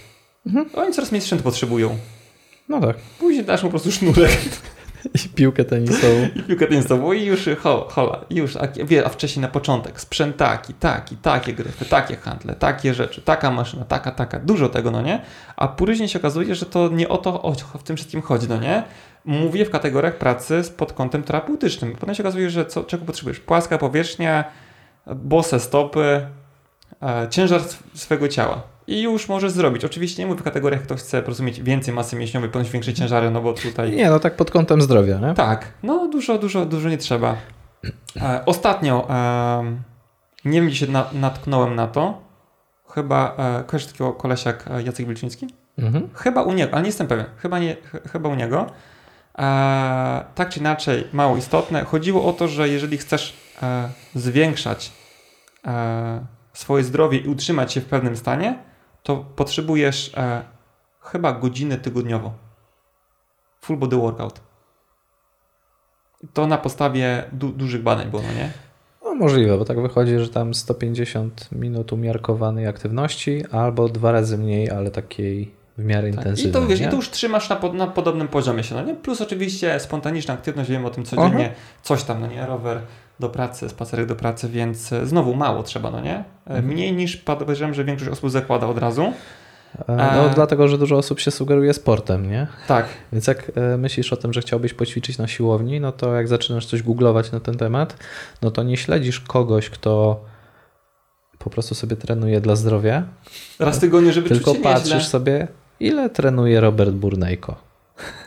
Mhm. 0.47 0.67
Oni 0.75 0.93
coraz 0.93 1.11
mniej 1.13 1.21
sprzętu 1.21 1.45
potrzebują. 1.45 1.99
No 2.69 2.81
tak. 2.81 2.97
Później 3.19 3.45
dasz 3.45 3.63
mu 3.63 3.69
po 3.69 3.71
prostu 3.71 3.93
sznurek 3.93 4.31
I 5.25 5.29
piłkę 5.29 5.65
tenisową. 5.65 6.29
i 6.35 6.43
piłkę 6.43 6.67
tenisową 6.67 7.13
i 7.13 7.25
już 7.25 7.49
ho, 7.59 7.89
hola, 7.91 8.25
i 8.31 8.35
już, 8.35 8.57
a, 8.57 8.69
wie, 8.85 9.07
a 9.07 9.09
wcześniej 9.09 9.43
na 9.43 9.49
początek 9.49 10.01
sprzętaki, 10.01 10.75
taki, 10.75 11.17
takie 11.17 11.53
gryfy, 11.53 11.85
takie 11.85 12.17
handle, 12.17 12.55
takie 12.55 12.95
rzeczy, 12.95 13.23
taka 13.23 13.51
maszyna, 13.51 13.85
taka, 13.85 14.11
taka, 14.11 14.39
dużo 14.39 14.69
tego, 14.69 14.91
no 14.91 15.03
nie? 15.03 15.21
A 15.57 15.69
później 15.69 16.09
się 16.09 16.19
okazuje, 16.19 16.55
że 16.55 16.67
to 16.67 16.89
nie 16.89 17.09
o 17.09 17.19
to 17.19 17.43
o, 17.43 17.55
w 17.79 17.83
tym 17.83 17.97
wszystkim 17.97 18.23
chodzi, 18.23 18.49
no 18.49 18.57
nie? 18.57 18.83
Mówię 19.29 19.65
w 19.65 19.71
kategoriach 19.71 20.17
pracy 20.19 20.63
z- 20.65 20.71
pod 20.71 20.93
kątem 20.93 21.23
terapeutycznym. 21.23 21.97
Potem 22.01 22.15
się 22.15 22.23
okazuje, 22.23 22.51
że 22.51 22.67
co, 22.67 22.85
czego 22.85 23.05
potrzebujesz? 23.05 23.41
Płaska 23.41 23.79
powierzchnia, 23.79 24.45
bose 25.17 25.61
stopy, 25.61 26.27
e, 27.03 27.27
ciężar 27.31 27.61
sw- 27.61 27.83
swego 27.95 28.29
ciała. 28.29 28.63
I 28.87 29.03
już 29.03 29.29
możesz 29.29 29.53
zrobić. 29.53 29.85
Oczywiście 29.85 30.23
nie 30.23 30.27
mówię 30.27 30.41
w 30.41 30.45
kategoriach, 30.45 30.83
kto 30.83 30.95
chce 30.97 31.19
po 31.19 31.25
prostu 31.25 31.43
mieć 31.45 31.63
więcej 31.63 31.95
masy 31.95 32.17
mięśniowej, 32.17 32.51
podnieść 32.51 32.73
większe 32.73 32.95
ciężary, 32.95 33.31
no 33.31 33.41
bo 33.41 33.53
tutaj... 33.53 33.91
Nie, 33.97 34.11
no 34.11 34.21
tak 34.21 34.37
pod 34.37 34.51
kątem 34.51 34.83
zdrowia, 34.83 35.19
nie? 35.19 35.35
Tak, 35.35 35.73
no 35.83 36.09
dużo, 36.09 36.39
dużo, 36.39 36.67
dużo 36.67 36.89
nie 36.89 36.99
trzeba. 36.99 37.37
E, 38.17 38.41
ostatnio, 38.47 39.09
em, 39.59 39.83
nie 40.45 40.61
wiem, 40.61 40.67
gdzie 40.69 40.77
się 40.77 40.93
na, 40.93 41.07
natknąłem 41.13 41.75
na 41.75 41.87
to. 41.87 42.21
Chyba, 42.95 43.35
e, 43.61 43.65
kojarzysz 43.65 43.93
takiego 43.93 44.13
kolesia 44.13 44.51
jak 44.51 44.65
e, 44.71 44.83
Jacek 44.83 45.07
Wilczyński? 45.07 45.47
Mhm. 45.79 46.09
Chyba 46.15 46.43
u 46.43 46.53
niego, 46.53 46.73
ale 46.73 46.83
nie 46.83 46.89
jestem 46.89 47.07
pewien. 47.07 47.27
Chyba, 47.37 47.59
nie, 47.59 47.75
ch- 47.75 48.11
chyba 48.13 48.29
u 48.29 48.35
niego. 48.35 48.67
E, 49.39 50.25
tak 50.35 50.49
czy 50.49 50.61
inaczej, 50.61 51.09
mało 51.13 51.37
istotne. 51.37 51.85
Chodziło 51.85 52.25
o 52.25 52.33
to, 52.33 52.49
że 52.49 52.69
jeżeli 52.69 52.99
chcesz 52.99 53.37
e, 53.63 53.89
zwiększać 54.15 54.93
e, 55.67 56.27
swoje 56.53 56.85
zdrowie 56.85 57.19
i 57.19 57.29
utrzymać 57.29 57.73
się 57.73 57.81
w 57.81 57.87
pewnym 57.87 58.17
stanie, 58.17 58.59
to 59.03 59.17
potrzebujesz 59.17 60.13
e, 60.17 60.43
chyba 61.01 61.33
godzinę 61.33 61.79
tygodniowo. 61.79 62.33
Full 63.61 63.77
body 63.77 63.97
workout. 63.97 64.41
To 66.35 66.47
na 66.47 66.59
podstawie 66.59 67.25
du- 67.33 67.53
dużych 67.53 67.83
badań 67.83 68.11
było, 68.11 68.23
no 68.23 68.33
nie? 68.33 68.51
No 69.05 69.15
możliwe, 69.15 69.59
bo 69.59 69.65
tak 69.65 69.83
wychodzi, 69.83 70.19
że 70.19 70.29
tam 70.29 70.55
150 70.55 71.53
minut 71.53 71.93
umiarkowanej 71.93 72.67
aktywności 72.67 73.45
albo 73.51 73.89
dwa 73.89 74.13
razy 74.13 74.39
mniej, 74.39 74.71
ale 74.71 74.91
takiej 74.91 75.58
w 75.79 75.85
miarę 75.85 76.03
Tak. 76.11 76.15
I 76.15 76.19
intensywnej. 76.19 76.53
to, 76.53 76.67
wiesz, 76.67 76.81
nie? 76.81 76.87
I 76.87 76.91
to 76.91 76.97
już 76.97 77.11
trzymasz 77.11 77.49
na, 77.49 77.57
pod, 77.57 77.75
na 77.75 77.87
podobnym 77.87 78.29
poziomie 78.29 78.65
się, 78.65 78.75
no 78.75 78.83
nie? 78.83 78.95
Plus 78.95 79.21
oczywiście 79.21 79.81
spontaniczna 79.81 80.35
aktywność, 80.35 80.71
wiemy 80.71 80.87
o 80.87 80.91
tym 80.91 81.05
codziennie, 81.05 81.47
Aha. 81.53 81.61
coś 81.83 82.03
tam, 82.05 82.21
no 82.21 82.27
nie? 82.27 82.47
Rower 82.47 82.81
do 83.21 83.29
pracy, 83.29 83.69
spacerek 83.69 84.07
do 84.07 84.17
pracy, 84.17 84.49
więc 84.49 84.93
e, 84.93 85.07
znowu 85.07 85.35
mało 85.35 85.63
trzeba, 85.63 85.91
no 85.91 86.01
nie? 86.01 86.15
E, 86.17 86.25
Mhm. 86.47 86.67
Mniej 86.67 86.93
niż 86.93 87.17
podejrzewam, 87.17 87.75
że 87.75 87.85
większość 87.85 88.11
osób 88.11 88.31
zakłada 88.31 88.67
od 88.67 88.79
razu. 88.79 89.03
E, 89.89 89.97
No 89.97 90.03
A- 90.03 90.29
dlatego, 90.29 90.69
że 90.69 90.79
dużo 90.79 90.97
osób 90.97 91.21
się 91.21 91.31
sugeruje 91.31 91.75
sportem, 91.75 92.31
nie? 92.31 92.47
Tak, 92.69 92.87
Więc 93.13 93.27
jak 93.27 93.53
e, 93.55 93.77
myślisz 93.77 94.13
o 94.13 94.17
tym, 94.17 94.33
że 94.33 94.41
chciałbyś 94.41 94.75
poćwiczyć 94.75 95.19
na 95.19 95.27
siłowni, 95.29 95.81
no 95.81 95.93
to 95.93 96.15
jak 96.15 96.29
zaczynasz 96.29 96.67
coś 96.67 96.83
googlować 96.83 97.33
na 97.33 97.41
ten 97.41 97.57
temat, 97.59 97.97
no 98.43 98.51
to 98.51 98.63
nie 98.63 98.77
śledzisz 98.77 99.21
kogoś, 99.21 99.71
kto 99.71 100.21
po 101.39 101.51
prostu 101.51 101.75
sobie 101.75 101.97
trenuje 101.97 102.41
dla 102.41 102.57
zdrowia, 102.57 103.03
raz 103.59 103.77
w 103.77 103.81
tygodniu, 103.81 104.13
żeby 104.13 104.29
tylko 104.29 104.45
czuć 104.51 104.57
się 104.57 104.63
patrzysz 104.63 104.93
nieźle. 104.95 105.09
sobie, 105.09 105.49
ile 105.81 106.11
trenuje 106.11 106.61
Robert 106.61 106.91
Burnejko. 106.91 107.57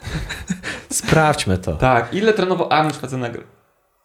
Sprawdźmy 0.89 1.57
to. 1.57 1.75
Tak, 1.75 2.13
ile 2.13 2.33
trenował 2.33 2.67
Arnold 2.73 2.95
Schwarzenegger? 2.95 3.43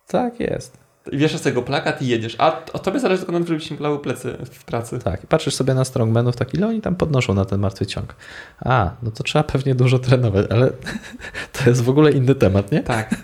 Tak 0.07 0.41
jest. 0.41 0.87
I 1.13 1.17
wieszasz 1.19 1.41
tego 1.41 1.63
plakat 1.63 2.03
i 2.03 2.07
jedziesz. 2.07 2.37
A 2.39 2.65
o 2.73 2.79
tobie 2.79 3.01
zależy 3.01 3.19
tylko 3.19 3.33
na 3.33 3.39
tym, 3.39 3.47
żeby 3.47 3.61
ci 3.61 3.75
plały 3.75 3.99
plecy 3.99 4.37
w 4.53 4.65
pracy. 4.65 4.99
Tak, 4.99 5.25
i 5.25 5.27
patrzysz 5.27 5.55
sobie 5.55 5.75
na 5.75 5.85
strongmanów, 5.85 6.37
tak 6.37 6.55
ile 6.55 6.67
oni 6.67 6.81
tam 6.81 6.97
podnoszą 6.97 7.35
na 7.35 7.45
ten 7.45 7.61
martwy 7.61 7.87
ciąg. 7.87 8.15
A, 8.61 8.91
no 9.03 9.11
to 9.11 9.23
trzeba 9.23 9.43
pewnie 9.43 9.75
dużo 9.75 9.99
trenować, 9.99 10.47
ale 10.51 10.71
to 11.59 11.71
jest 11.71 11.83
w 11.83 11.89
ogóle 11.89 12.13
inny 12.13 12.35
temat, 12.35 12.73
nie? 12.73 12.81
Tak. 12.81 13.15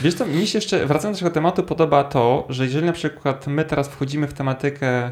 Wiesz 0.00 0.14
co, 0.14 0.26
mi 0.26 0.46
się 0.46 0.58
jeszcze, 0.58 0.86
wracając 0.86 1.18
do 1.18 1.24
tego 1.24 1.34
tematu, 1.34 1.62
podoba 1.62 2.04
to, 2.04 2.46
że 2.48 2.64
jeżeli 2.64 2.86
na 2.86 2.92
przykład 2.92 3.46
my 3.46 3.64
teraz 3.64 3.88
wchodzimy 3.88 4.26
w 4.26 4.32
tematykę 4.32 5.10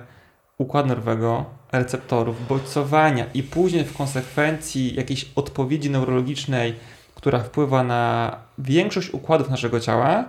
układu 0.58 0.88
nerwowego, 0.88 1.44
receptorów, 1.78 2.48
bodźcowania 2.48 3.24
i 3.34 3.42
później 3.42 3.84
w 3.84 3.96
konsekwencji 3.96 4.94
jakiejś 4.94 5.26
odpowiedzi 5.34 5.90
neurologicznej, 5.90 6.74
która 7.14 7.38
wpływa 7.38 7.84
na 7.84 8.36
większość 8.58 9.10
układów 9.10 9.50
naszego 9.50 9.80
ciała, 9.80 10.24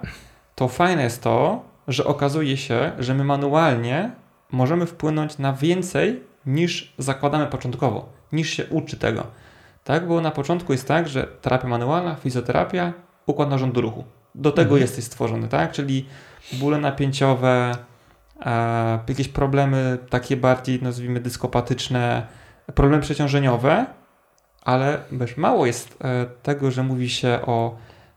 to 0.56 0.68
fajne 0.68 1.04
jest 1.04 1.24
to, 1.24 1.64
że 1.88 2.06
okazuje 2.06 2.58
się, 2.58 2.92
że 3.00 3.14
my 3.14 3.24
manualnie 3.24 4.12
możemy 4.52 4.86
wpłynąć 4.86 5.38
na 5.38 5.54
więcej 5.54 6.24
niż 6.46 6.94
zakładamy 6.98 7.48
początkowo, 7.48 8.10
niż 8.32 8.50
się 8.50 8.66
uczy 8.66 8.98
tego. 8.98 9.24
Tak, 9.84 10.08
bo 10.08 10.22
na 10.22 10.32
początku 10.32 10.72
jest 10.72 10.88
tak, 10.88 11.08
że 11.08 11.24
terapia 11.24 11.68
manualna, 11.68 12.16
fizjoterapia, 12.16 12.94
układ 13.26 13.50
narządu 13.50 13.82
ruchu. 13.82 14.04
Do 14.36 14.52
tego 14.52 14.70
Mhm. 14.70 14.82
jesteś 14.82 15.04
stworzony, 15.04 15.48
tak? 15.48 15.72
Czyli 15.72 16.06
bóle 16.54 16.78
napięciowe, 16.78 17.72
jakieś 19.08 19.28
problemy 19.28 19.98
takie 20.10 20.38
bardziej, 20.38 20.84
nazwijmy, 20.84 21.20
dyskopatyczne, 21.20 22.28
problemy 22.76 23.02
przeciążeniowe, 23.04 23.86
ale 24.64 24.98
wiesz, 25.12 25.38
mało 25.38 25.66
jest 25.66 25.98
e, 26.04 26.26
tego, 26.44 26.72
że 26.72 26.84
mówi 26.84 27.10
się 27.10 27.40
o 27.46 27.76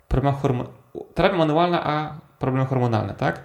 problemach 0.09 0.41
hormonalnych. 0.43 0.81
Terapia 1.15 1.37
manualna, 1.37 1.85
a 1.87 2.15
problemy 2.39 2.67
hormonalne, 2.67 3.15
tak? 3.15 3.41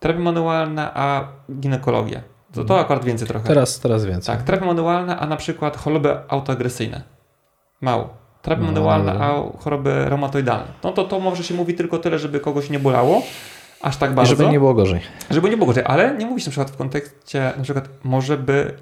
Terapia 0.00 0.20
manualna, 0.22 0.90
a 0.94 1.24
ginekologia. 1.60 2.20
To, 2.54 2.64
to 2.64 2.80
akurat 2.80 3.04
więcej 3.04 3.28
trochę. 3.28 3.46
Teraz, 3.48 3.80
teraz 3.80 4.04
więcej. 4.04 4.36
Tak, 4.36 4.44
terapia 4.44 4.66
manualna, 4.66 5.20
a 5.20 5.26
na 5.26 5.36
przykład 5.36 5.76
choroby 5.76 6.18
autoagresyjne. 6.28 7.02
Mało. 7.80 8.08
Terapia 8.42 8.62
No, 8.64 8.72
manualna, 8.72 9.12
ale- 9.12 9.20
a 9.24 9.58
choroby 9.58 10.04
reumatoidalne. 10.04 10.66
No 10.84 10.92
to 10.92 11.04
to 11.04 11.20
może 11.20 11.44
się 11.44 11.54
mówi 11.54 11.74
tylko 11.74 11.98
tyle, 11.98 12.18
żeby 12.18 12.40
kogoś 12.40 12.70
nie 12.70 12.78
bolało, 12.78 13.22
aż 13.86 13.96
tak 13.96 14.12
I 14.12 14.14
bardzo. 14.14 14.36
żeby 14.36 14.48
nie 14.50 14.58
było 14.58 14.74
gorzej. 14.74 15.00
Żeby 15.30 15.50
nie 15.50 15.56
było 15.56 15.66
gorzej, 15.66 15.84
ale 15.86 16.16
nie 16.16 16.26
mówi 16.26 16.40
się 16.40 16.46
na 16.46 16.50
przykład 16.50 16.70
w 16.70 16.76
kontekście, 16.76 17.52
na 17.56 17.62
przykład 17.62 17.88
może 18.04 18.36
by 18.36 18.74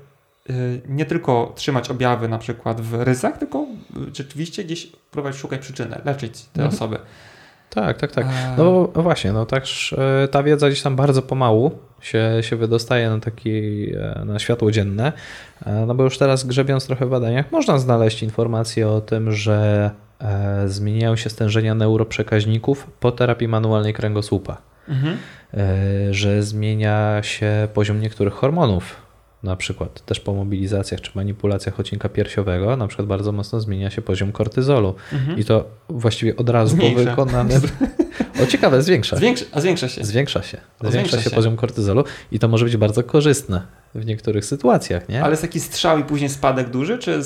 y, 0.50 0.80
nie 0.88 1.04
tylko 1.04 1.52
trzymać 1.56 1.90
objawy 1.90 2.28
na 2.28 2.38
przykład 2.38 2.80
w 2.80 2.94
ryzach, 3.02 3.38
tylko 3.38 3.66
rzeczywiście 4.14 4.64
gdzieś 4.64 4.86
próbować 5.10 5.36
szukać 5.36 5.60
przyczyny, 5.60 6.00
leczyć 6.04 6.42
te 6.42 6.62
Mhm. 6.62 6.74
osoby. 6.74 6.98
Tak, 7.70 7.98
tak, 7.98 8.12
tak. 8.12 8.26
A- 8.26 8.56
No 8.56 8.64
bo 8.92 9.02
właśnie, 9.02 9.32
no 9.32 9.46
także 9.46 9.96
e, 10.24 10.28
ta 10.28 10.42
wiedza 10.42 10.68
gdzieś 10.68 10.82
tam 10.82 10.96
bardzo 10.96 11.22
pomału 11.22 11.70
się, 12.00 12.30
się 12.40 12.56
wydostaje 12.56 13.10
na 13.10 13.20
taki, 13.20 13.86
e, 13.96 14.24
na 14.24 14.38
światło 14.38 14.70
dzienne, 14.70 15.12
E, 15.66 15.86
no 15.86 15.94
bo 15.94 16.04
już 16.04 16.18
teraz 16.18 16.44
grzebiąc 16.44 16.86
trochę 16.86 17.06
w 17.06 17.10
badaniach 17.10 17.52
można 17.52 17.78
znaleźć 17.78 18.22
informacje 18.22 18.88
o 18.88 19.00
tym, 19.00 19.32
że 19.32 19.90
e, 20.20 20.68
zmieniają 20.68 21.16
się 21.16 21.30
stężenia 21.30 21.74
neuroprzekaźników 21.74 22.86
po 23.00 23.12
terapii 23.12 23.48
manualnej 23.48 23.94
kręgosłupa, 23.94 24.56
Mhm. 24.88 25.16
e, 25.54 26.14
że 26.14 26.42
zmienia 26.42 27.22
się 27.22 27.68
poziom 27.74 28.00
niektórych 28.00 28.34
hormonów, 28.34 28.96
na 29.42 29.56
przykład 29.56 30.04
też 30.04 30.20
po 30.20 30.34
mobilizacjach 30.34 31.00
czy 31.00 31.10
manipulacjach 31.14 31.80
odcinka 31.80 32.08
piersiowego, 32.08 32.76
na 32.76 32.86
przykład 32.88 33.08
bardzo 33.08 33.32
mocno 33.32 33.60
zmienia 33.60 33.90
się 33.90 34.02
poziom 34.02 34.32
kortyzolu 34.32 34.94
Mhm. 35.12 35.38
i 35.38 35.44
to 35.44 35.64
właściwie 35.88 36.36
od 36.36 36.48
razu 36.48 36.76
po 36.76 36.82
Zmniejsza. 36.82 37.10
wykonanym... 37.10 37.62
O 38.42 38.46
ciekawe, 38.46 38.82
zwiększa. 38.82 39.16
Zwiększa, 39.16 39.44
a 39.52 39.60
zwiększa 39.60 39.88
się. 39.88 40.04
Zwiększa 40.04 40.42
się. 40.42 40.58
Zwiększa 40.80 40.90
Zwiększa 40.90 41.16
się 41.18 41.30
się. 41.30 41.36
poziom 41.36 41.56
kortyzolu 41.56 42.04
i 42.32 42.38
to 42.38 42.48
może 42.48 42.64
być 42.64 42.76
bardzo 42.76 43.02
korzystne 43.02 43.62
w 43.94 44.06
niektórych 44.06 44.44
sytuacjach, 44.44 45.08
nie? 45.08 45.22
Ale 45.22 45.30
jest 45.30 45.42
taki 45.42 45.60
strzał 45.60 45.98
i 45.98 46.04
później 46.04 46.30
spadek 46.30 46.70
duży, 46.70 46.98
czy 46.98 47.20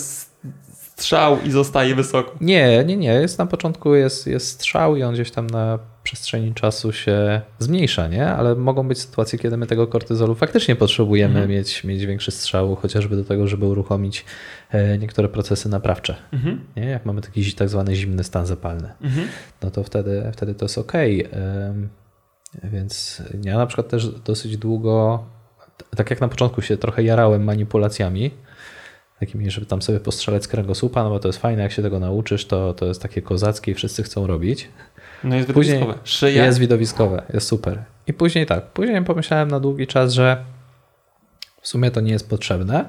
strzał 0.97 1.39
i 1.45 1.51
zostaje 1.51 1.95
wysoko? 1.95 2.35
Nie, 2.41 2.85
nie, 2.85 2.97
nie. 2.97 3.13
Jest 3.13 3.39
na 3.39 3.47
początku 3.47 3.95
jest, 3.95 4.27
jest 4.27 4.47
strzał 4.49 4.97
i 4.97 5.03
on 5.03 5.15
gdzieś 5.15 5.31
tam 5.31 5.47
na 5.47 5.79
przestrzeni 6.09 6.55
czasu 6.55 6.93
się 6.93 7.41
zmniejsza, 7.59 8.09
nie? 8.09 8.27
Ale 8.27 8.55
mogą 8.55 8.89
być 8.89 8.99
sytuacje, 8.99 9.39
kiedy 9.39 9.57
my 9.57 9.67
tego 9.67 9.87
kortyzolu 9.87 10.35
faktycznie 10.35 10.77
potrzebujemy 10.77 11.35
Mhm. 11.35 11.51
mieć, 11.51 11.85
mieć 11.85 12.07
większy 12.07 12.31
strzał, 12.31 12.77
chociażby 12.77 13.17
do 13.17 13.25
tego, 13.25 13.47
żeby 13.47 13.67
uruchomić 13.67 14.25
e, 14.71 14.99
niektóre 14.99 15.29
procesy 15.29 15.69
naprawcze. 15.69 16.17
Mhm. 16.33 16.61
Nie? 16.77 16.85
Jak 16.85 17.07
mamy 17.07 17.21
taki 17.21 17.53
tak 17.53 17.69
zwany 17.69 17.95
zimny 17.95 18.25
stan 18.25 18.47
zapalny. 18.47 18.93
Mhm. 19.01 19.29
no 19.63 19.71
to 19.71 19.85
wtedy, 19.85 20.31
wtedy 20.33 20.55
to 20.55 20.65
jest 20.65 20.79
ok. 20.79 20.93
Więc 22.65 23.23
ja 23.45 23.59
na 23.59 23.67
przykład 23.67 23.89
też 23.89 24.09
dosyć 24.09 24.57
długo, 24.57 25.25
tak 25.97 26.11
jak 26.11 26.21
na 26.21 26.29
początku 26.29 26.63
się 26.63 26.77
trochę 26.77 27.03
jarałem 27.03 27.45
manipulacjami, 27.45 28.31
takimi, 29.21 29.51
żeby 29.51 29.67
tam 29.67 29.83
sobie 29.83 30.01
postrzelać 30.01 30.45
z 30.45 30.49
kręgosłupa, 30.49 31.05
no 31.05 31.11
bo 31.11 31.19
to 31.19 31.29
jest 31.29 31.39
fajne, 31.39 31.63
jak 31.63 31.73
się 31.73 31.83
tego 31.83 32.01
nauczysz, 32.01 32.47
to, 32.47 32.75
to 32.75 32.87
jest 32.87 33.03
takie 33.03 33.23
kozackie 33.23 33.73
i 33.73 33.75
wszyscy 33.75 34.03
chcą 34.03 34.27
robić. 34.27 34.69
No 35.25 35.37
jest 35.37 35.53
Później 35.53 35.79
wypowiedźkowe. 35.79 36.09
Szyja. 36.09 36.45
Jest 36.45 36.59
widowiskowe, 36.59 37.23
jest 37.35 37.47
super. 37.47 37.85
I 38.07 38.13
później 38.13 38.47
tak, 38.47 38.67
później 38.67 39.05
pomyślałem 39.05 39.51
na 39.51 39.61
długi 39.61 39.87
czas, 39.87 40.13
że 40.13 40.45
w 41.61 41.69
sumie 41.69 41.91
to 41.91 42.01
nie 42.01 42.13
jest 42.13 42.29
potrzebne. 42.31 42.85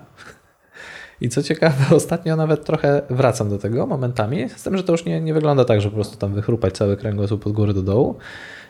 I 1.21 1.29
co 1.29 1.43
ciekawe, 1.43 1.85
ostatnio 1.95 2.35
nawet 2.35 2.65
trochę 2.65 3.01
wracam 3.09 3.49
do 3.49 3.57
tego 3.57 3.87
momentami, 3.87 4.49
z 4.49 4.63
tym, 4.63 4.77
że 4.77 4.83
to 4.83 4.91
już 4.91 5.05
nie, 5.05 5.21
nie 5.21 5.33
wygląda 5.33 5.65
tak, 5.65 5.81
że 5.81 5.89
po 5.89 5.95
prostu 5.95 6.17
tam 6.17 6.33
wychrupać 6.33 6.73
cały 6.73 6.97
kręgosłup 6.97 7.47
od 7.47 7.53
góry 7.53 7.73
do 7.73 7.81
dołu 7.81 8.17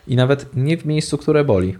i 0.07 0.15
nawet 0.15 0.55
nie 0.55 0.77
w 0.77 0.85
miejscu, 0.85 1.17
które 1.17 1.43
boli. 1.43 1.77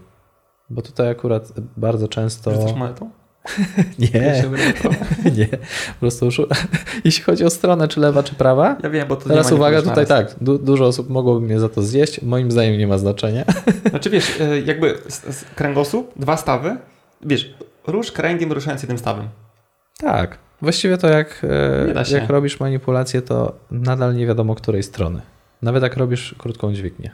Bo 0.70 0.82
tutaj 0.82 1.08
akurat 1.08 1.52
bardzo 1.76 2.08
często... 2.08 2.54
Rzucasz 2.54 2.74
monetą? 2.74 3.10
Nie, 3.98 4.44
nie. 5.38 5.46
Po 5.46 6.00
prostu 6.00 6.24
już, 6.24 6.42
jeśli 7.04 7.24
chodzi 7.24 7.44
o 7.44 7.50
stronę, 7.50 7.88
czy 7.88 8.00
lewa, 8.00 8.22
czy 8.22 8.34
prawa, 8.34 8.76
Ja 8.82 8.90
wiem, 8.90 9.08
bo 9.08 9.16
to 9.16 9.28
teraz 9.28 9.46
nie 9.46 9.52
ma 9.52 9.56
uwaga, 9.56 9.82
tutaj 9.82 10.06
tak, 10.06 10.34
du 10.40 10.58
dużo 10.58 10.86
osób 10.86 11.08
mogłoby 11.08 11.46
mnie 11.46 11.60
za 11.60 11.68
to 11.68 11.82
zjeść, 11.82 12.22
moim 12.22 12.50
zdaniem 12.50 12.78
nie 12.78 12.86
ma 12.86 12.98
znaczenia. 12.98 13.44
Znaczy 13.90 14.10
wiesz, 14.10 14.40
e, 14.40 14.60
jakby 14.60 14.98
kręgosłup, 15.54 16.12
dwa 16.16 16.36
stawy, 16.36 16.76
wiesz, 17.22 17.54
rusz 17.86 18.12
kręgiem 18.12 18.52
ruszając 18.52 18.82
jednym 18.82 18.98
stawem. 18.98 19.28
Tak. 19.98 20.38
Właściwie 20.62 20.98
to 20.98 21.08
jak, 21.08 21.46
e, 21.94 22.14
jak 22.14 22.30
robisz 22.30 22.60
manipulację, 22.60 23.22
to 23.22 23.54
nadal 23.70 24.14
nie 24.14 24.26
wiadomo 24.26 24.54
której 24.54 24.82
strony. 24.82 25.20
Nawet 25.62 25.82
jak 25.82 25.96
robisz 25.96 26.34
krótką 26.38 26.72
dźwignię. 26.72 27.10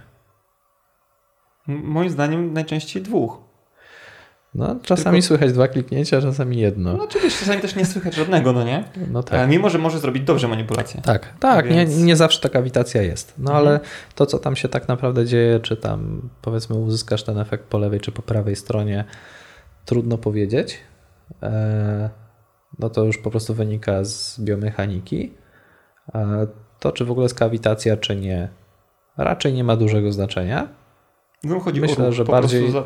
Moim 1.67 2.11
zdaniem 2.11 2.53
najczęściej 2.53 3.03
dwóch. 3.03 3.46
No, 4.57 4.77
czasami 4.83 5.17
Tylko- 5.19 5.27
słychać 5.27 5.53
dwa 5.53 5.69
kliknięcia, 5.69 6.21
czasami 6.23 6.57
jedno. 6.59 6.93
No 6.97 7.05
oczywiście, 7.05 7.41
czasami 7.41 7.61
też 7.61 7.77
nie 7.77 7.85
słychać 7.87 8.15
żadnego, 8.15 8.53
no 8.53 8.65
nie? 8.65 8.85
No 9.11 9.21
E, 9.21 9.23
tak. 9.23 9.51
Mimo, 9.51 9.71
że 9.71 9.79
może 9.79 9.99
zrobić 9.99 10.23
dobrze 10.25 10.49
manipulację. 10.49 11.01
Tak, 11.05 11.33
tak, 11.41 11.69
Więc- 11.69 11.97
nie, 11.97 12.03
nie 12.03 12.17
zawsze 12.17 12.41
ta 12.41 12.49
kawitacja 12.49 13.03
jest. 13.03 13.35
No 13.39 13.51
Mhm. 13.51 13.67
ale 13.67 13.81
to, 14.15 14.27
co 14.27 14.39
tam 14.39 14.57
się 14.57 14.69
tak 14.69 14.89
naprawdę 14.89 15.27
dzieje, 15.27 15.61
czy 15.61 15.77
tam 15.77 16.29
powiedzmy 16.43 16.77
uzyskasz 16.77 17.23
ten 17.23 17.39
efekt 17.39 17.65
po 17.65 17.79
lewej 17.79 18.01
czy 18.01 18.13
po 18.13 18.23
prawej 18.23 18.57
stronie, 18.57 19.05
trudno 19.85 20.19
powiedzieć. 20.19 20.79
E, 21.43 22.11
no 22.79 22.91
to 22.91 23.05
już 23.05 23.19
po 23.19 23.31
prostu 23.31 23.55
wynika 23.55 24.05
z 24.05 24.41
biomechaniki. 24.41 25.33
A 26.13 26.25
to, 26.81 26.93
czy 26.93 27.05
w 27.05 27.11
ogóle 27.11 27.25
jest 27.25 27.39
kawitacja, 27.39 27.97
czy 27.97 28.17
nie, 28.17 28.49
raczej 29.17 29.53
nie 29.55 29.65
ma 29.65 29.77
dużego 29.77 30.13
znaczenia. 30.13 30.69
No 31.45 31.61
chodzi 31.61 31.81
Myślę, 31.81 32.05
o 32.05 32.07
ruch, 32.07 32.17
że 32.17 32.25
po 32.25 32.33
bardziej- 32.33 32.71
za, 32.71 32.85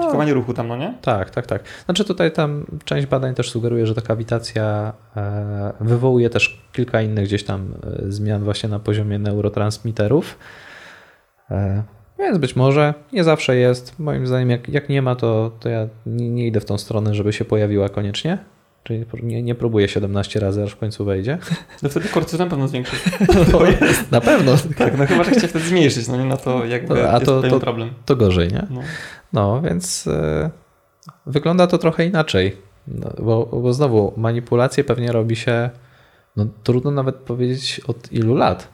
kierowanie 0.00 0.34
ruchu 0.34 0.54
tam, 0.54 0.68
no 0.68 0.76
nie? 0.76 0.94
Tak, 1.02 1.30
tak, 1.30 1.46
tak. 1.46 1.62
Znaczy 1.84 2.04
tutaj 2.04 2.32
tam 2.32 2.66
część 2.84 3.06
badań 3.06 3.34
też 3.34 3.50
sugeruje, 3.50 3.86
że 3.86 3.94
ta 3.94 4.00
kawitacja 4.00 4.92
e, 5.16 5.72
wywołuje 5.80 6.30
też 6.30 6.62
kilka 6.72 7.02
innych 7.02 7.24
gdzieś 7.24 7.44
tam 7.44 7.74
e, 8.06 8.12
zmian 8.12 8.44
właśnie 8.44 8.68
na 8.68 8.78
poziomie 8.78 9.18
neurotransmiterów. 9.18 10.38
E, 11.50 11.82
Więc 12.18 12.38
być 12.38 12.56
może 12.56 12.94
nie 13.12 13.24
zawsze 13.24 13.56
jest. 13.56 13.98
Moim 13.98 14.26
zdaniem, 14.26 14.50
jak, 14.50 14.68
jak 14.68 14.88
nie 14.88 15.02
ma, 15.02 15.14
to, 15.16 15.50
to 15.60 15.68
ja 15.68 15.88
nie, 16.06 16.30
nie 16.30 16.46
idę 16.46 16.60
w 16.60 16.64
tą 16.64 16.78
stronę, 16.78 17.14
żeby 17.14 17.32
się 17.32 17.44
pojawiła 17.44 17.88
koniecznie. 17.88 18.38
Czyli 18.84 19.04
nie, 19.22 19.42
nie 19.42 19.54
próbuję 19.54 19.88
17 19.88 20.40
razy, 20.40 20.62
aż 20.62 20.72
w 20.72 20.76
końcu 20.76 21.04
wejdzie. 21.04 21.38
No 21.82 21.88
wtedy 21.88 22.08
kortyzol 22.08 22.46
na 22.46 22.50
pewno 22.50 22.68
zwiększy. 22.68 22.96
Jest. 23.80 24.10
Na 24.10 24.20
pewno. 24.20 24.52
Tak, 24.78 24.98
no 24.98 25.06
chyba, 25.06 25.24
że 25.24 25.30
chciał 25.30 25.48
wtedy 25.48 25.64
zmniejszyć, 25.64 26.08
no 26.08 26.16
nie? 26.16 26.24
No 26.24 26.36
to 26.36 26.64
jakby 26.64 26.94
To- 26.94 27.10
a 27.12 27.20
to- 27.20 27.42
to- 27.42 27.60
problem. 27.60 27.90
To 28.06 28.16
gorzej, 28.16 28.48
nie? 28.48 28.66
No. 28.70 28.80
No, 29.32 29.62
więc 29.62 30.06
e, 30.06 30.50
wygląda 31.26 31.66
to 31.66 31.78
trochę 31.78 32.06
inaczej. 32.06 32.56
No, 32.88 33.10
bo, 33.22 33.46
bo 33.46 33.72
znowu 33.72 34.12
manipulacje 34.16 34.84
pewnie 34.84 35.12
robi 35.12 35.36
się, 35.36 35.70
no 36.36 36.46
trudno 36.62 36.90
nawet 36.90 37.16
powiedzieć 37.16 37.80
od 37.86 38.12
ilu 38.12 38.34
lat. 38.34 38.68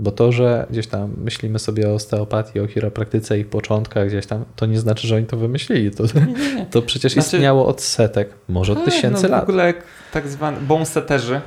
Bo 0.00 0.10
to, 0.10 0.32
że 0.32 0.66
gdzieś 0.70 0.86
tam 0.86 1.14
myślimy 1.16 1.58
sobie 1.58 1.88
o 1.90 1.94
osteopatii, 1.94 2.60
o 2.60 2.66
chiropraktyce 2.66 3.38
i 3.38 3.44
początkach 3.44 4.08
gdzieś 4.08 4.26
tam, 4.26 4.44
to 4.56 4.66
nie 4.66 4.78
znaczy, 4.80 5.06
że 5.06 5.16
oni 5.16 5.26
to 5.26 5.36
wymyślili. 5.36 5.90
To, 5.90 6.02
Nie, 6.02 6.54
nie, 6.54 6.66
to 6.66 6.82
przecież 6.82 7.12
Znaczy- 7.12 7.36
istniało 7.36 7.66
od 7.66 7.80
setek, 7.82 8.28
może 8.48 8.72
od 8.72 8.78
Tak, 8.84 8.94
tysięcy 8.94 9.22
no, 9.22 9.28
lat. 9.28 9.40
W 9.40 9.48
ogóle 9.48 9.74
tak 10.12 10.28
zwani 10.28 10.56
bonseterzy, 10.60 11.40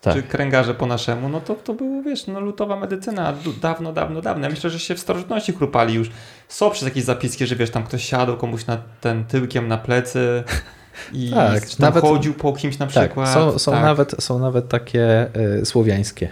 Tak. 0.00 0.14
czy 0.14 0.22
kręgarze 0.22 0.74
po 0.74 0.86
naszemu, 0.86 1.28
no 1.28 1.40
to, 1.40 1.54
to 1.54 1.74
było, 1.74 2.02
wiesz, 2.02 2.26
no 2.26 2.40
lutowa 2.40 2.76
medycyna 2.76 3.34
dawno, 3.62 3.92
dawno, 3.92 4.22
dawno. 4.22 4.44
Ja 4.44 4.50
myślę, 4.50 4.70
że 4.70 4.78
się 4.78 4.94
w 4.94 5.00
starożytności 5.00 5.52
chrupali 5.52 5.94
już. 5.94 6.10
Są 6.48 6.70
przez 6.70 6.84
jakieś 6.88 7.04
zapiski, 7.04 7.46
że 7.46 7.56
wiesz, 7.56 7.70
tam 7.70 7.84
ktoś 7.84 8.04
siadał 8.04 8.36
komuś 8.36 8.66
na 8.66 8.78
ten 9.00 9.24
tyłkiem 9.24 9.68
na 9.68 9.78
plecy 9.78 10.44
i 11.12 11.30
Tak, 11.30 11.78
nawet- 11.78 12.02
chodził 12.04 12.34
po 12.34 12.52
kimś 12.52 12.78
na 12.78 12.86
Tak, 12.86 13.04
przykład. 13.04 13.28
są, 13.34 13.58
są, 13.58 13.72
tak. 13.72 13.82
Nawet, 13.82 14.14
są 14.22 14.38
nawet 14.38 14.68
takie 14.68 15.26
y, 15.62 15.66
słowiańskie. 15.66 16.28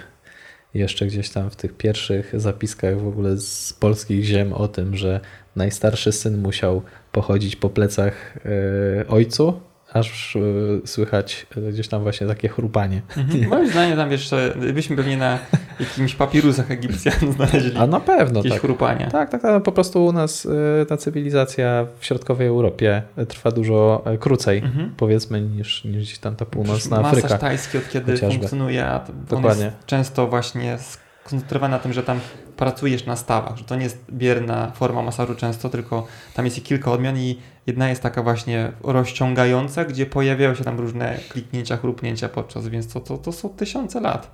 Jeszcze 0.74 1.06
gdzieś 1.06 1.30
tam 1.30 1.50
w 1.50 1.56
tych 1.56 1.76
pierwszych 1.76 2.40
zapiskach 2.40 3.00
w 3.00 3.06
ogóle 3.06 3.36
z 3.36 3.72
polskich 3.72 4.24
ziem 4.24 4.52
o 4.52 4.68
tym, 4.68 4.96
że 4.96 5.20
najstarszy 5.56 6.12
syn 6.12 6.38
musiał 6.38 6.82
pochodzić 7.12 7.56
po 7.56 7.70
plecach 7.70 8.36
y, 8.36 9.08
ojcu, 9.08 9.60
aż 9.94 10.36
y, 10.36 10.80
słychać 10.84 11.46
y, 11.56 11.72
gdzieś 11.72 11.88
tam 11.88 12.02
właśnie 12.02 12.26
takie 12.26 12.48
chrupanie. 12.48 13.02
Mhm. 13.16 13.48
Moim 13.48 13.70
zdaniem 13.70 13.96
tam 13.96 14.10
wiesz, 14.10 14.30
byśmy 14.72 14.96
pewnie 14.96 15.16
na 15.16 15.38
jakimś 15.80 16.14
papirusach 16.14 16.70
Egipcjan 16.70 17.32
znaleźli 17.32 17.76
A 17.78 17.86
na 17.86 18.00
pewno 18.00 18.38
jakieś 18.38 18.52
tak. 18.52 18.60
chrupanie. 18.60 19.08
Tak, 19.12 19.30
tak, 19.30 19.42
tak. 19.42 19.52
No 19.52 19.60
po 19.60 19.72
prostu 19.72 20.06
u 20.06 20.12
nas 20.12 20.44
y, 20.44 20.50
ta 20.88 20.96
cywilizacja 20.96 21.86
w 22.00 22.06
środkowej 22.06 22.46
Europie 22.46 23.02
trwa 23.28 23.50
dużo 23.50 24.04
krócej, 24.20 24.58
Mhm. 24.58 24.94
powiedzmy, 24.96 25.40
niż, 25.40 25.84
niż 25.84 25.96
gdzieś 26.02 26.18
tam 26.18 26.36
ta 26.36 26.44
północna 26.44 27.00
Masaż 27.00 27.18
Afryka. 27.18 27.38
tajski 27.38 27.78
od 27.78 27.88
kiedy 27.90 28.12
chociażby. 28.12 28.34
funkcjonuje, 28.38 28.86
a 28.86 29.04
Dokładnie. 29.30 29.64
jest 29.64 29.76
często 29.86 30.26
właśnie 30.26 30.78
skoncentrowany 30.78 31.72
na 31.72 31.78
tym, 31.78 31.92
że 31.92 32.02
tam 32.02 32.20
pracujesz 32.56 33.06
na 33.06 33.16
stawach, 33.16 33.56
że 33.56 33.64
to 33.64 33.76
nie 33.76 33.84
jest 33.84 34.04
bierna 34.12 34.72
forma 34.74 35.02
masażu 35.02 35.34
często, 35.34 35.68
tylko 35.68 36.06
tam 36.34 36.44
jest 36.44 36.64
kilka 36.64 36.92
odmian 36.92 37.18
i 37.18 37.38
jedna 37.66 37.88
jest 37.88 38.02
taka 38.02 38.22
właśnie 38.22 38.72
rozciągająca, 38.82 39.84
gdzie 39.84 40.06
pojawiają 40.06 40.54
się 40.54 40.64
tam 40.64 40.80
różne 40.80 41.18
kliknięcia, 41.28 41.76
chrupnięcia 41.76 42.28
podczas, 42.28 42.68
więc 42.68 42.92
to, 42.92 43.00
to, 43.00 43.18
to 43.18 43.32
są 43.32 43.48
tysiące 43.48 44.00
lat. 44.00 44.30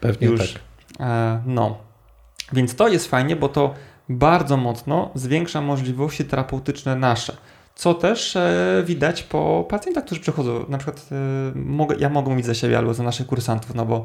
Pewnie 0.00 0.28
już. 0.28 0.52
tak. 0.52 0.62
E, 1.00 1.42
no. 1.46 1.78
Więc 2.52 2.74
to 2.74 2.88
jest 2.88 3.08
fajnie, 3.08 3.36
bo 3.36 3.48
to 3.48 3.74
bardzo 4.08 4.56
mocno 4.56 5.10
zwiększa 5.14 5.60
możliwości 5.60 6.24
terapeutyczne 6.24 6.96
nasze. 6.96 7.36
Co 7.74 7.94
też 7.94 8.36
e, 8.36 8.82
widać 8.86 9.22
po 9.22 9.66
pacjentach, 9.70 10.04
którzy 10.04 10.20
przychodzą. 10.20 10.64
Na 10.68 10.78
przykład 10.78 11.08
e, 11.12 11.14
mogę, 11.58 11.96
ja 11.98 12.08
mogę 12.08 12.30
mówić 12.30 12.46
za 12.46 12.54
siebie 12.54 12.78
albo 12.78 12.94
za 12.94 13.02
naszych 13.02 13.26
kursantów, 13.26 13.74
no 13.74 13.86
bo 13.86 14.04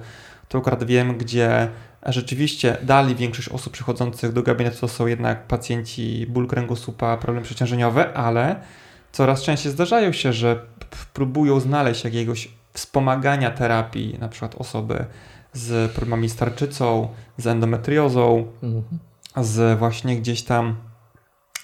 to 0.49 0.57
akurat 0.57 0.83
wiem, 0.83 1.17
gdzie 1.17 1.67
rzeczywiście 2.05 2.77
dali 2.81 3.15
większość 3.15 3.49
osób 3.49 3.73
przychodzących 3.73 4.33
do 4.33 4.43
gabinetu 4.43 4.79
to 4.79 4.87
są 4.87 5.07
jednak 5.07 5.47
pacjenci 5.47 6.25
ból 6.29 6.47
kręgosłupa, 6.47 7.17
problemy 7.17 7.45
przeciążeniowe, 7.45 8.13
ale 8.13 8.55
coraz 9.11 9.41
częściej 9.41 9.71
zdarzają 9.71 10.11
się, 10.11 10.33
że 10.33 10.65
próbują 11.13 11.59
znaleźć 11.59 12.03
jakiegoś 12.03 12.49
wspomagania 12.73 13.51
terapii, 13.51 14.17
na 14.19 14.29
przykład 14.29 14.55
osoby 14.55 15.05
z 15.53 15.91
problemami 15.91 16.29
z 16.29 16.35
tarczycą, 16.35 17.09
z 17.37 17.47
endometriozą, 17.47 18.47
mhm. 18.63 18.99
z 19.37 19.79
właśnie 19.79 20.17
gdzieś 20.17 20.41
tam 20.41 20.75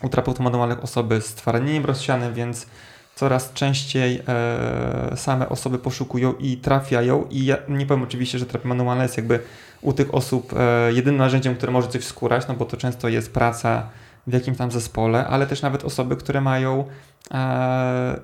u 0.04 0.10
terapeutów 0.10 0.44
manualnych 0.44 0.84
osoby 0.84 1.22
z 1.22 1.34
twarnieniem 1.34 1.86
rozsianym, 1.86 2.34
więc 2.34 2.68
coraz 3.16 3.54
częściej 3.54 4.22
e, 4.28 5.18
same 5.18 5.50
osoby 5.50 5.80
poszukują 5.80 6.34
i 6.34 6.58
trafiają 6.58 7.26
i 7.30 7.46
ja 7.46 7.58
nie 7.70 7.86
powiem 7.86 8.04
oczywiście, 8.04 8.40
że 8.40 8.46
terapia 8.46 8.70
manualna 8.70 9.04
jest 9.04 9.18
jakby 9.18 9.40
u 9.82 9.94
tych 9.94 10.14
osób 10.14 10.54
e, 10.54 10.94
jedynym 10.94 11.18
narzędziem, 11.18 11.56
które 11.56 11.72
może 11.72 11.88
coś 11.88 12.04
skórać, 12.04 12.48
no 12.48 12.54
bo 12.54 12.66
to 12.66 12.78
często 12.78 13.10
jest 13.10 13.34
praca 13.34 13.90
w 14.28 14.34
jakimś 14.34 14.58
tam 14.58 14.72
zespole, 14.72 15.28
ale 15.28 15.48
też 15.48 15.62
nawet 15.62 15.84
osoby, 15.84 16.16
które 16.16 16.42
mają 16.42 16.86
e, 17.32 18.20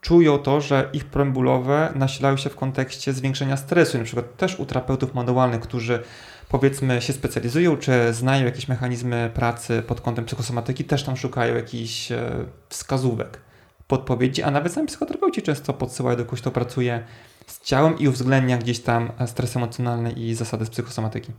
czują 0.00 0.38
to, 0.38 0.60
że 0.60 0.90
ich 0.92 1.04
problem 1.04 1.32
bólowe 1.32 1.92
nasilają 1.94 2.36
się 2.36 2.50
w 2.50 2.56
kontekście 2.56 3.12
zwiększenia 3.12 3.56
stresu. 3.56 3.98
Na 3.98 4.04
przykład 4.04 4.36
też 4.36 4.58
u 4.58 4.66
terapeutów 4.66 5.14
manualnych, 5.14 5.60
którzy 5.60 6.02
powiedzmy 6.48 7.02
się 7.02 7.12
specjalizują, 7.12 7.76
czy 7.76 8.12
znają 8.14 8.44
jakieś 8.44 8.68
mechanizmy 8.68 9.30
pracy 9.34 9.82
pod 9.86 10.00
kątem 10.00 10.24
psychosomatyki, 10.24 10.84
też 10.84 11.04
tam 11.04 11.16
szukają 11.16 11.54
jakichś 11.54 12.12
e, 12.12 12.30
wskazówek, 12.68 13.40
podpowiedzi, 13.92 14.42
a 14.42 14.50
nawet 14.50 14.72
sami 14.72 14.86
psychoterapeuci 14.86 15.42
często 15.42 15.72
podsyłają 15.72 16.16
do 16.16 16.24
kogoś, 16.24 16.40
kto 16.40 16.50
pracuje 16.50 17.02
z 17.46 17.60
ciałem 17.60 17.98
i 17.98 18.08
uwzględnia 18.08 18.58
gdzieś 18.58 18.80
tam 18.80 19.12
stres 19.26 19.56
emocjonalny 19.56 20.12
i 20.12 20.34
zasady 20.34 20.64
z 20.64 20.70
psychosomatyki. 20.70 21.32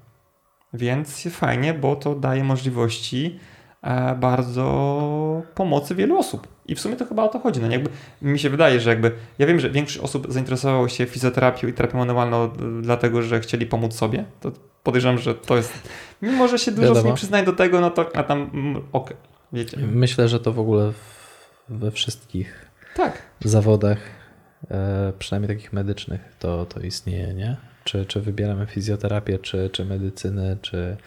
Więc 0.73 1.23
fajnie, 1.29 1.73
bo 1.73 1.95
to 1.95 2.15
daje 2.15 2.43
możliwości 2.43 3.39
e, 3.81 4.15
bardzo 4.15 5.41
pomocy 5.55 5.95
wielu 5.95 6.17
osób. 6.17 6.47
I 6.65 6.75
w 6.75 6.79
sumie 6.79 6.95
to 6.95 7.05
chyba 7.05 7.23
o 7.23 7.27
to 7.27 7.39
chodzi. 7.39 7.59
No 7.61 7.71
jakby 7.71 7.89
mi 8.21 8.39
się 8.39 8.49
wydaje, 8.49 8.79
że 8.79 8.89
jakby 8.89 9.11
ja 9.39 9.47
wiem, 9.47 9.59
że 9.59 9.69
większość 9.69 9.99
osób 9.99 10.27
zainteresowało 10.29 10.89
się 10.89 11.05
fizjoterapią 11.05 11.67
i 11.67 11.73
terapią 11.73 11.97
manualną 11.97 12.49
dlatego, 12.81 13.21
że 13.21 13.39
chcieli 13.39 13.65
pomóc 13.65 13.93
sobie. 13.93 14.25
To 14.41 14.51
podejrzewam, 14.83 15.17
że 15.17 15.35
to 15.35 15.57
jest. 15.57 15.73
Mimo, 16.21 16.47
że 16.47 16.59
się 16.59 16.71
dużo 16.71 16.91
osób 16.91 17.05
nie 17.05 17.13
przyznaje 17.13 17.45
do 17.45 17.53
tego, 17.53 17.81
no 17.81 17.89
to 17.89 18.09
a 18.15 18.23
tam 18.23 18.49
mm, 18.53 18.77
okej, 18.77 18.87
okay, 18.91 19.17
wiecie. 19.53 19.77
Myślę, 19.77 20.27
że 20.27 20.39
to 20.39 20.53
w 20.53 20.59
ogóle 20.59 20.93
we 21.77 21.91
wszystkich 21.91 22.65
tak. 22.95 23.21
zawodach, 23.45 23.97
e, 24.71 25.13
przynajmniej 25.19 25.57
takich 25.57 25.73
medycznych, 25.73 26.21
to, 26.39 26.65
to 26.65 26.79
istnieje, 26.79 27.33
nie? 27.33 27.57
Czy, 27.83 28.05
czy 28.05 28.21
wybieramy 28.21 28.65
fizjoterapię, 28.65 29.39
czy, 29.39 29.69
czy 29.69 29.85
medycynę, 29.85 30.57
czy 30.61 30.97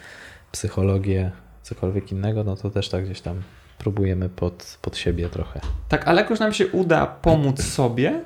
psychologię, 0.52 1.30
cokolwiek 1.62 2.12
innego, 2.12 2.44
no 2.44 2.56
to 2.56 2.70
też 2.70 2.88
tak 2.88 3.04
gdzieś 3.04 3.20
tam 3.20 3.42
próbujemy 3.78 4.28
pod, 4.28 4.78
pod 4.82 4.96
siebie 4.96 5.28
trochę. 5.28 5.60
Tak, 5.88 6.08
ale 6.08 6.20
jak 6.20 6.30
już 6.30 6.40
nam 6.40 6.52
się 6.52 6.66
uda 6.66 7.06
pomóc 7.06 7.62
sobie, 7.62 8.20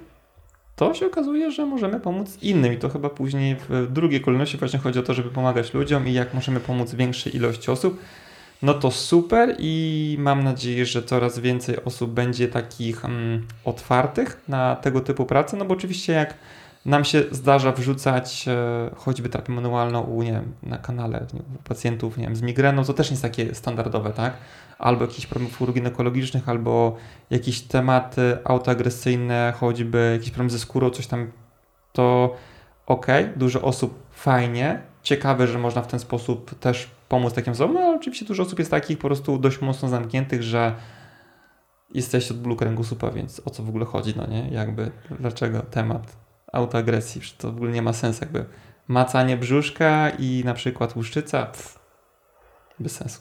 to 0.76 0.94
się 0.94 1.06
okazuje, 1.06 1.50
że 1.50 1.66
możemy 1.66 2.00
pomóc 2.00 2.38
innym 2.42 2.72
i 2.72 2.76
to 2.76 2.88
chyba 2.88 3.10
później 3.10 3.56
w 3.68 3.92
drugiej 3.92 4.20
kolejności 4.20 4.56
właśnie 4.56 4.78
chodzi 4.78 4.98
o 4.98 5.02
to, 5.02 5.14
żeby 5.14 5.30
pomagać 5.30 5.74
ludziom 5.74 6.08
i 6.08 6.12
jak 6.12 6.34
możemy 6.34 6.60
pomóc 6.60 6.94
większej 6.94 7.36
ilości 7.36 7.70
osób. 7.70 8.00
No 8.62 8.74
to 8.74 8.90
super 8.90 9.56
i 9.58 10.16
mam 10.18 10.44
nadzieję, 10.44 10.86
że 10.86 11.02
coraz 11.02 11.38
więcej 11.38 11.84
osób 11.84 12.10
będzie 12.10 12.48
takich 12.48 13.04
mm, 13.04 13.46
otwartych 13.64 14.40
na 14.48 14.76
tego 14.76 15.00
typu 15.00 15.26
pracę, 15.26 15.56
no 15.56 15.64
bo 15.64 15.74
oczywiście 15.74 16.12
jak 16.12 16.34
nam 16.86 17.04
się 17.04 17.22
zdarza 17.30 17.72
wrzucać 17.72 18.48
e, 18.48 18.90
choćby 18.96 19.28
terapię 19.28 19.52
manualną 19.52 20.00
u, 20.00 20.22
nie 20.22 20.32
wiem, 20.32 20.54
na 20.62 20.78
kanale 20.78 21.26
nie, 21.34 21.40
u 21.40 21.62
pacjentów 21.68 22.16
nie 22.16 22.24
wiem, 22.24 22.36
z 22.36 22.42
migreną, 22.42 22.84
to 22.84 22.94
też 22.94 23.10
nie 23.10 23.14
jest 23.14 23.22
takie 23.22 23.54
standardowe, 23.54 24.10
tak? 24.10 24.32
Albo 24.78 25.04
jakichś 25.04 25.26
problemów 25.26 25.62
uroginekologicznych, 25.62 26.48
albo 26.48 26.96
jakieś 27.30 27.60
tematy 27.60 28.38
autoagresyjne, 28.44 29.52
choćby 29.56 30.10
jakiś 30.12 30.30
problem 30.30 30.50
ze 30.50 30.58
skórą, 30.58 30.90
coś 30.90 31.06
tam, 31.06 31.30
to 31.92 32.36
ok, 32.86 33.06
dużo 33.36 33.62
osób 33.62 34.02
fajnie, 34.12 34.89
ciekawe, 35.02 35.46
że 35.46 35.58
można 35.58 35.82
w 35.82 35.86
ten 35.86 36.00
sposób 36.00 36.58
też 36.58 36.90
pomóc 37.08 37.34
takim 37.34 37.52
osobom, 37.52 37.74
no 37.74 37.80
ale 37.80 37.96
oczywiście 37.96 38.24
dużo 38.24 38.42
osób 38.42 38.58
jest 38.58 38.70
takich 38.70 38.98
po 38.98 39.08
prostu 39.08 39.38
dość 39.38 39.60
mocno 39.60 39.88
zamkniętych, 39.88 40.42
że 40.42 40.74
jesteście 41.94 42.34
od 42.34 42.40
bólu 42.40 42.56
kręgosłupa, 42.56 43.10
więc 43.10 43.42
o 43.44 43.50
co 43.50 43.62
w 43.62 43.68
ogóle 43.68 43.84
chodzi, 43.84 44.14
no 44.16 44.26
nie? 44.26 44.48
Jakby, 44.50 44.90
dlaczego 45.20 45.60
temat 45.60 46.16
autoagresji. 46.52 47.20
To 47.38 47.52
w 47.52 47.56
ogóle 47.56 47.72
nie 47.72 47.82
ma 47.82 47.92
sensu. 47.92 48.20
Jakby 48.20 48.44
macanie 48.88 49.36
brzuszka 49.36 50.10
i 50.10 50.42
na 50.44 50.54
przykład 50.54 50.96
łuszczyca, 50.96 51.46
pff, 51.46 51.78
bez 52.80 52.92
sensu. 52.92 53.20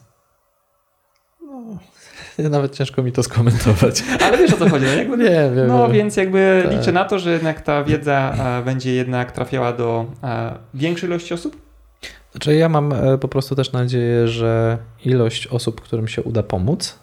No, 2.40 2.50
nawet 2.50 2.76
ciężko 2.76 3.04
mi 3.04 3.12
to 3.12 3.24
skomentować. 3.24 4.04
Ale 4.26 4.38
wiesz 4.38 4.54
o 4.54 4.58
co 4.58 4.70
chodzi. 4.70 4.86
No, 4.86 4.92
jakby, 4.92 5.18
nie, 5.24 5.52
wiem. 5.56 5.68
No 5.68 5.84
wiem. 5.84 5.92
więc 5.92 6.18
jakby 6.18 6.62
tak. 6.64 6.78
liczę 6.78 6.92
na 6.92 7.06
to, 7.06 7.20
że 7.20 7.32
jednak 7.32 7.62
ta 7.62 7.84
wiedza 7.84 8.18
a, 8.18 8.62
będzie 8.62 8.96
jednak 8.96 9.32
trafiała 9.32 9.74
do 9.74 10.06
a, 10.22 10.58
większej 10.74 11.10
ilości 11.10 11.34
osób. 11.34 11.68
Znaczy 12.32 12.56
ja 12.56 12.70
mam 12.70 12.93
e, 12.93 13.18
po 13.18 13.28
prostu 13.28 13.56
też 13.56 13.72
nadzieję, 13.72 14.28
że 14.28 14.78
ilość 15.06 15.47
osób, 15.47 15.82
którym 15.82 16.08
się 16.08 16.24
uda 16.24 16.43
pomóc, 16.43 17.00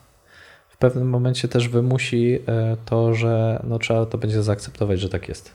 w 0.68 0.76
pewnym 0.76 1.08
momencie 1.08 1.48
też 1.48 1.68
wymusi 1.68 2.38
e, 2.48 2.76
to, 2.84 3.14
że 3.14 3.62
no, 3.68 3.78
trzeba 3.78 4.06
to 4.06 4.18
będzie 4.18 4.42
zaakceptować, 4.42 5.00
że 5.00 5.08
tak 5.08 5.28
jest. 5.28 5.54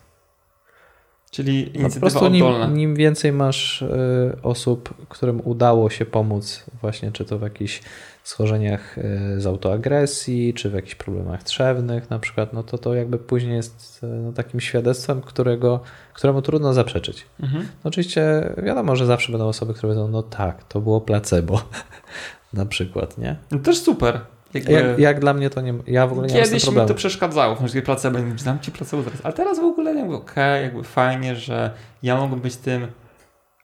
Czyli 1.32 1.78
inicjatywa 1.78 2.08
no, 2.08 2.12
po 2.14 2.20
prostu 2.20 2.28
nim, 2.30 2.78
nim, 2.78 2.96
więcej 2.96 3.32
masz 3.32 3.82
y, 3.82 3.88
osób, 4.44 4.94
którym 5.10 5.42
udało 5.44 5.90
się 5.90 6.06
pomóc 6.06 6.66
właśnie, 6.82 7.12
czy 7.12 7.26
to 7.26 7.40
w 7.40 7.42
jakichś 7.42 7.82
schorzeniach 8.24 8.98
y, 8.98 9.42
z 9.42 9.48
autoagresji, 9.48 10.54
czy 10.54 10.70
w 10.70 10.74
jakichś 10.74 10.96
problemach 10.96 11.44
trzewnych 11.44 12.10
na 12.10 12.20
przykład, 12.20 12.54
no 12.54 12.64
to 12.64 12.78
to 12.78 12.94
jakby 12.94 13.18
później 13.18 13.56
jest 13.56 14.00
y, 14.04 14.08
no, 14.08 14.34
takim 14.34 14.60
świadectwem, 14.60 15.22
którego, 15.22 15.80
któremu 16.14 16.42
trudno 16.42 16.74
zaprzeczyć. 16.74 17.26
Mhm. 17.40 17.64
No, 17.64 17.88
oczywiście 17.88 18.54
wiadomo, 18.64 18.96
że 18.96 19.06
zawsze 19.06 19.32
będą 19.32 19.48
osoby, 19.48 19.74
które 19.74 19.94
powiedzą, 19.94 20.08
no 20.08 20.24
tak, 20.24 20.64
to 20.64 20.82
było 20.82 21.02
placebo 21.02 21.62
na 22.54 22.66
przykład, 22.66 23.18
nie? 23.18 23.36
No 23.52 23.60
też 23.60 23.80
super. 23.80 24.20
Jakby... 24.54 24.72
Jak, 24.72 25.00
jak, 25.00 25.20
dla 25.20 25.34
mnie 25.34 25.50
to 25.50 25.62
nie. 25.62 25.74
Ja 25.88 26.08
w 26.08 26.12
ogóle 26.12 26.28
nie 26.28 26.34
Kiedyś 26.34 26.68
mi 26.68 26.76
to 26.76 26.94
przeszkadzało, 26.96 27.56
w 27.56 27.60
sensie 27.60 27.82
placebo, 27.82 28.20
nie 28.20 28.38
znam 28.38 28.60
ci 28.60 28.72
placebo 28.72 29.04
zaraz. 29.04 29.20
Ale 29.24 29.34
teraz 29.34 29.60
w 29.60 29.64
ogóle 29.64 29.96
jakby 29.96 30.16
okej, 30.16 30.54
okay, 30.54 30.62
jakby 30.62 30.84
fajnie, 30.84 31.36
że 31.36 31.72
ja 32.04 32.18
mogę 32.18 32.36
być 32.36 32.56
tym 32.56 32.88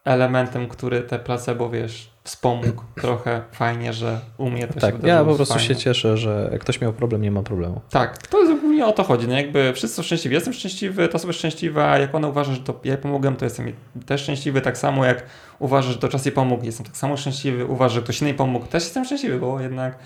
elementem, 0.06 0.68
który 0.68 1.02
te 1.02 1.20
placebo, 1.20 1.70
wiesz, 1.70 2.10
wspomógł 2.28 2.84
trochę 3.02 3.42
fajnie, 3.52 3.94
że 3.94 4.20
u 4.38 4.50
mnie 4.50 4.68
to 4.68 4.80
tak, 4.80 5.02
się 5.02 5.08
Ja 5.08 5.24
po 5.24 5.36
prostu 5.36 5.54
fajnie. 5.54 5.68
się 5.68 5.76
cieszę, 5.76 6.18
że 6.18 6.50
jak 6.52 6.62
ktoś 6.62 6.82
miał 6.82 6.94
problem, 6.94 7.22
nie 7.22 7.32
ma 7.32 7.44
problemu. 7.44 7.82
Tak, 7.90 8.28
to 8.28 8.40
jest 8.40 8.52
ogólnie 8.52 8.86
o 8.86 8.92
to 8.92 9.04
chodzi. 9.04 9.28
No 9.28 9.36
jakby 9.36 9.74
wszyscy 9.74 9.96
są 9.98 10.04
szczęśliwi. 10.04 10.36
Jestem 10.36 10.54
szczęśliwy, 10.54 11.08
ta 11.08 11.14
osoba 11.16 11.30
jest 11.30 11.40
szczęśliwa, 11.40 11.98
jak 11.98 12.16
ona 12.16 12.28
uważa, 12.28 12.54
że 12.54 12.60
to 12.60 12.80
ja 12.84 12.98
pomogłem, 12.98 13.36
to 13.36 13.46
jestem 13.46 13.74
też 14.06 14.22
szczęśliwy, 14.22 14.62
tak 14.62 14.78
samo 14.78 15.06
jak 15.06 15.24
uważa, 15.60 15.92
że 15.92 15.98
to 15.98 16.10
czas 16.10 16.26
jej 16.26 16.32
pomógł, 16.32 16.66
jestem 16.66 16.86
tak 16.86 16.98
samo 16.98 17.18
szczęśliwy, 17.18 17.66
uważa, 17.66 17.96
że 17.96 18.02
ktoś 18.02 18.22
inny 18.22 18.34
pomógł, 18.34 18.66
też 18.66 18.84
jestem 18.84 19.06
szczęśliwy, 19.06 19.40
bo 19.40 19.60
jednak 19.60 19.98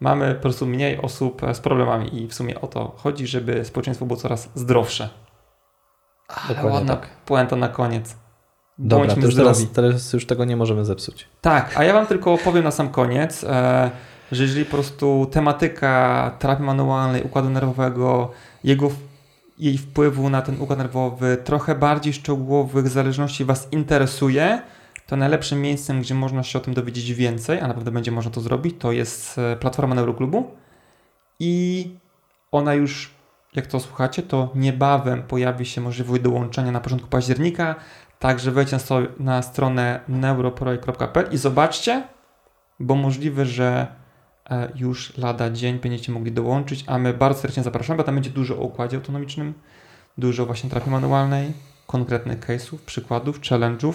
mamy 0.00 0.34
po 0.34 0.40
prostu 0.42 0.66
mniej 0.66 1.00
osób 1.00 1.42
z 1.52 1.60
problemami 1.60 2.22
i 2.22 2.28
w 2.28 2.34
sumie 2.34 2.60
o 2.60 2.66
to 2.66 2.94
chodzi, 2.96 3.26
żeby 3.26 3.64
społeczeństwo 3.64 4.06
było 4.06 4.16
coraz 4.16 4.48
zdrowsze. 4.54 5.08
Ale 6.28 6.48
Dokładnie 6.48 6.70
ładna 6.78 6.96
tak. 6.96 7.08
puenta 7.24 7.56
na 7.56 7.68
koniec. 7.68 8.16
Dobra, 8.78 9.14
to 9.14 9.20
już 9.20 9.34
teraz, 9.34 9.66
teraz, 9.72 10.12
już 10.12 10.26
tego 10.26 10.44
nie 10.44 10.56
możemy 10.56 10.84
zepsuć. 10.84 11.28
Tak, 11.40 11.72
a 11.76 11.84
ja 11.84 11.92
wam 11.92 12.06
tylko 12.06 12.38
powiem 12.38 12.64
na 12.64 12.70
sam 12.70 12.88
koniec, 12.88 13.44
e, 13.44 13.90
że 14.32 14.42
jeżeli 14.42 14.64
po 14.64 14.70
prostu 14.70 15.28
tematyka 15.30 16.36
terapii 16.38 16.64
manualnej, 16.64 17.22
układu 17.22 17.50
nerwowego, 17.50 18.30
jego 18.64 18.90
jej 19.58 19.78
wpływu 19.78 20.30
na 20.30 20.42
ten 20.42 20.60
układ 20.60 20.78
nerwowy, 20.78 21.36
trochę 21.44 21.74
bardziej 21.74 22.12
szczegółowych 22.12 22.88
zależności 22.88 23.44
was 23.44 23.68
interesuje, 23.72 24.62
to 25.06 25.16
najlepszym 25.16 25.60
miejscem, 25.60 26.00
gdzie 26.00 26.14
można 26.14 26.42
się 26.42 26.58
o 26.58 26.62
tym 26.62 26.74
dowiedzieć 26.74 27.12
więcej, 27.12 27.60
a 27.60 27.68
naprawdę 27.68 27.90
będzie 27.90 28.10
można 28.10 28.30
to 28.30 28.40
zrobić, 28.40 28.74
to 28.78 28.92
jest 28.92 29.38
e, 29.38 29.56
platforma 29.56 29.94
Neuroklubu. 29.94 30.50
I 31.40 31.90
ona 32.52 32.74
już, 32.74 33.10
jak 33.54 33.66
to 33.66 33.80
słuchacie, 33.80 34.22
to 34.22 34.50
niebawem 34.54 35.22
pojawi 35.22 35.66
się 35.66 35.80
możliwość 35.80 36.22
dołączenia 36.22 36.72
na 36.72 36.80
początku 36.80 37.08
października, 37.08 37.74
także 38.18 38.50
wejdźcie 38.50 38.78
na 39.18 39.42
stronę 39.42 40.00
neuroprojekt.pl 40.08 41.28
i 41.30 41.36
zobaczcie, 41.36 42.02
bo 42.80 42.94
możliwe, 42.94 43.46
że 43.46 43.86
e, 44.50 44.72
już 44.74 45.16
lada 45.16 45.50
dzień 45.50 45.78
będziecie 45.78 46.12
mogli 46.12 46.32
dołączyć, 46.32 46.84
a 46.86 46.98
my 46.98 47.14
bardzo 47.14 47.40
serdecznie 47.40 47.62
zapraszamy, 47.62 47.96
bo 47.96 48.04
tam 48.04 48.14
będzie 48.14 48.30
dużo 48.30 48.58
o 48.58 48.60
układzie 48.60 48.96
autonomicznym, 48.96 49.54
dużo 50.18 50.46
właśnie 50.46 50.70
terapii 50.70 50.92
manualnej, 50.92 51.52
konkretnych 51.86 52.40
case'ów, 52.40 52.78
przykładów, 52.86 53.40
challenge'ów, 53.40 53.92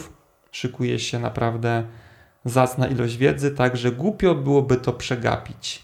szykuje 0.51 0.99
się 0.99 1.19
naprawdę 1.19 1.83
zacna 2.45 2.87
ilość 2.87 3.17
wiedzy, 3.17 3.51
także 3.51 3.91
głupio 3.91 4.35
byłoby 4.35 4.77
to 4.77 4.93
przegapić. 4.93 5.83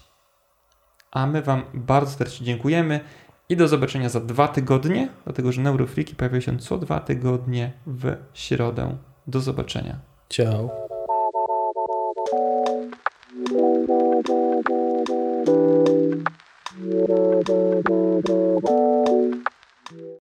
A 1.10 1.26
my 1.26 1.42
Wam 1.42 1.62
bardzo 1.74 2.10
serdecznie 2.10 2.46
dziękujemy 2.46 3.00
i 3.50 3.56
do 3.56 3.68
zobaczenia 3.68 4.08
za 4.08 4.20
dwa 4.20 4.48
tygodnie, 4.48 5.08
dlatego 5.24 5.52
że 5.52 5.62
Neurofriki 5.62 6.14
pojawiają 6.14 6.40
się 6.40 6.58
co 6.58 6.78
dwa 6.78 7.00
tygodnie 7.00 7.72
w 7.86 8.16
środę. 8.34 8.96
Do 9.26 9.40
zobaczenia. 9.40 9.98
Ciao. 10.28 10.70